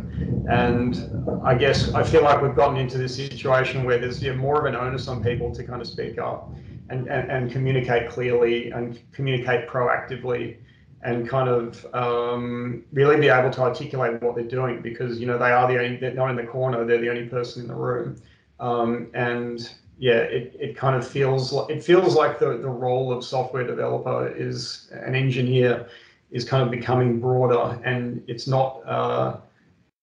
And 0.48 1.42
i 1.44 1.54
guess 1.54 1.92
i 1.94 2.02
feel 2.02 2.22
like 2.22 2.40
we've 2.42 2.54
gotten 2.54 2.76
into 2.76 2.98
this 2.98 3.16
situation 3.16 3.84
where 3.84 3.98
there's 3.98 4.22
more 4.36 4.60
of 4.60 4.66
an 4.66 4.76
onus 4.76 5.08
on 5.08 5.22
people 5.22 5.52
to 5.54 5.64
kind 5.64 5.80
of 5.80 5.88
speak 5.88 6.18
up 6.18 6.52
and, 6.90 7.08
and, 7.08 7.30
and 7.30 7.50
communicate 7.50 8.08
clearly 8.08 8.70
and 8.70 9.00
communicate 9.12 9.68
proactively 9.68 10.56
and 11.04 11.28
kind 11.28 11.48
of 11.48 11.84
um, 11.94 12.84
really 12.92 13.18
be 13.18 13.28
able 13.28 13.50
to 13.50 13.60
articulate 13.60 14.22
what 14.22 14.36
they're 14.36 14.44
doing 14.44 14.80
because 14.82 15.18
you 15.18 15.26
know 15.26 15.38
they 15.38 15.50
are 15.50 15.66
the 15.66 15.78
only 15.78 15.96
they're 15.96 16.14
not 16.14 16.30
in 16.30 16.36
the 16.36 16.44
corner 16.44 16.84
they're 16.84 17.00
the 17.00 17.10
only 17.10 17.26
person 17.26 17.62
in 17.62 17.68
the 17.68 17.74
room. 17.74 18.16
Um, 18.60 19.10
and 19.14 19.74
yeah, 19.98 20.18
it, 20.18 20.56
it 20.58 20.76
kind 20.76 20.96
of 20.96 21.06
feels 21.06 21.52
like 21.52 21.70
it 21.70 21.84
feels 21.84 22.14
like 22.14 22.38
the, 22.38 22.58
the 22.58 22.68
role 22.68 23.12
of 23.12 23.24
software 23.24 23.66
developer 23.66 24.28
is 24.34 24.90
an 24.92 25.14
engineer 25.14 25.86
is 26.30 26.44
kind 26.44 26.62
of 26.62 26.70
becoming 26.70 27.20
broader 27.20 27.78
and 27.84 28.24
it's 28.26 28.48
not 28.48 28.80
uh, 28.86 29.36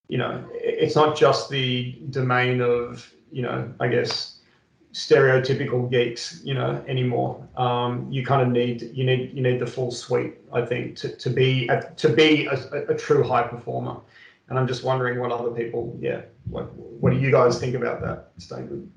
you 0.07 0.17
know 0.17 0.47
it's 0.53 0.95
not 0.95 1.17
just 1.17 1.49
the 1.49 1.99
domain 2.11 2.61
of 2.61 3.11
you 3.31 3.41
know 3.41 3.73
I 3.79 3.87
guess 3.87 4.39
stereotypical 4.93 5.89
geeks 5.89 6.41
you 6.43 6.53
know 6.53 6.83
anymore. 6.87 7.47
Um, 7.57 8.07
you 8.11 8.25
kind 8.25 8.41
of 8.41 8.49
need 8.49 8.91
you 8.93 9.03
need 9.03 9.33
you 9.33 9.41
need 9.41 9.59
the 9.59 9.67
full 9.67 9.91
suite 9.91 10.35
I 10.53 10.65
think 10.65 10.95
to, 10.97 11.15
to 11.15 11.29
be 11.29 11.67
a, 11.67 11.91
to 11.97 12.09
be 12.09 12.45
a, 12.45 12.55
a 12.89 12.95
true 12.95 13.23
high 13.23 13.47
performer. 13.47 13.97
And 14.49 14.57
I'm 14.57 14.67
just 14.67 14.83
wondering 14.83 15.19
what 15.19 15.31
other 15.31 15.51
people 15.51 15.97
yeah 15.99 16.21
what 16.45 16.73
what 16.73 17.11
do 17.11 17.19
you 17.19 17.31
guys 17.31 17.59
think 17.59 17.75
about 17.75 18.01
that 18.01 18.31
statement 18.37 18.89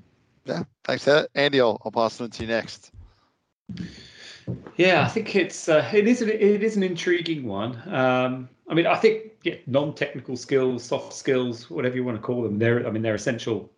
thanks 0.83 1.05
that. 1.05 1.29
Andy, 1.35 1.61
I'll, 1.61 1.79
I'll 1.83 1.91
pass 1.91 2.19
it 2.19 2.23
on 2.23 2.29
to 2.31 2.43
you 2.43 2.49
next. 2.49 2.91
Yeah, 4.75 5.03
I 5.03 5.07
think 5.07 5.35
it's 5.35 5.69
uh, 5.69 5.89
it 5.93 6.07
is 6.07 6.21
an, 6.21 6.29
it 6.29 6.63
is 6.63 6.75
an 6.75 6.83
intriguing 6.83 7.45
one. 7.45 7.81
Um, 7.87 8.49
I 8.67 8.73
mean, 8.73 8.87
I 8.87 8.95
think 8.95 9.31
yeah, 9.43 9.55
non-technical 9.67 10.35
skills, 10.35 10.83
soft 10.83 11.13
skills, 11.13 11.69
whatever 11.69 11.95
you 11.95 12.03
want 12.03 12.17
to 12.17 12.21
call 12.21 12.43
them, 12.43 12.59
they're 12.59 12.85
I 12.85 12.91
mean 12.91 13.01
they're 13.01 13.15
essential 13.15 13.69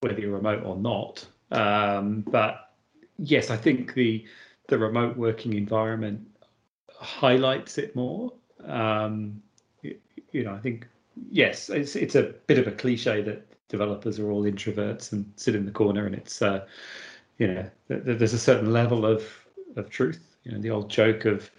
whether 0.00 0.18
you're 0.18 0.32
remote 0.32 0.64
or 0.64 0.76
not. 0.76 1.26
Um, 1.50 2.20
but 2.20 2.70
yes, 3.18 3.50
I 3.50 3.56
think 3.56 3.94
the 3.94 4.24
the 4.68 4.78
remote 4.78 5.16
working 5.16 5.54
environment 5.54 6.26
highlights 6.98 7.78
it 7.78 7.94
more. 7.94 8.32
Um, 8.64 9.42
you, 9.82 9.96
you 10.32 10.44
know, 10.44 10.54
I 10.54 10.58
think 10.58 10.86
yes, 11.30 11.68
it's 11.68 11.96
it's 11.96 12.14
a 12.14 12.34
bit 12.46 12.58
of 12.58 12.66
a 12.66 12.72
cliche 12.72 13.22
that 13.22 13.46
developers 13.68 14.18
are 14.18 14.30
all 14.30 14.44
introverts 14.44 15.12
and 15.12 15.30
sit 15.36 15.54
in 15.54 15.66
the 15.66 15.72
corner, 15.72 16.06
and 16.06 16.14
it's 16.14 16.42
uh, 16.42 16.66
you 17.38 17.48
know 17.48 17.70
th- 17.88 18.18
there's 18.18 18.34
a 18.34 18.38
certain 18.38 18.72
level 18.72 19.06
of 19.06 19.26
of 19.76 19.90
truth. 19.90 20.36
You 20.44 20.52
know, 20.52 20.58
the 20.58 20.70
old 20.70 20.90
joke 20.90 21.24
of 21.24 21.50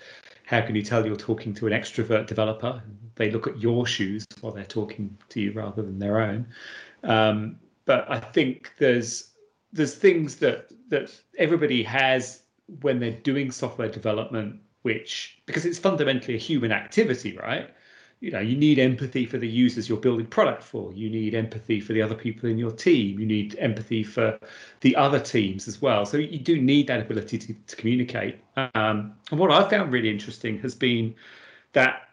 how 0.46 0.62
can 0.62 0.76
you 0.76 0.84
tell 0.84 1.06
you're 1.06 1.16
talking 1.16 1.54
to 1.56 1.68
an 1.68 1.74
extrovert 1.74 2.28
developer? 2.28 2.82
They 3.16 3.32
look 3.32 3.48
at 3.48 3.60
your 3.60 3.88
shoes 3.88 4.26
while 4.42 4.54
they're 4.54 4.64
talking 4.64 5.18
to 5.30 5.42
you 5.42 5.52
rather 5.54 5.82
than 5.82 6.00
their 6.00 6.22
own. 6.22 6.48
Um, 7.04 7.58
but 7.86 8.10
I 8.10 8.20
think 8.20 8.74
there's 8.78 9.32
there's 9.74 9.96
things 9.96 10.36
that 10.38 10.68
that 10.90 11.12
everybody 11.38 11.84
has 11.84 12.42
when 12.82 13.00
they're 13.00 13.12
doing 13.12 13.52
software 13.52 13.90
development, 13.90 14.60
which 14.84 15.42
because 15.46 15.66
it's 15.66 15.80
fundamentally 15.80 16.36
a 16.36 16.40
human 16.40 16.72
activity, 16.72 17.38
right? 17.38 17.70
You 18.26 18.32
know 18.32 18.40
you 18.40 18.58
need 18.58 18.80
empathy 18.80 19.28
for 19.28 19.38
the 19.38 19.48
users 19.48 19.88
you're 19.88 20.00
building 20.00 20.26
product 20.26 20.64
for. 20.64 20.92
You 20.94 21.12
need 21.12 21.36
empathy 21.36 21.80
for 21.80 21.94
the 21.94 22.02
other 22.02 22.16
people 22.16 22.50
in 22.50 22.58
your 22.58 22.72
team. 22.72 23.20
You 23.20 23.26
need 23.28 23.56
empathy 23.60 24.04
for 24.04 24.40
the 24.82 24.96
other 24.96 25.20
teams 25.20 25.68
as 25.68 25.80
well. 25.80 26.08
So 26.08 26.18
you 26.18 26.40
do 26.40 26.60
need 26.60 26.88
that 26.88 27.02
ability 27.02 27.38
to, 27.38 27.54
to 27.54 27.76
communicate. 27.76 28.40
Um, 28.58 29.14
and 29.30 29.40
what 29.40 29.52
i 29.52 29.70
found 29.70 29.92
really 29.92 30.10
interesting 30.10 30.58
has 30.62 30.74
been 30.74 31.14
that 31.74 32.10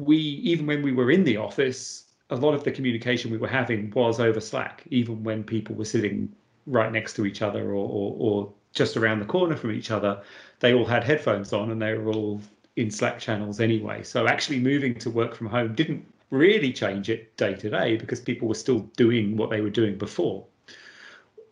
we 0.00 0.16
even 0.16 0.64
when 0.66 0.80
we 0.82 0.92
were 0.92 1.10
in 1.10 1.24
the 1.24 1.36
office 1.36 2.04
a 2.30 2.36
lot 2.36 2.54
of 2.54 2.64
the 2.64 2.72
communication 2.72 3.30
we 3.30 3.36
were 3.36 3.48
having 3.48 3.90
was 3.90 4.20
over 4.20 4.40
Slack 4.40 4.84
even 4.90 5.22
when 5.24 5.44
people 5.44 5.74
were 5.74 5.84
sitting 5.84 6.34
right 6.66 6.90
next 6.90 7.14
to 7.14 7.26
each 7.26 7.42
other 7.42 7.64
or, 7.68 7.86
or, 7.98 8.16
or 8.18 8.52
just 8.72 8.96
around 8.96 9.18
the 9.18 9.26
corner 9.26 9.56
from 9.56 9.72
each 9.72 9.90
other. 9.90 10.22
They 10.60 10.72
all 10.72 10.86
had 10.86 11.04
headphones 11.04 11.52
on 11.52 11.70
and 11.70 11.82
they 11.82 11.94
were 11.94 12.12
all 12.12 12.40
in 12.78 12.90
Slack 12.90 13.18
channels 13.18 13.60
anyway. 13.60 14.02
So 14.02 14.26
actually 14.26 14.60
moving 14.60 14.94
to 15.00 15.10
work 15.10 15.34
from 15.34 15.48
home 15.48 15.74
didn't 15.74 16.06
really 16.30 16.72
change 16.72 17.10
it 17.10 17.36
day 17.36 17.54
to 17.54 17.70
day 17.70 17.96
because 17.96 18.20
people 18.20 18.48
were 18.48 18.54
still 18.54 18.80
doing 18.96 19.36
what 19.36 19.50
they 19.50 19.60
were 19.60 19.70
doing 19.70 19.98
before. 19.98 20.46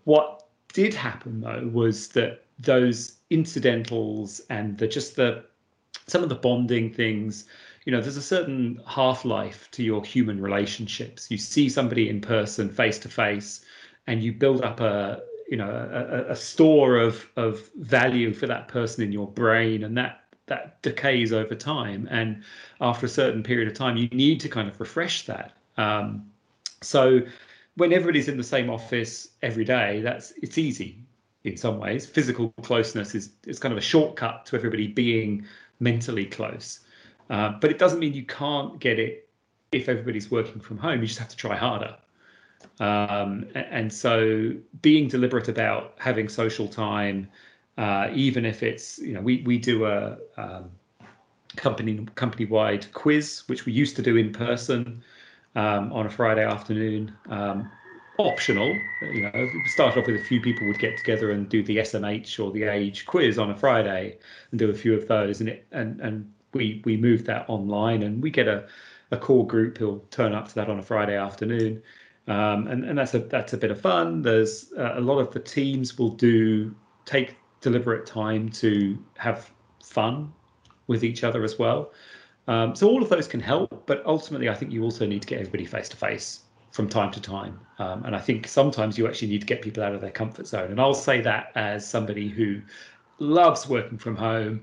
What 0.04 0.46
did 0.72 0.94
happen 0.94 1.40
though 1.40 1.68
was 1.72 2.08
that 2.08 2.44
those 2.58 3.16
incidentals 3.30 4.40
and 4.50 4.78
the 4.78 4.86
just 4.86 5.16
the 5.16 5.44
some 6.06 6.22
of 6.22 6.28
the 6.28 6.34
bonding 6.34 6.92
things 6.92 7.46
you 7.84 7.92
know 7.92 8.00
there's 8.00 8.16
a 8.16 8.22
certain 8.22 8.80
half 8.86 9.24
life 9.24 9.68
to 9.72 9.82
your 9.82 10.04
human 10.04 10.40
relationships 10.40 11.30
you 11.30 11.36
see 11.36 11.68
somebody 11.68 12.08
in 12.08 12.20
person 12.20 12.68
face 12.68 12.98
to 12.98 13.08
face 13.08 13.64
and 14.06 14.22
you 14.22 14.32
build 14.32 14.62
up 14.62 14.80
a 14.80 15.20
you 15.48 15.56
know 15.56 15.70
a, 15.70 16.32
a 16.32 16.36
store 16.36 16.96
of 16.96 17.26
of 17.36 17.68
value 17.76 18.32
for 18.32 18.46
that 18.46 18.68
person 18.68 19.02
in 19.02 19.12
your 19.12 19.28
brain 19.28 19.84
and 19.84 19.96
that 19.98 20.25
that 20.46 20.80
decays 20.82 21.32
over 21.32 21.54
time, 21.54 22.08
and 22.10 22.42
after 22.80 23.06
a 23.06 23.08
certain 23.08 23.42
period 23.42 23.68
of 23.68 23.74
time, 23.74 23.96
you 23.96 24.08
need 24.08 24.40
to 24.40 24.48
kind 24.48 24.68
of 24.68 24.78
refresh 24.80 25.26
that. 25.26 25.52
Um, 25.76 26.30
so 26.82 27.20
when 27.76 27.92
everybody's 27.92 28.28
in 28.28 28.36
the 28.36 28.44
same 28.44 28.70
office 28.70 29.28
every 29.42 29.64
day, 29.64 30.00
that's 30.00 30.32
it's 30.42 30.58
easy 30.58 30.98
in 31.44 31.56
some 31.56 31.78
ways. 31.78 32.06
Physical 32.06 32.52
closeness 32.62 33.14
is 33.14 33.30
is 33.46 33.58
kind 33.58 33.72
of 33.72 33.78
a 33.78 33.82
shortcut 33.82 34.46
to 34.46 34.56
everybody 34.56 34.86
being 34.86 35.44
mentally 35.80 36.26
close, 36.26 36.80
uh, 37.30 37.50
but 37.60 37.70
it 37.70 37.78
doesn't 37.78 37.98
mean 37.98 38.14
you 38.14 38.24
can't 38.24 38.78
get 38.78 38.98
it 38.98 39.28
if 39.72 39.88
everybody's 39.88 40.30
working 40.30 40.60
from 40.60 40.78
home. 40.78 41.00
You 41.00 41.06
just 41.06 41.18
have 41.18 41.28
to 41.28 41.36
try 41.36 41.56
harder. 41.56 41.96
Um, 42.80 43.46
and 43.54 43.92
so 43.92 44.52
being 44.82 45.08
deliberate 45.08 45.48
about 45.48 45.94
having 45.98 46.28
social 46.28 46.68
time, 46.68 47.28
uh, 47.78 48.08
even 48.12 48.44
if 48.44 48.62
it's 48.62 48.98
you 48.98 49.12
know 49.12 49.20
we 49.20 49.42
we 49.42 49.58
do 49.58 49.86
a 49.86 50.16
um, 50.36 50.70
company 51.56 52.06
company 52.14 52.44
wide 52.44 52.86
quiz 52.92 53.42
which 53.46 53.66
we 53.66 53.72
used 53.72 53.96
to 53.96 54.02
do 54.02 54.16
in 54.16 54.32
person 54.32 55.02
um, 55.54 55.92
on 55.92 56.06
a 56.06 56.10
Friday 56.10 56.44
afternoon. 56.44 57.16
Um, 57.28 57.70
optional, 58.18 58.74
you 59.02 59.22
know, 59.22 59.30
we 59.34 59.68
started 59.68 60.00
off 60.00 60.06
with 60.06 60.16
a 60.16 60.24
few 60.24 60.40
people 60.40 60.66
would 60.66 60.78
get 60.78 60.96
together 60.96 61.32
and 61.32 61.50
do 61.50 61.62
the 61.62 61.78
SMH 61.78 62.42
or 62.42 62.50
the 62.50 62.62
Age 62.64 63.04
quiz 63.04 63.38
on 63.38 63.50
a 63.50 63.54
Friday 63.54 64.16
and 64.50 64.58
do 64.58 64.70
a 64.70 64.74
few 64.74 64.94
of 64.94 65.06
those, 65.06 65.40
and 65.40 65.48
it 65.50 65.66
and 65.72 66.00
and 66.00 66.32
we 66.52 66.82
we 66.84 66.96
moved 66.96 67.26
that 67.26 67.44
online, 67.48 68.02
and 68.02 68.22
we 68.22 68.30
get 68.30 68.48
a 68.48 68.66
a 69.10 69.16
core 69.16 69.46
group 69.46 69.78
who'll 69.78 70.04
turn 70.10 70.32
up 70.32 70.48
to 70.48 70.54
that 70.54 70.68
on 70.68 70.78
a 70.78 70.82
Friday 70.82 71.16
afternoon. 71.16 71.82
Um, 72.28 72.66
and, 72.66 72.84
and 72.84 72.98
that's 72.98 73.14
a 73.14 73.20
that's 73.20 73.52
a 73.52 73.56
bit 73.56 73.70
of 73.70 73.80
fun. 73.80 74.22
There's 74.22 74.72
uh, 74.76 74.94
a 74.96 75.00
lot 75.00 75.18
of 75.18 75.32
the 75.32 75.40
teams 75.40 75.96
will 75.98 76.10
do 76.10 76.74
take 77.04 77.36
deliberate 77.60 78.06
time 78.06 78.48
to 78.50 78.98
have 79.16 79.50
fun 79.82 80.32
with 80.86 81.04
each 81.04 81.24
other 81.24 81.44
as 81.44 81.58
well. 81.58 81.92
Um, 82.48 82.76
so 82.76 82.88
all 82.88 83.02
of 83.02 83.08
those 83.08 83.26
can 83.26 83.40
help, 83.40 83.86
but 83.86 84.04
ultimately, 84.06 84.48
I 84.48 84.54
think 84.54 84.72
you 84.72 84.82
also 84.84 85.04
need 85.04 85.22
to 85.22 85.28
get 85.28 85.40
everybody 85.40 85.64
face 85.64 85.88
to 85.88 85.96
face 85.96 86.40
from 86.70 86.88
time 86.88 87.10
to 87.10 87.20
time. 87.20 87.58
Um, 87.78 88.04
and 88.04 88.14
I 88.14 88.20
think 88.20 88.46
sometimes 88.46 88.96
you 88.98 89.08
actually 89.08 89.28
need 89.28 89.40
to 89.40 89.46
get 89.46 89.62
people 89.62 89.82
out 89.82 89.94
of 89.94 90.00
their 90.00 90.10
comfort 90.10 90.46
zone. 90.46 90.70
And 90.70 90.80
I'll 90.80 90.94
say 90.94 91.20
that 91.22 91.50
as 91.54 91.88
somebody 91.88 92.28
who 92.28 92.60
loves 93.18 93.68
working 93.68 93.98
from 93.98 94.14
home, 94.14 94.62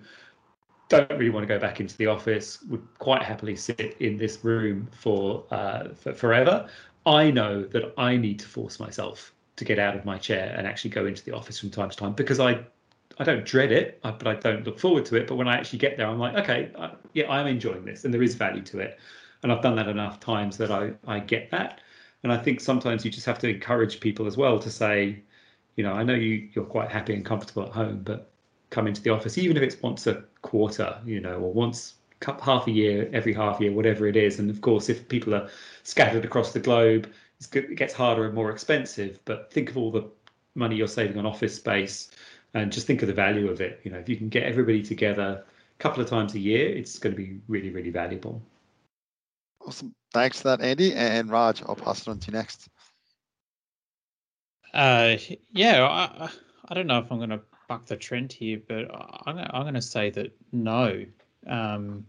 don't 0.89 1.09
really 1.11 1.31
want 1.31 1.43
to 1.43 1.47
go 1.47 1.59
back 1.59 1.79
into 1.79 1.97
the 1.97 2.05
office, 2.05 2.61
would 2.69 2.85
quite 2.99 3.23
happily 3.23 3.55
sit 3.55 3.97
in 3.99 4.15
this 4.17 4.43
room 4.45 4.87
for, 4.91 5.43
uh, 5.51 5.89
for 5.95 6.13
forever. 6.13 6.69
I 7.05 7.31
know 7.31 7.63
that 7.63 7.93
I 7.97 8.15
need 8.15 8.39
to 8.39 8.47
force 8.47 8.79
myself 8.79 9.33
to 9.55 9.65
get 9.65 9.79
out 9.79 9.95
of 9.95 10.05
my 10.05 10.17
chair 10.17 10.53
and 10.57 10.67
actually 10.67 10.91
go 10.91 11.05
into 11.05 11.23
the 11.23 11.31
office 11.31 11.59
from 11.59 11.69
time 11.69 11.89
to 11.89 11.97
time 11.97 12.13
because 12.13 12.39
I 12.39 12.63
I 13.20 13.24
don't 13.24 13.45
dread 13.45 13.72
it, 13.72 13.99
but 14.01 14.28
I 14.28 14.36
don't 14.36 14.66
look 14.66 14.80
forward 14.80 15.05
to 15.05 15.16
it. 15.16 15.28
But 15.28 15.36
when 15.36 15.47
I 15.47 15.55
actually 15.55 15.80
get 15.80 15.97
there, 15.97 16.07
I'm 16.07 16.20
like, 16.20 16.36
okay, 16.36 16.72
yeah, 17.14 17.30
I'm 17.32 17.47
enjoying 17.47 17.86
this, 17.86 18.05
and 18.05 18.14
there 18.14 18.24
is 18.24 18.36
value 18.36 18.64
to 18.64 18.80
it, 18.80 18.99
and 19.43 19.51
I've 19.51 19.61
done 19.61 19.76
that 19.76 19.88
enough 19.88 20.20
times 20.20 20.57
that 20.57 20.72
I 20.72 20.93
I 21.07 21.20
get 21.20 21.51
that. 21.51 21.82
And 22.24 22.32
I 22.32 22.38
think 22.38 22.61
sometimes 22.61 23.03
you 23.03 23.11
just 23.11 23.26
have 23.26 23.39
to 23.39 23.49
encourage 23.49 23.99
people 23.99 24.26
as 24.28 24.38
well 24.38 24.57
to 24.59 24.72
say, 24.72 25.22
you 25.76 25.84
know, 25.84 25.93
I 25.93 26.03
know 26.03 26.14
you 26.14 26.49
you're 26.53 26.66
quite 26.66 26.89
happy 26.91 27.14
and 27.14 27.26
comfortable 27.26 27.64
at 27.64 27.72
home, 27.72 28.01
but 28.03 28.32
come 28.70 28.88
into 28.88 29.01
the 29.01 29.11
office, 29.11 29.38
even 29.38 29.57
if 29.57 29.64
it's 29.64 29.82
once 29.82 30.07
a 30.07 30.24
quarter, 30.41 30.97
you 31.05 31.20
know, 31.20 31.36
or 31.36 31.53
once 31.53 31.95
half 32.41 32.68
a 32.68 32.72
year, 32.72 33.09
every 33.14 33.34
half 33.34 33.59
year, 33.59 33.72
whatever 33.72 34.07
it 34.07 34.16
is. 34.16 34.39
And 34.39 34.49
of 34.49 34.61
course, 34.61 34.89
if 34.89 35.07
people 35.09 35.36
are 35.36 35.49
scattered 35.84 36.26
across 36.26 36.53
the 36.53 36.59
globe, 36.59 37.11
it 37.53 37.76
gets 37.76 37.93
harder 37.93 38.26
and 38.26 38.34
more 38.34 38.49
expensive. 38.49 39.20
But 39.26 39.51
think 39.51 39.70
of 39.70 39.78
all 39.78 39.91
the 39.91 40.09
money 40.55 40.76
you're 40.76 40.88
saving 40.88 41.18
on 41.18 41.26
office 41.26 41.55
space 41.55 42.11
and 42.53 42.71
just 42.71 42.87
think 42.87 43.01
of 43.01 43.07
the 43.07 43.13
value 43.13 43.49
of 43.49 43.61
it. 43.61 43.81
You 43.83 43.91
know, 43.91 43.97
if 43.97 44.07
you 44.07 44.17
can 44.17 44.29
get 44.29 44.43
everybody 44.43 44.83
together 44.83 45.43
a 45.43 45.79
couple 45.79 46.03
of 46.03 46.09
times 46.09 46.35
a 46.35 46.39
year, 46.39 46.67
it's 46.69 46.99
going 46.99 47.15
to 47.15 47.21
be 47.21 47.39
really, 47.47 47.69
really 47.69 47.89
valuable. 47.89 48.41
Awesome. 49.65 49.93
Thanks 50.13 50.41
for 50.41 50.49
that, 50.49 50.61
Andy. 50.61 50.93
And 50.93 51.29
Raj, 51.29 51.63
I'll 51.63 51.75
pass 51.75 52.01
it 52.01 52.07
on 52.07 52.19
to 52.19 52.31
you 52.31 52.37
next. 52.37 52.67
Uh, 54.73 55.17
yeah, 55.51 55.85
I, 55.85 56.29
I 56.67 56.73
don't 56.73 56.87
know 56.87 56.99
if 56.99 57.11
I'm 57.11 57.17
going 57.17 57.29
to 57.29 57.41
buck 57.67 57.85
the 57.85 57.95
trend 57.95 58.33
here, 58.33 58.59
but 58.67 58.89
I'm, 59.25 59.37
I'm 59.37 59.63
going 59.63 59.73
to 59.75 59.81
say 59.81 60.09
that 60.11 60.31
no. 60.51 61.05
Um, 61.47 62.05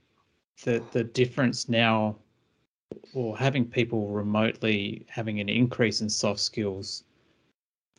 the 0.63 0.83
the 0.93 1.05
difference 1.05 1.69
now, 1.69 2.17
or 3.13 3.37
having 3.37 3.65
people 3.65 4.09
remotely 4.09 5.05
having 5.09 5.41
an 5.41 5.49
increase 5.49 6.01
in 6.01 6.09
soft 6.09 6.41
skills, 6.41 7.05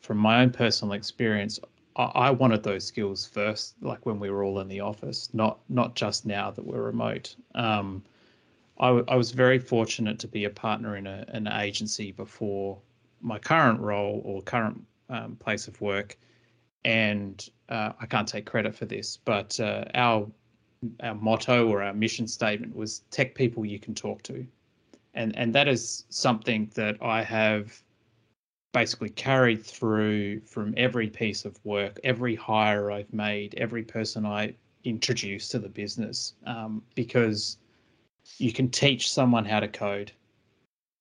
from 0.00 0.16
my 0.16 0.42
own 0.42 0.50
personal 0.50 0.94
experience, 0.94 1.60
I 1.96 2.30
wanted 2.30 2.62
those 2.62 2.84
skills 2.84 3.26
first, 3.26 3.74
like 3.80 4.04
when 4.04 4.20
we 4.20 4.28
were 4.30 4.44
all 4.44 4.60
in 4.60 4.68
the 4.68 4.80
office, 4.80 5.32
not 5.32 5.58
not 5.68 5.94
just 5.94 6.26
now 6.26 6.50
that 6.50 6.64
we're 6.64 6.82
remote. 6.82 7.34
Um, 7.54 8.02
I, 8.78 8.88
I 9.08 9.16
was 9.16 9.30
very 9.30 9.58
fortunate 9.58 10.18
to 10.18 10.28
be 10.28 10.44
a 10.44 10.50
partner 10.50 10.96
in 10.96 11.06
a, 11.06 11.24
an 11.28 11.48
agency 11.48 12.12
before 12.12 12.78
my 13.22 13.38
current 13.38 13.80
role 13.80 14.20
or 14.24 14.42
current 14.42 14.84
um, 15.08 15.36
place 15.36 15.68
of 15.68 15.80
work, 15.80 16.18
and 16.84 17.48
uh, 17.70 17.92
I 17.98 18.04
can't 18.04 18.28
take 18.28 18.44
credit 18.44 18.74
for 18.74 18.84
this, 18.84 19.16
but 19.16 19.58
uh, 19.58 19.86
our 19.94 20.28
our 21.02 21.14
motto 21.14 21.66
or 21.66 21.82
our 21.82 21.94
mission 21.94 22.28
statement 22.28 22.76
was 22.76 23.00
"Tech 23.10 23.34
people 23.34 23.64
you 23.64 23.78
can 23.78 23.94
talk 23.94 24.22
to," 24.24 24.46
and 25.14 25.34
and 25.34 25.54
that 25.54 25.66
is 25.66 26.04
something 26.10 26.70
that 26.74 26.98
I 27.00 27.22
have 27.22 27.82
basically 28.76 29.08
carried 29.08 29.64
through 29.64 30.38
from 30.40 30.74
every 30.76 31.08
piece 31.08 31.46
of 31.46 31.58
work, 31.64 31.98
every 32.04 32.34
hire 32.34 32.90
I've 32.90 33.10
made, 33.10 33.54
every 33.54 33.82
person 33.82 34.26
I 34.26 34.52
introduced 34.84 35.50
to 35.52 35.58
the 35.58 35.70
business, 35.70 36.34
um, 36.44 36.82
because 36.94 37.56
you 38.36 38.52
can 38.52 38.68
teach 38.68 39.10
someone 39.10 39.46
how 39.46 39.60
to 39.60 39.68
code. 39.68 40.12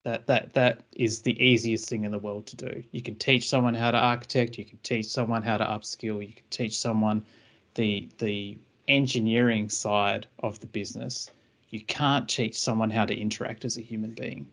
That 0.06 0.26
that 0.28 0.54
that 0.54 0.84
is 0.94 1.22
the 1.22 1.38
easiest 1.44 1.90
thing 1.90 2.06
in 2.06 2.12
the 2.12 2.18
world 2.18 2.46
to 2.48 2.56
do. 2.56 2.82
You 2.94 3.02
can 3.02 3.16
teach 3.16 3.50
someone 3.50 3.74
how 3.74 3.92
to 3.92 3.98
architect. 3.98 4.58
You 4.58 4.64
can 4.64 4.80
teach 4.82 5.08
someone 5.08 5.42
how 5.42 5.58
to 5.58 5.66
upskill. 5.66 6.26
You 6.26 6.34
can 6.34 6.50
teach 6.50 6.80
someone 6.80 7.26
the 7.74 8.08
the 8.20 8.58
engineering 8.88 9.68
side 9.68 10.28
of 10.40 10.62
the 10.62 10.68
business. 10.68 11.30
You 11.72 11.82
can't 11.82 12.30
teach 12.30 12.58
someone 12.58 12.90
how 12.90 13.06
to 13.06 13.14
interact 13.14 13.66
as 13.66 13.78
a 13.78 13.82
human 13.82 14.12
being. 14.12 14.48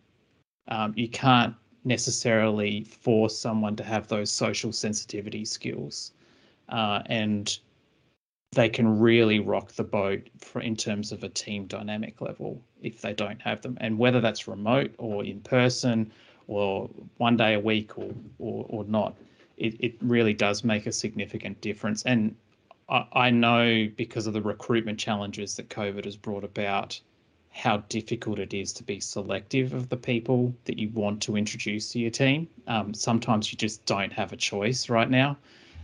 Um, 0.67 0.91
you 0.97 1.07
can't 1.07 1.55
necessarily 1.83 2.83
force 2.83 3.37
someone 3.37 3.75
to 3.75 3.83
have 3.83 4.07
those 4.07 4.31
social 4.31 4.71
sensitivity 4.71 5.45
skills. 5.45 6.11
Uh, 6.69 7.01
and 7.07 7.59
they 8.53 8.69
can 8.69 8.99
really 8.99 9.39
rock 9.39 9.71
the 9.73 9.83
boat 9.83 10.21
for, 10.37 10.61
in 10.61 10.75
terms 10.75 11.11
of 11.11 11.23
a 11.23 11.29
team 11.29 11.65
dynamic 11.65 12.21
level 12.21 12.61
if 12.81 13.01
they 13.01 13.13
don't 13.13 13.41
have 13.41 13.61
them. 13.61 13.77
And 13.81 13.97
whether 13.97 14.21
that's 14.21 14.47
remote 14.47 14.93
or 14.97 15.23
in 15.23 15.41
person 15.41 16.11
or 16.47 16.89
one 17.17 17.35
day 17.35 17.55
a 17.55 17.59
week 17.59 17.97
or, 17.97 18.13
or, 18.39 18.65
or 18.69 18.83
not, 18.85 19.15
it, 19.57 19.75
it 19.79 19.95
really 20.01 20.33
does 20.33 20.63
make 20.63 20.85
a 20.85 20.91
significant 20.91 21.59
difference. 21.61 22.03
And 22.03 22.35
I, 22.89 23.05
I 23.13 23.29
know 23.29 23.89
because 23.95 24.27
of 24.27 24.33
the 24.33 24.41
recruitment 24.41 24.99
challenges 24.99 25.55
that 25.55 25.69
COVID 25.69 26.05
has 26.05 26.15
brought 26.15 26.43
about, 26.43 26.99
how 27.53 27.77
difficult 27.87 28.39
it 28.39 28.53
is 28.53 28.73
to 28.73 28.83
be 28.83 28.99
selective 28.99 29.73
of 29.73 29.87
the 29.89 29.95
people 29.97 30.53
that 30.65 30.79
you 30.79 30.89
want 30.89 31.21
to 31.21 31.37
introduce 31.37 31.91
to 31.91 31.99
your 31.99 32.09
team. 32.09 32.47
Um, 32.67 32.93
sometimes 32.93 33.51
you 33.51 33.57
just 33.57 33.85
don't 33.85 34.11
have 34.11 34.33
a 34.33 34.35
choice 34.35 34.89
right 34.89 35.09
now, 35.09 35.37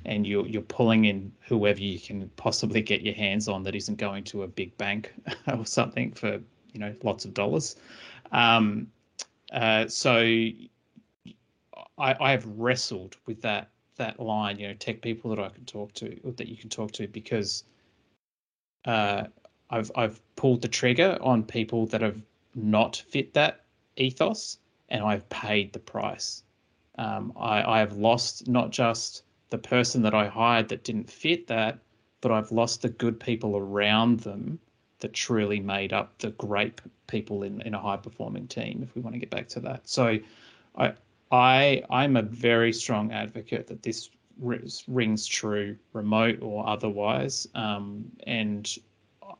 and 0.05 0.25
you're 0.25 0.47
you're 0.47 0.63
pulling 0.63 1.05
in 1.05 1.31
whoever 1.47 1.79
you 1.79 1.99
can 1.99 2.27
possibly 2.37 2.81
get 2.81 3.01
your 3.01 3.13
hands 3.13 3.47
on 3.47 3.61
that 3.63 3.75
isn't 3.75 3.97
going 3.97 4.23
to 4.25 4.43
a 4.43 4.47
big 4.47 4.75
bank 4.77 5.13
or 5.47 5.65
something 5.65 6.11
for 6.11 6.41
you 6.73 6.79
know 6.79 6.93
lots 7.03 7.23
of 7.23 7.35
dollars. 7.35 7.75
Um, 8.31 8.87
uh, 9.53 9.87
so 9.87 10.17
I, 11.99 12.15
I 12.19 12.31
have 12.31 12.45
wrestled 12.45 13.15
with 13.27 13.41
that 13.43 13.69
that 13.97 14.19
line, 14.19 14.57
you 14.57 14.67
know, 14.67 14.73
tech 14.73 15.01
people 15.01 15.29
that 15.35 15.39
I 15.39 15.49
can 15.49 15.65
talk 15.65 15.93
to, 15.95 16.19
that 16.23 16.47
you 16.47 16.57
can 16.57 16.69
talk 16.69 16.91
to, 16.93 17.07
because 17.07 17.65
uh, 18.85 19.25
I've 19.69 19.91
I've 19.95 20.19
pulled 20.35 20.61
the 20.61 20.67
trigger 20.67 21.17
on 21.21 21.43
people 21.43 21.85
that 21.87 22.01
have 22.01 22.21
not 22.55 22.97
fit 23.07 23.33
that 23.33 23.65
ethos, 23.97 24.57
and 24.89 25.03
I've 25.03 25.27
paid 25.29 25.73
the 25.73 25.79
price. 25.79 26.43
Um, 26.97 27.31
I, 27.37 27.63
I 27.63 27.79
have 27.79 27.97
lost 27.97 28.47
not 28.47 28.71
just 28.71 29.23
the 29.49 29.57
person 29.57 30.01
that 30.01 30.13
I 30.13 30.27
hired 30.27 30.69
that 30.69 30.83
didn't 30.83 31.09
fit 31.09 31.47
that, 31.47 31.79
but 32.21 32.31
I've 32.31 32.51
lost 32.51 32.81
the 32.81 32.89
good 32.89 33.19
people 33.19 33.55
around 33.55 34.19
them 34.19 34.59
that 34.99 35.13
truly 35.13 35.59
made 35.59 35.93
up 35.93 36.17
the 36.17 36.31
great 36.31 36.81
people 37.07 37.43
in, 37.43 37.61
in 37.61 37.73
a 37.73 37.79
high 37.79 37.97
performing 37.97 38.47
team. 38.47 38.81
If 38.83 38.95
we 38.95 39.01
want 39.01 39.13
to 39.13 39.19
get 39.19 39.29
back 39.29 39.47
to 39.49 39.59
that, 39.61 39.87
so 39.87 40.17
I 40.75 40.93
I 41.31 41.83
I'm 41.89 42.17
a 42.17 42.21
very 42.21 42.73
strong 42.73 43.11
advocate 43.11 43.67
that 43.67 43.83
this 43.83 44.09
rings 44.87 45.27
true, 45.27 45.77
remote 45.93 46.39
or 46.41 46.67
otherwise, 46.67 47.47
um, 47.55 48.05
and 48.25 48.77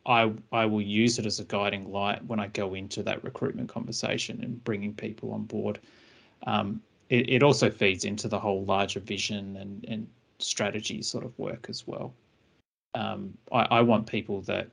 I 0.10 0.34
I 0.52 0.66
will 0.66 0.82
use 0.82 1.20
it 1.20 1.26
as 1.26 1.40
a 1.40 1.46
guiding 1.46 1.90
light 1.92 2.26
when 2.26 2.40
I 2.40 2.48
go 2.48 2.74
into 2.74 3.04
that 3.04 3.24
recruitment 3.24 3.70
conversation 3.70 4.44
and 4.44 4.62
bringing 4.64 4.94
people 4.94 5.32
on 5.32 5.44
board. 5.44 5.80
Um, 6.48 6.82
it, 7.10 7.30
it 7.30 7.44
also 7.44 7.70
feeds 7.70 8.06
into 8.06 8.28
the 8.28 8.40
whole 8.40 8.66
larger 8.66 9.00
vision 9.00 9.56
and, 9.58 9.86
and 9.88 10.08
strategy 10.40 11.02
sort 11.02 11.26
of 11.26 11.38
work 11.38 11.68
as 11.70 11.86
well. 11.88 12.14
Um, 12.96 13.38
I, 13.52 13.62
I 13.78 13.82
want 13.82 14.08
people 14.08 14.42
that 14.42 14.70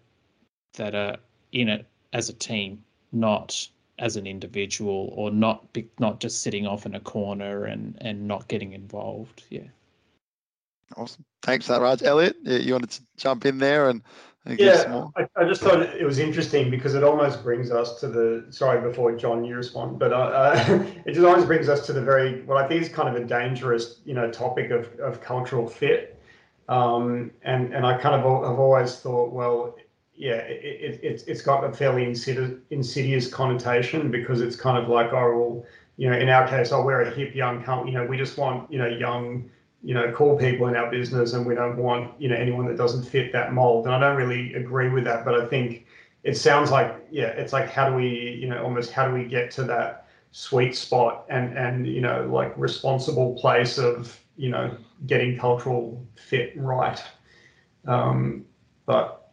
that 0.75 0.95
are 0.95 1.19
in 1.53 1.69
it 1.69 1.87
as 2.13 2.29
a 2.31 2.33
team, 2.33 2.83
not 3.13 3.69
as 3.99 4.17
an 4.17 4.27
individual 4.27 5.13
or 5.15 5.31
not 5.31 5.73
be, 5.73 5.87
not 5.99 6.21
just 6.21 6.43
sitting 6.43 6.67
off 6.67 6.87
in 6.87 6.95
a 6.95 7.01
corner 7.01 7.67
and 7.67 7.99
and 8.01 8.27
not 8.27 8.49
getting 8.49 8.73
involved. 8.73 9.45
Yeah. 9.51 9.69
Awesome. 10.97 11.25
Thanks 11.43 11.67
for 11.67 11.73
that, 11.73 11.83
Raj. 11.83 12.03
Elliot, 12.03 12.37
you 12.45 12.73
wanted 12.73 12.91
to 12.91 13.03
jump 13.17 13.45
in 13.45 13.59
there 13.59 13.91
and, 13.91 14.03
and 14.47 14.59
yeah, 14.59 15.07
I, 15.17 15.29
I, 15.37 15.45
just 15.45 15.61
thought 15.61 15.83
it 15.83 16.05
was 16.05 16.19
interesting 16.19 16.71
because 16.71 16.95
it 16.95 17.03
almost 17.03 17.43
brings 17.43 17.71
us 17.71 17.99
to 18.01 18.07
the 18.07 18.47
sorry 18.51 18.81
before 18.81 19.15
John 19.17 19.45
you 19.45 19.57
respond, 19.57 19.99
but 19.99 20.13
uh, 20.13 20.17
uh, 20.17 20.87
it 21.05 21.13
just 21.13 21.27
always 21.27 21.45
brings 21.45 21.69
us 21.69 21.85
to 21.87 21.93
the 21.93 22.01
very 22.01 22.43
well. 22.43 22.57
I 22.57 22.67
think 22.69 22.83
it's 22.83 22.95
kind 22.95 23.09
of 23.09 23.21
a 23.21 23.27
dangerous 23.27 24.01
you 24.05 24.15
know 24.15 24.31
topic 24.31 24.71
of 24.71 24.89
of 25.01 25.21
cultural 25.21 25.67
fit, 25.67 26.19
um, 26.69 27.33
and 27.43 27.75
and 27.75 27.85
I 27.85 27.99
kind 27.99 28.15
of 28.15 28.21
have 28.21 28.59
always 28.59 28.97
thought 28.97 29.33
well 29.33 29.77
yeah, 30.17 30.37
it, 30.37 30.65
it, 30.65 31.01
it's 31.03 31.23
it's 31.25 31.43
got 31.43 31.63
a 31.63 31.73
fairly 31.73 32.05
insidious, 32.05 32.53
insidious 32.71 33.33
connotation 33.33 34.11
because 34.11 34.41
it's 34.41 34.57
kind 34.57 34.79
of 34.79 34.89
like, 34.89 35.13
oh, 35.13 35.39
well, 35.39 35.67
you 35.99 36.11
know, 36.11 36.17
in 36.17 36.29
our 36.29 36.49
case, 36.49 36.73
oh, 36.73 36.83
we're 36.83 37.03
a 37.03 37.11
hip 37.11 37.35
young 37.35 37.63
company. 37.63 37.93
You 37.93 37.99
know, 37.99 38.07
we 38.07 38.17
just 38.17 38.39
want 38.39 38.71
you 38.73 38.79
know 38.79 38.87
young, 38.87 39.51
you 39.83 39.95
know, 39.95 40.11
call 40.13 40.37
people 40.39 40.67
in 40.69 40.77
our 40.77 40.91
business, 40.91 41.33
and 41.33 41.47
we 41.47 41.55
don't 41.55 41.77
want 41.77 42.21
you 42.21 42.29
know 42.29 42.37
anyone 42.37 42.67
that 42.67 42.77
doesn't 42.77 43.05
fit 43.05 43.33
that 43.33 43.53
mold. 43.53 43.87
And 43.87 43.95
I 43.95 44.01
don't 44.01 44.17
really 44.17 44.55
agree 44.55 44.89
with 44.89 45.05
that, 45.05 45.25
but 45.25 45.35
I 45.35 45.47
think 45.47 45.87
it 46.23 46.37
sounds 46.37 46.71
like 46.71 47.07
yeah, 47.11 47.29
it's 47.29 47.53
like 47.53 47.71
how 47.71 47.89
do 47.89 47.95
we 47.95 48.39
you 48.41 48.49
know 48.49 48.63
almost 48.63 48.93
how 48.93 49.07
do 49.09 49.15
we 49.15 49.25
get 49.25 49.51
to 49.53 49.65
that 49.65 50.09
sweet 50.33 50.77
spot 50.77 51.25
and 51.29 51.57
and 51.57 51.87
you 51.87 52.01
know 52.01 52.29
like 52.31 52.53
responsible 52.59 53.35
place 53.37 53.79
of 53.79 54.19
you 54.37 54.51
know 54.51 54.77
getting 55.07 55.39
cultural 55.39 56.05
fit 56.17 56.53
right. 56.57 57.03
Um, 57.87 58.45
but 58.87 59.31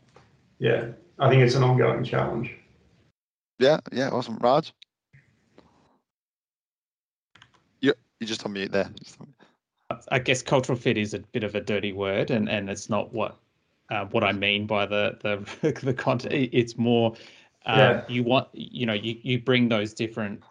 yeah, 0.60 0.89
I 1.20 1.30
think 1.30 1.41
it's 1.41 1.56
an 1.56 1.64
ongoing 1.64 2.04
challenge. 2.04 2.56
Yeah, 3.60 3.80
yeah, 3.91 4.10
awesome. 4.10 4.38
Raj? 4.38 4.74
Yeah, 7.82 7.94
you 8.20 8.28
just 8.28 8.46
on 8.46 8.54
mute 8.54 8.72
there. 8.72 8.89
I 10.12 10.20
guess 10.20 10.41
cultural 10.41 10.78
fit 10.78 10.98
is 10.98 11.14
a 11.14 11.20
bit 11.20 11.44
of 11.44 11.56
a 11.56 11.62
dirty 11.62 11.94
word, 11.94 12.32
and, 12.32 12.50
and 12.50 12.70
it's 12.70 12.89
not 12.89 13.14
what 13.14 13.38
uh, 13.89 14.06
what 14.06 14.24
I 14.24 14.32
mean 14.32 14.66
by 14.66 14.86
the 14.86 15.18
the 15.22 15.72
the 15.84 15.94
content. 15.94 16.50
It's 16.52 16.78
more 16.78 17.16
uh, 17.66 17.76
yeah. 17.78 18.04
you 18.08 18.24
want 18.24 18.48
you 18.54 18.86
know 18.86 18.94
you 18.94 19.18
you 19.22 19.39
bring 19.39 19.70
those 19.70 19.94
different 19.94 20.41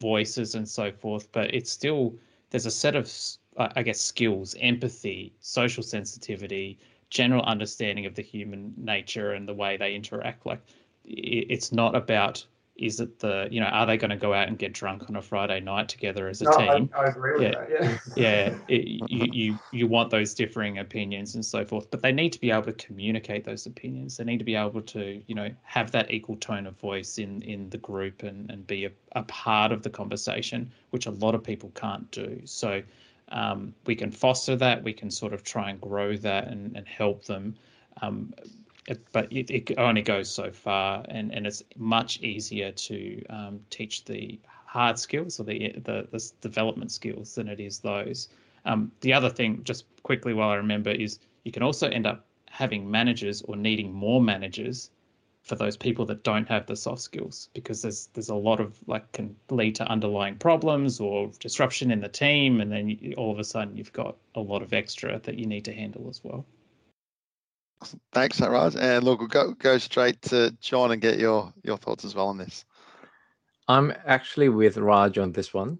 voices 0.00 0.54
and 0.54 0.68
so 0.68 0.92
forth, 0.92 1.30
but 1.32 1.54
it's 1.54 1.70
still 1.70 2.14
there's 2.50 2.66
a 2.66 2.70
set 2.70 2.96
of 2.96 3.10
I 3.56 3.82
guess 3.82 4.00
skills, 4.00 4.56
empathy, 4.60 5.34
social 5.40 5.82
sensitivity, 5.82 6.78
general 7.10 7.42
understanding 7.44 8.06
of 8.06 8.14
the 8.14 8.22
human 8.22 8.72
nature 8.76 9.32
and 9.32 9.46
the 9.46 9.54
way 9.54 9.76
they 9.76 9.94
interact. 9.94 10.46
Like 10.46 10.62
it's 11.04 11.72
not 11.72 11.94
about 11.94 12.44
is 12.76 13.00
it 13.00 13.18
the 13.18 13.48
you 13.50 13.60
know 13.60 13.66
are 13.66 13.84
they 13.84 13.96
going 13.96 14.10
to 14.10 14.16
go 14.16 14.32
out 14.32 14.48
and 14.48 14.58
get 14.58 14.72
drunk 14.72 15.08
on 15.08 15.16
a 15.16 15.22
Friday 15.22 15.60
night 15.60 15.88
together 15.88 16.28
as 16.28 16.40
a 16.40 16.44
no, 16.44 16.50
team? 16.52 16.90
I, 16.94 17.00
I, 17.00 17.06
agree 17.06 17.32
with 17.34 17.42
yeah. 17.42 17.50
that. 17.50 17.70
Yeah, 17.70 17.98
yeah. 18.16 18.54
It, 18.68 19.10
you 19.10 19.28
you 19.32 19.58
you 19.72 19.86
want 19.86 20.10
those 20.10 20.32
differing 20.32 20.78
opinions 20.78 21.34
and 21.34 21.44
so 21.44 21.64
forth, 21.64 21.90
but 21.90 22.00
they 22.00 22.12
need 22.12 22.32
to 22.32 22.40
be 22.40 22.50
able 22.50 22.64
to 22.64 22.72
communicate 22.72 23.44
those 23.44 23.66
opinions. 23.66 24.16
They 24.16 24.24
need 24.24 24.38
to 24.38 24.44
be 24.44 24.54
able 24.54 24.80
to 24.80 25.22
you 25.26 25.34
know 25.34 25.50
have 25.62 25.90
that 25.92 26.10
equal 26.10 26.36
tone 26.36 26.66
of 26.66 26.78
voice 26.78 27.18
in 27.18 27.42
in 27.42 27.68
the 27.68 27.78
group 27.78 28.22
and 28.22 28.50
and 28.50 28.66
be 28.66 28.86
a, 28.86 28.90
a 29.12 29.22
part 29.24 29.70
of 29.70 29.82
the 29.82 29.90
conversation, 29.90 30.72
which 30.90 31.06
a 31.06 31.10
lot 31.10 31.34
of 31.34 31.44
people 31.44 31.70
can't 31.74 32.10
do. 32.10 32.40
So 32.46 32.82
um, 33.32 33.74
we 33.86 33.94
can 33.94 34.10
foster 34.10 34.56
that, 34.56 34.82
we 34.82 34.92
can 34.92 35.10
sort 35.10 35.32
of 35.32 35.42
try 35.42 35.70
and 35.70 35.80
grow 35.80 36.16
that 36.16 36.48
and, 36.48 36.76
and 36.76 36.86
help 36.86 37.24
them. 37.24 37.54
Um, 38.00 38.34
it, 38.86 39.00
but 39.12 39.32
it, 39.32 39.50
it, 39.50 39.78
only 39.78 40.02
goes 40.02 40.30
so 40.30 40.50
far, 40.50 41.04
and, 41.08 41.32
and 41.32 41.46
it's 41.46 41.62
much 41.76 42.20
easier 42.20 42.72
to 42.72 43.24
um, 43.30 43.60
teach 43.70 44.04
the 44.04 44.38
hard 44.66 44.98
skills 44.98 45.38
or 45.38 45.44
the, 45.44 45.72
the, 45.84 46.08
the 46.10 46.32
development 46.40 46.90
skills 46.90 47.34
than 47.34 47.48
it 47.48 47.60
is 47.60 47.78
those. 47.78 48.28
Um, 48.64 48.90
the 49.00 49.12
other 49.12 49.28
thing, 49.28 49.62
just 49.64 49.84
quickly 50.02 50.34
while 50.34 50.50
I 50.50 50.56
remember, 50.56 50.90
is 50.90 51.18
you 51.44 51.52
can 51.52 51.62
also 51.62 51.88
end 51.88 52.06
up 52.06 52.24
having 52.50 52.90
managers 52.90 53.42
or 53.42 53.56
needing 53.56 53.92
more 53.92 54.20
managers 54.20 54.90
for 55.42 55.56
those 55.56 55.76
people 55.76 56.04
that 56.06 56.22
don't 56.22 56.48
have 56.48 56.66
the 56.66 56.76
soft 56.76 57.02
skills 57.02 57.48
because 57.52 57.82
there's 57.82 58.08
there's 58.14 58.28
a 58.28 58.34
lot 58.34 58.60
of 58.60 58.78
like 58.86 59.10
can 59.12 59.34
lead 59.50 59.74
to 59.74 59.84
underlying 59.88 60.36
problems 60.36 61.00
or 61.00 61.30
disruption 61.40 61.90
in 61.90 62.00
the 62.00 62.08
team 62.08 62.60
and 62.60 62.70
then 62.70 62.88
you, 62.88 63.12
all 63.16 63.32
of 63.32 63.40
a 63.40 63.44
sudden 63.44 63.76
you've 63.76 63.92
got 63.92 64.16
a 64.36 64.40
lot 64.40 64.62
of 64.62 64.72
extra 64.72 65.18
that 65.24 65.36
you 65.36 65.46
need 65.46 65.64
to 65.64 65.72
handle 65.72 66.06
as 66.08 66.22
well 66.22 66.44
thanks 68.12 68.40
Raj 68.40 68.76
and 68.76 69.04
look 69.04 69.20
we'll 69.20 69.28
go 69.28 69.52
go 69.52 69.78
straight 69.78 70.20
to 70.22 70.56
John 70.60 70.92
and 70.92 71.00
get 71.00 71.18
your 71.18 71.52
your 71.62 71.76
thoughts 71.76 72.04
as 72.04 72.14
well 72.14 72.28
on 72.28 72.38
this. 72.38 72.64
I'm 73.68 73.92
actually 74.06 74.48
with 74.48 74.76
Raj 74.76 75.18
on 75.18 75.32
this 75.32 75.54
one. 75.54 75.78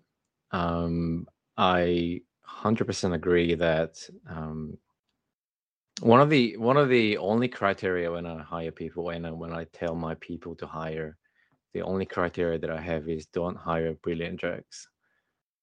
Um, 0.52 1.26
I 1.56 2.20
100% 2.48 3.14
agree 3.14 3.54
that 3.54 3.98
um, 4.28 4.78
one 6.00 6.20
of 6.20 6.30
the 6.30 6.56
one 6.56 6.76
of 6.76 6.88
the 6.88 7.18
only 7.18 7.48
criteria 7.48 8.10
when 8.10 8.26
I 8.26 8.42
hire 8.42 8.70
people 8.70 9.10
and 9.10 9.38
when 9.38 9.52
I 9.52 9.64
tell 9.72 9.94
my 9.94 10.14
people 10.16 10.54
to 10.56 10.66
hire, 10.66 11.16
the 11.74 11.82
only 11.82 12.06
criteria 12.06 12.58
that 12.58 12.70
I 12.70 12.80
have 12.80 13.08
is 13.08 13.26
don't 13.26 13.56
hire 13.56 13.94
brilliant 13.94 14.40
jerks, 14.40 14.88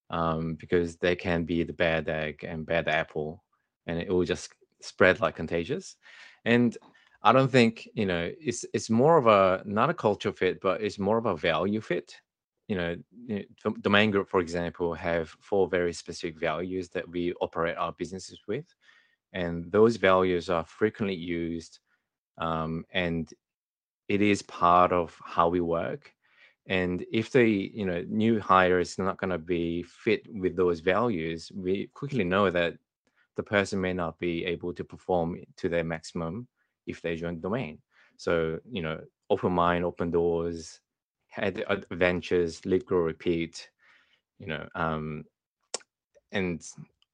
um, 0.09 0.55
because 0.55 0.97
they 0.97 1.15
can 1.15 1.45
be 1.45 1.63
the 1.63 1.73
bad 1.73 2.09
egg 2.09 2.43
and 2.43 2.65
bad 2.65 2.87
apple, 2.87 3.43
and 3.87 3.99
it 3.99 4.09
will 4.09 4.23
just 4.23 4.53
spread 4.81 5.19
like 5.19 5.35
contagious. 5.35 5.95
And 6.45 6.77
I 7.23 7.33
don't 7.33 7.51
think 7.51 7.89
you 7.93 8.05
know 8.05 8.31
it's 8.39 8.65
it's 8.73 8.89
more 8.89 9.17
of 9.17 9.27
a 9.27 9.63
not 9.65 9.89
a 9.89 9.93
culture 9.93 10.31
fit, 10.31 10.61
but 10.61 10.81
it's 10.81 10.99
more 10.99 11.17
of 11.17 11.25
a 11.25 11.35
value 11.35 11.81
fit. 11.81 12.15
You 12.67 12.75
know, 12.77 12.95
the 13.27 13.45
Domain 13.81 14.11
Group, 14.11 14.29
for 14.29 14.39
example, 14.39 14.93
have 14.93 15.29
four 15.39 15.67
very 15.67 15.91
specific 15.91 16.39
values 16.39 16.89
that 16.89 17.09
we 17.09 17.33
operate 17.41 17.77
our 17.77 17.93
businesses 17.93 18.39
with 18.47 18.65
and 19.33 19.71
those 19.71 19.97
values 19.97 20.49
are 20.49 20.63
frequently 20.65 21.15
used 21.15 21.79
um, 22.39 22.85
and 22.93 23.29
it 24.07 24.21
is 24.21 24.41
part 24.43 24.91
of 24.91 25.15
how 25.23 25.49
we 25.49 25.61
work 25.61 26.13
and 26.67 27.05
if 27.11 27.31
the 27.31 27.43
you 27.73 27.85
know 27.85 28.03
new 28.07 28.39
hire 28.39 28.79
is 28.79 28.97
not 28.97 29.17
going 29.17 29.29
to 29.29 29.37
be 29.37 29.83
fit 29.83 30.21
with 30.33 30.55
those 30.55 30.79
values 30.79 31.51
we 31.55 31.89
quickly 31.93 32.23
know 32.23 32.49
that 32.49 32.75
the 33.39 33.43
person 33.43 33.79
may 33.79 33.93
not 33.93 34.19
be 34.19 34.43
able 34.43 34.73
to 34.73 34.83
perform 34.83 35.39
to 35.55 35.69
their 35.69 35.85
maximum 35.85 36.45
if 36.87 37.01
they 37.01 37.15
join 37.15 37.35
the 37.35 37.41
Domain 37.41 37.79
so 38.17 38.59
you 38.69 38.81
know 38.81 38.99
open 39.29 39.53
mind 39.53 39.85
open 39.85 40.11
doors 40.11 40.81
adventures 41.37 42.65
lead 42.65 42.85
grow 42.85 42.99
repeat 42.99 43.69
you 44.39 44.47
know 44.47 44.67
um 44.75 45.23
and 46.33 46.61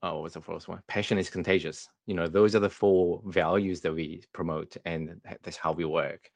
oh, 0.01 0.21
what's 0.21 0.33
the 0.33 0.41
first 0.41 0.67
one? 0.67 0.81
Passion 0.87 1.17
is 1.17 1.29
contagious. 1.29 1.89
You 2.05 2.15
know, 2.15 2.27
those 2.27 2.55
are 2.55 2.59
the 2.59 2.69
four 2.69 3.21
values 3.25 3.81
that 3.81 3.93
we 3.93 4.23
promote, 4.33 4.77
and 4.85 5.21
that's 5.43 5.57
how 5.57 5.71
we 5.73 5.85
work. 5.85 6.29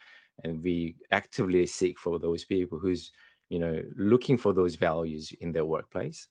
And 0.43 0.63
we 0.63 0.95
actively 1.11 1.65
seek 1.65 1.99
for 1.99 2.19
those 2.19 2.45
people 2.45 2.79
who's, 2.79 3.11
you 3.49 3.59
know, 3.59 3.81
looking 3.97 4.37
for 4.37 4.53
those 4.53 4.75
values 4.75 5.33
in 5.41 5.51
their 5.51 5.65
workplace. 5.65 6.27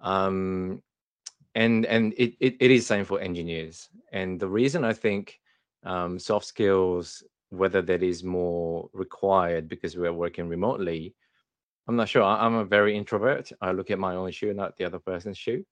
Um, 0.00 0.82
and 1.56 1.86
and 1.86 2.12
it, 2.18 2.34
it, 2.38 2.56
it 2.60 2.70
is 2.70 2.86
same 2.86 3.04
for 3.04 3.18
engineers. 3.20 3.88
And 4.12 4.38
the 4.38 4.46
reason 4.48 4.84
I 4.84 4.92
think 4.92 5.40
um, 5.84 6.18
soft 6.18 6.46
skills, 6.46 7.24
whether 7.48 7.82
that 7.82 8.02
is 8.02 8.22
more 8.22 8.88
required 8.92 9.68
because 9.68 9.96
we're 9.96 10.12
working 10.12 10.48
remotely, 10.48 11.14
I'm 11.88 11.96
not 11.96 12.10
sure. 12.10 12.22
I'm 12.22 12.56
a 12.56 12.64
very 12.64 12.94
introvert. 12.94 13.50
I 13.60 13.72
look 13.72 13.90
at 13.90 13.98
my 13.98 14.14
own 14.14 14.30
shoe, 14.32 14.52
not 14.52 14.76
the 14.76 14.84
other 14.84 14.98
person's 14.98 15.38
shoe. 15.38 15.64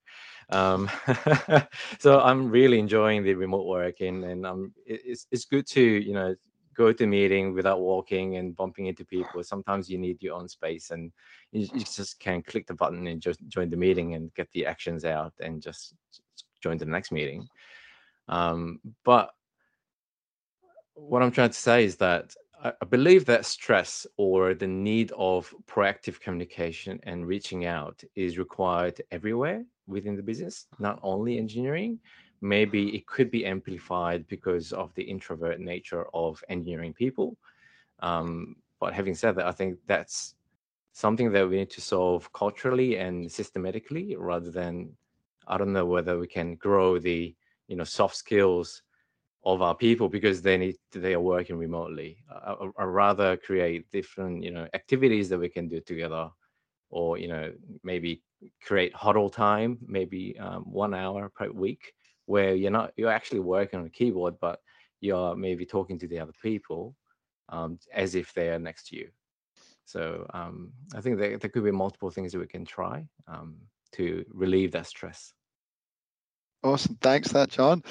Um, 0.51 0.91
so 1.99 2.21
I'm 2.21 2.51
really 2.51 2.79
enjoying 2.79 3.23
the 3.23 3.35
remote 3.35 3.67
working, 3.67 4.25
and 4.25 4.47
um, 4.47 4.73
it's 4.87 5.27
it's 5.31 5.45
good 5.45 5.67
to 5.69 5.83
you 5.83 6.15
know 6.15 6.35
go 6.75 6.93
to 6.93 7.07
meeting 7.07 7.55
without 7.55 7.81
walking 7.81 8.37
and 8.37 8.57
bumping 8.57 8.87
into 8.87 9.05
people. 9.05 9.43
Sometimes 9.45 9.89
you 9.89 9.99
need 9.99 10.23
your 10.23 10.37
own 10.37 10.49
space, 10.49 10.91
and 10.91 11.13
you, 11.53 11.69
you 11.73 11.81
just 11.81 12.19
can 12.21 12.43
click 12.43 12.67
the 12.67 12.75
button 12.75 13.07
and 13.07 13.21
just 13.21 13.41
join 13.49 13.71
the 13.71 13.77
meeting 13.77 14.15
and 14.15 14.33
get 14.35 14.51
the 14.53 14.67
actions 14.67 15.05
out, 15.05 15.33
and 15.41 15.63
just 15.63 15.95
join 16.61 16.79
the 16.79 16.85
next 16.87 17.13
meeting. 17.13 17.47
Um, 18.29 18.81
but 19.05 19.31
what 20.95 21.23
I'm 21.23 21.33
trying 21.33 21.51
to 21.51 21.59
say 21.59 21.85
is 21.85 21.97
that 21.97 22.35
I 22.65 22.87
believe 22.89 23.27
that 23.27 23.45
stress 23.45 24.07
or 24.17 24.55
the 24.55 24.67
need 24.67 25.13
of 25.19 25.53
proactive 25.67 26.19
communication 26.19 26.99
and 27.03 27.27
reaching 27.27 27.67
out 27.67 28.03
is 28.15 28.39
required 28.39 29.03
everywhere 29.11 29.65
within 29.87 30.17
the 30.17 30.23
business, 30.23 30.67
not 30.79 30.99
only 31.03 31.37
engineering. 31.37 31.99
Maybe 32.45 32.95
it 32.95 33.07
could 33.07 33.31
be 33.31 33.47
amplified 33.47 34.27
because 34.29 34.73
of 34.75 34.95
the 34.95 35.03
introvert 35.03 35.61
nature 35.61 36.05
of 36.13 36.45
engineering 36.51 36.93
people. 36.93 37.39
Um, 38.01 38.57
but 38.81 38.93
having 38.93 39.15
said 39.15 39.37
that, 39.37 39.47
I 39.47 39.53
think 39.53 39.79
that's 39.87 40.35
something 40.93 41.33
that 41.33 41.49
we 41.49 41.57
need 41.57 41.71
to 41.71 41.81
solve 41.81 42.31
culturally 42.35 42.99
and 42.99 43.33
systematically 43.33 44.15
rather 44.17 44.51
than 44.51 44.95
I 45.47 45.57
don't 45.57 45.73
know 45.73 45.87
whether 45.87 46.19
we 46.19 46.27
can 46.27 46.57
grow 46.57 46.99
the 46.99 47.35
you 47.69 47.77
know 47.77 47.85
soft 47.85 48.17
skills 48.17 48.83
of 49.45 49.63
our 49.63 49.75
people 49.75 50.09
because 50.09 50.43
they 50.43 50.59
need 50.59 50.77
they 50.93 51.15
are 51.15 51.21
working 51.21 51.57
remotely. 51.57 52.19
I 52.79 52.85
rather 52.85 53.39
create 53.39 53.91
different 53.91 54.43
you 54.43 54.51
know 54.51 54.67
activities 54.75 55.31
that 55.31 55.39
we 55.39 55.49
can 55.49 55.69
do 55.69 55.81
together, 55.81 56.29
or 56.91 57.19
you 57.19 57.29
know 57.29 57.53
maybe 57.83 58.23
create 58.63 58.95
huddle 58.95 59.31
time, 59.31 59.79
maybe 59.87 60.39
um, 60.39 60.63
one 60.71 60.95
hour 60.95 61.31
per 61.31 61.51
week, 61.51 61.95
where 62.27 62.55
you're 62.55 62.71
not 62.71 62.93
you're 62.97 63.11
actually 63.11 63.41
working 63.41 63.81
on 63.81 63.87
a 63.87 63.91
keyboard, 63.91 64.35
but 64.41 64.61
you're 65.01 65.37
maybe 65.37 65.67
talking 65.67 65.99
to 65.99 66.09
the 66.09 66.19
other 66.19 66.33
people 66.43 66.95
um, 67.51 67.79
as 67.93 68.15
if 68.15 68.33
they 68.33 68.49
are 68.51 68.59
next 68.59 68.89
to 68.89 68.97
you. 68.97 69.09
So 69.85 70.27
um, 70.33 70.73
I 70.95 71.01
think 71.01 71.19
there, 71.19 71.37
there 71.37 71.51
could 71.51 71.65
be 71.65 71.71
multiple 71.71 72.11
things 72.11 72.33
that 72.33 72.39
we 72.39 72.47
can 72.47 72.65
try 72.65 73.07
um, 73.29 73.57
to 73.93 74.25
relieve 74.33 74.73
that 74.73 74.87
stress. 74.87 75.33
Awesome. 76.65 76.97
Thanks 77.03 77.29
for 77.29 77.35
that, 77.35 77.51
John. 77.51 77.83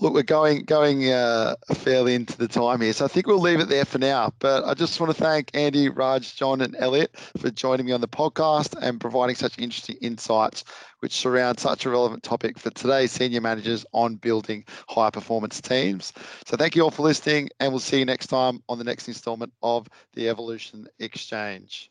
Look, 0.00 0.12
we're 0.12 0.22
going 0.24 0.64
going 0.64 1.10
uh, 1.12 1.54
fairly 1.72 2.14
into 2.14 2.36
the 2.36 2.48
time 2.48 2.80
here, 2.80 2.92
so 2.92 3.04
I 3.04 3.08
think 3.08 3.28
we'll 3.28 3.40
leave 3.40 3.60
it 3.60 3.68
there 3.68 3.84
for 3.84 3.98
now. 3.98 4.32
But 4.40 4.64
I 4.64 4.74
just 4.74 4.98
want 5.00 5.16
to 5.16 5.22
thank 5.22 5.50
Andy, 5.54 5.88
Raj, 5.88 6.34
John, 6.34 6.60
and 6.60 6.74
Elliot 6.78 7.16
for 7.36 7.50
joining 7.50 7.86
me 7.86 7.92
on 7.92 8.00
the 8.00 8.08
podcast 8.08 8.76
and 8.80 9.00
providing 9.00 9.36
such 9.36 9.58
interesting 9.58 9.96
insights, 10.00 10.64
which 10.98 11.12
surround 11.12 11.60
such 11.60 11.86
a 11.86 11.90
relevant 11.90 12.24
topic 12.24 12.58
for 12.58 12.70
today's 12.70 13.12
senior 13.12 13.40
managers 13.40 13.86
on 13.92 14.16
building 14.16 14.64
high 14.88 15.10
performance 15.10 15.60
teams. 15.60 16.12
So 16.44 16.56
thank 16.56 16.74
you 16.74 16.82
all 16.82 16.90
for 16.90 17.02
listening, 17.02 17.50
and 17.60 17.72
we'll 17.72 17.80
see 17.80 18.00
you 18.00 18.04
next 18.04 18.26
time 18.26 18.62
on 18.68 18.78
the 18.78 18.84
next 18.84 19.06
instalment 19.06 19.52
of 19.62 19.88
the 20.14 20.28
Evolution 20.28 20.88
Exchange. 20.98 21.90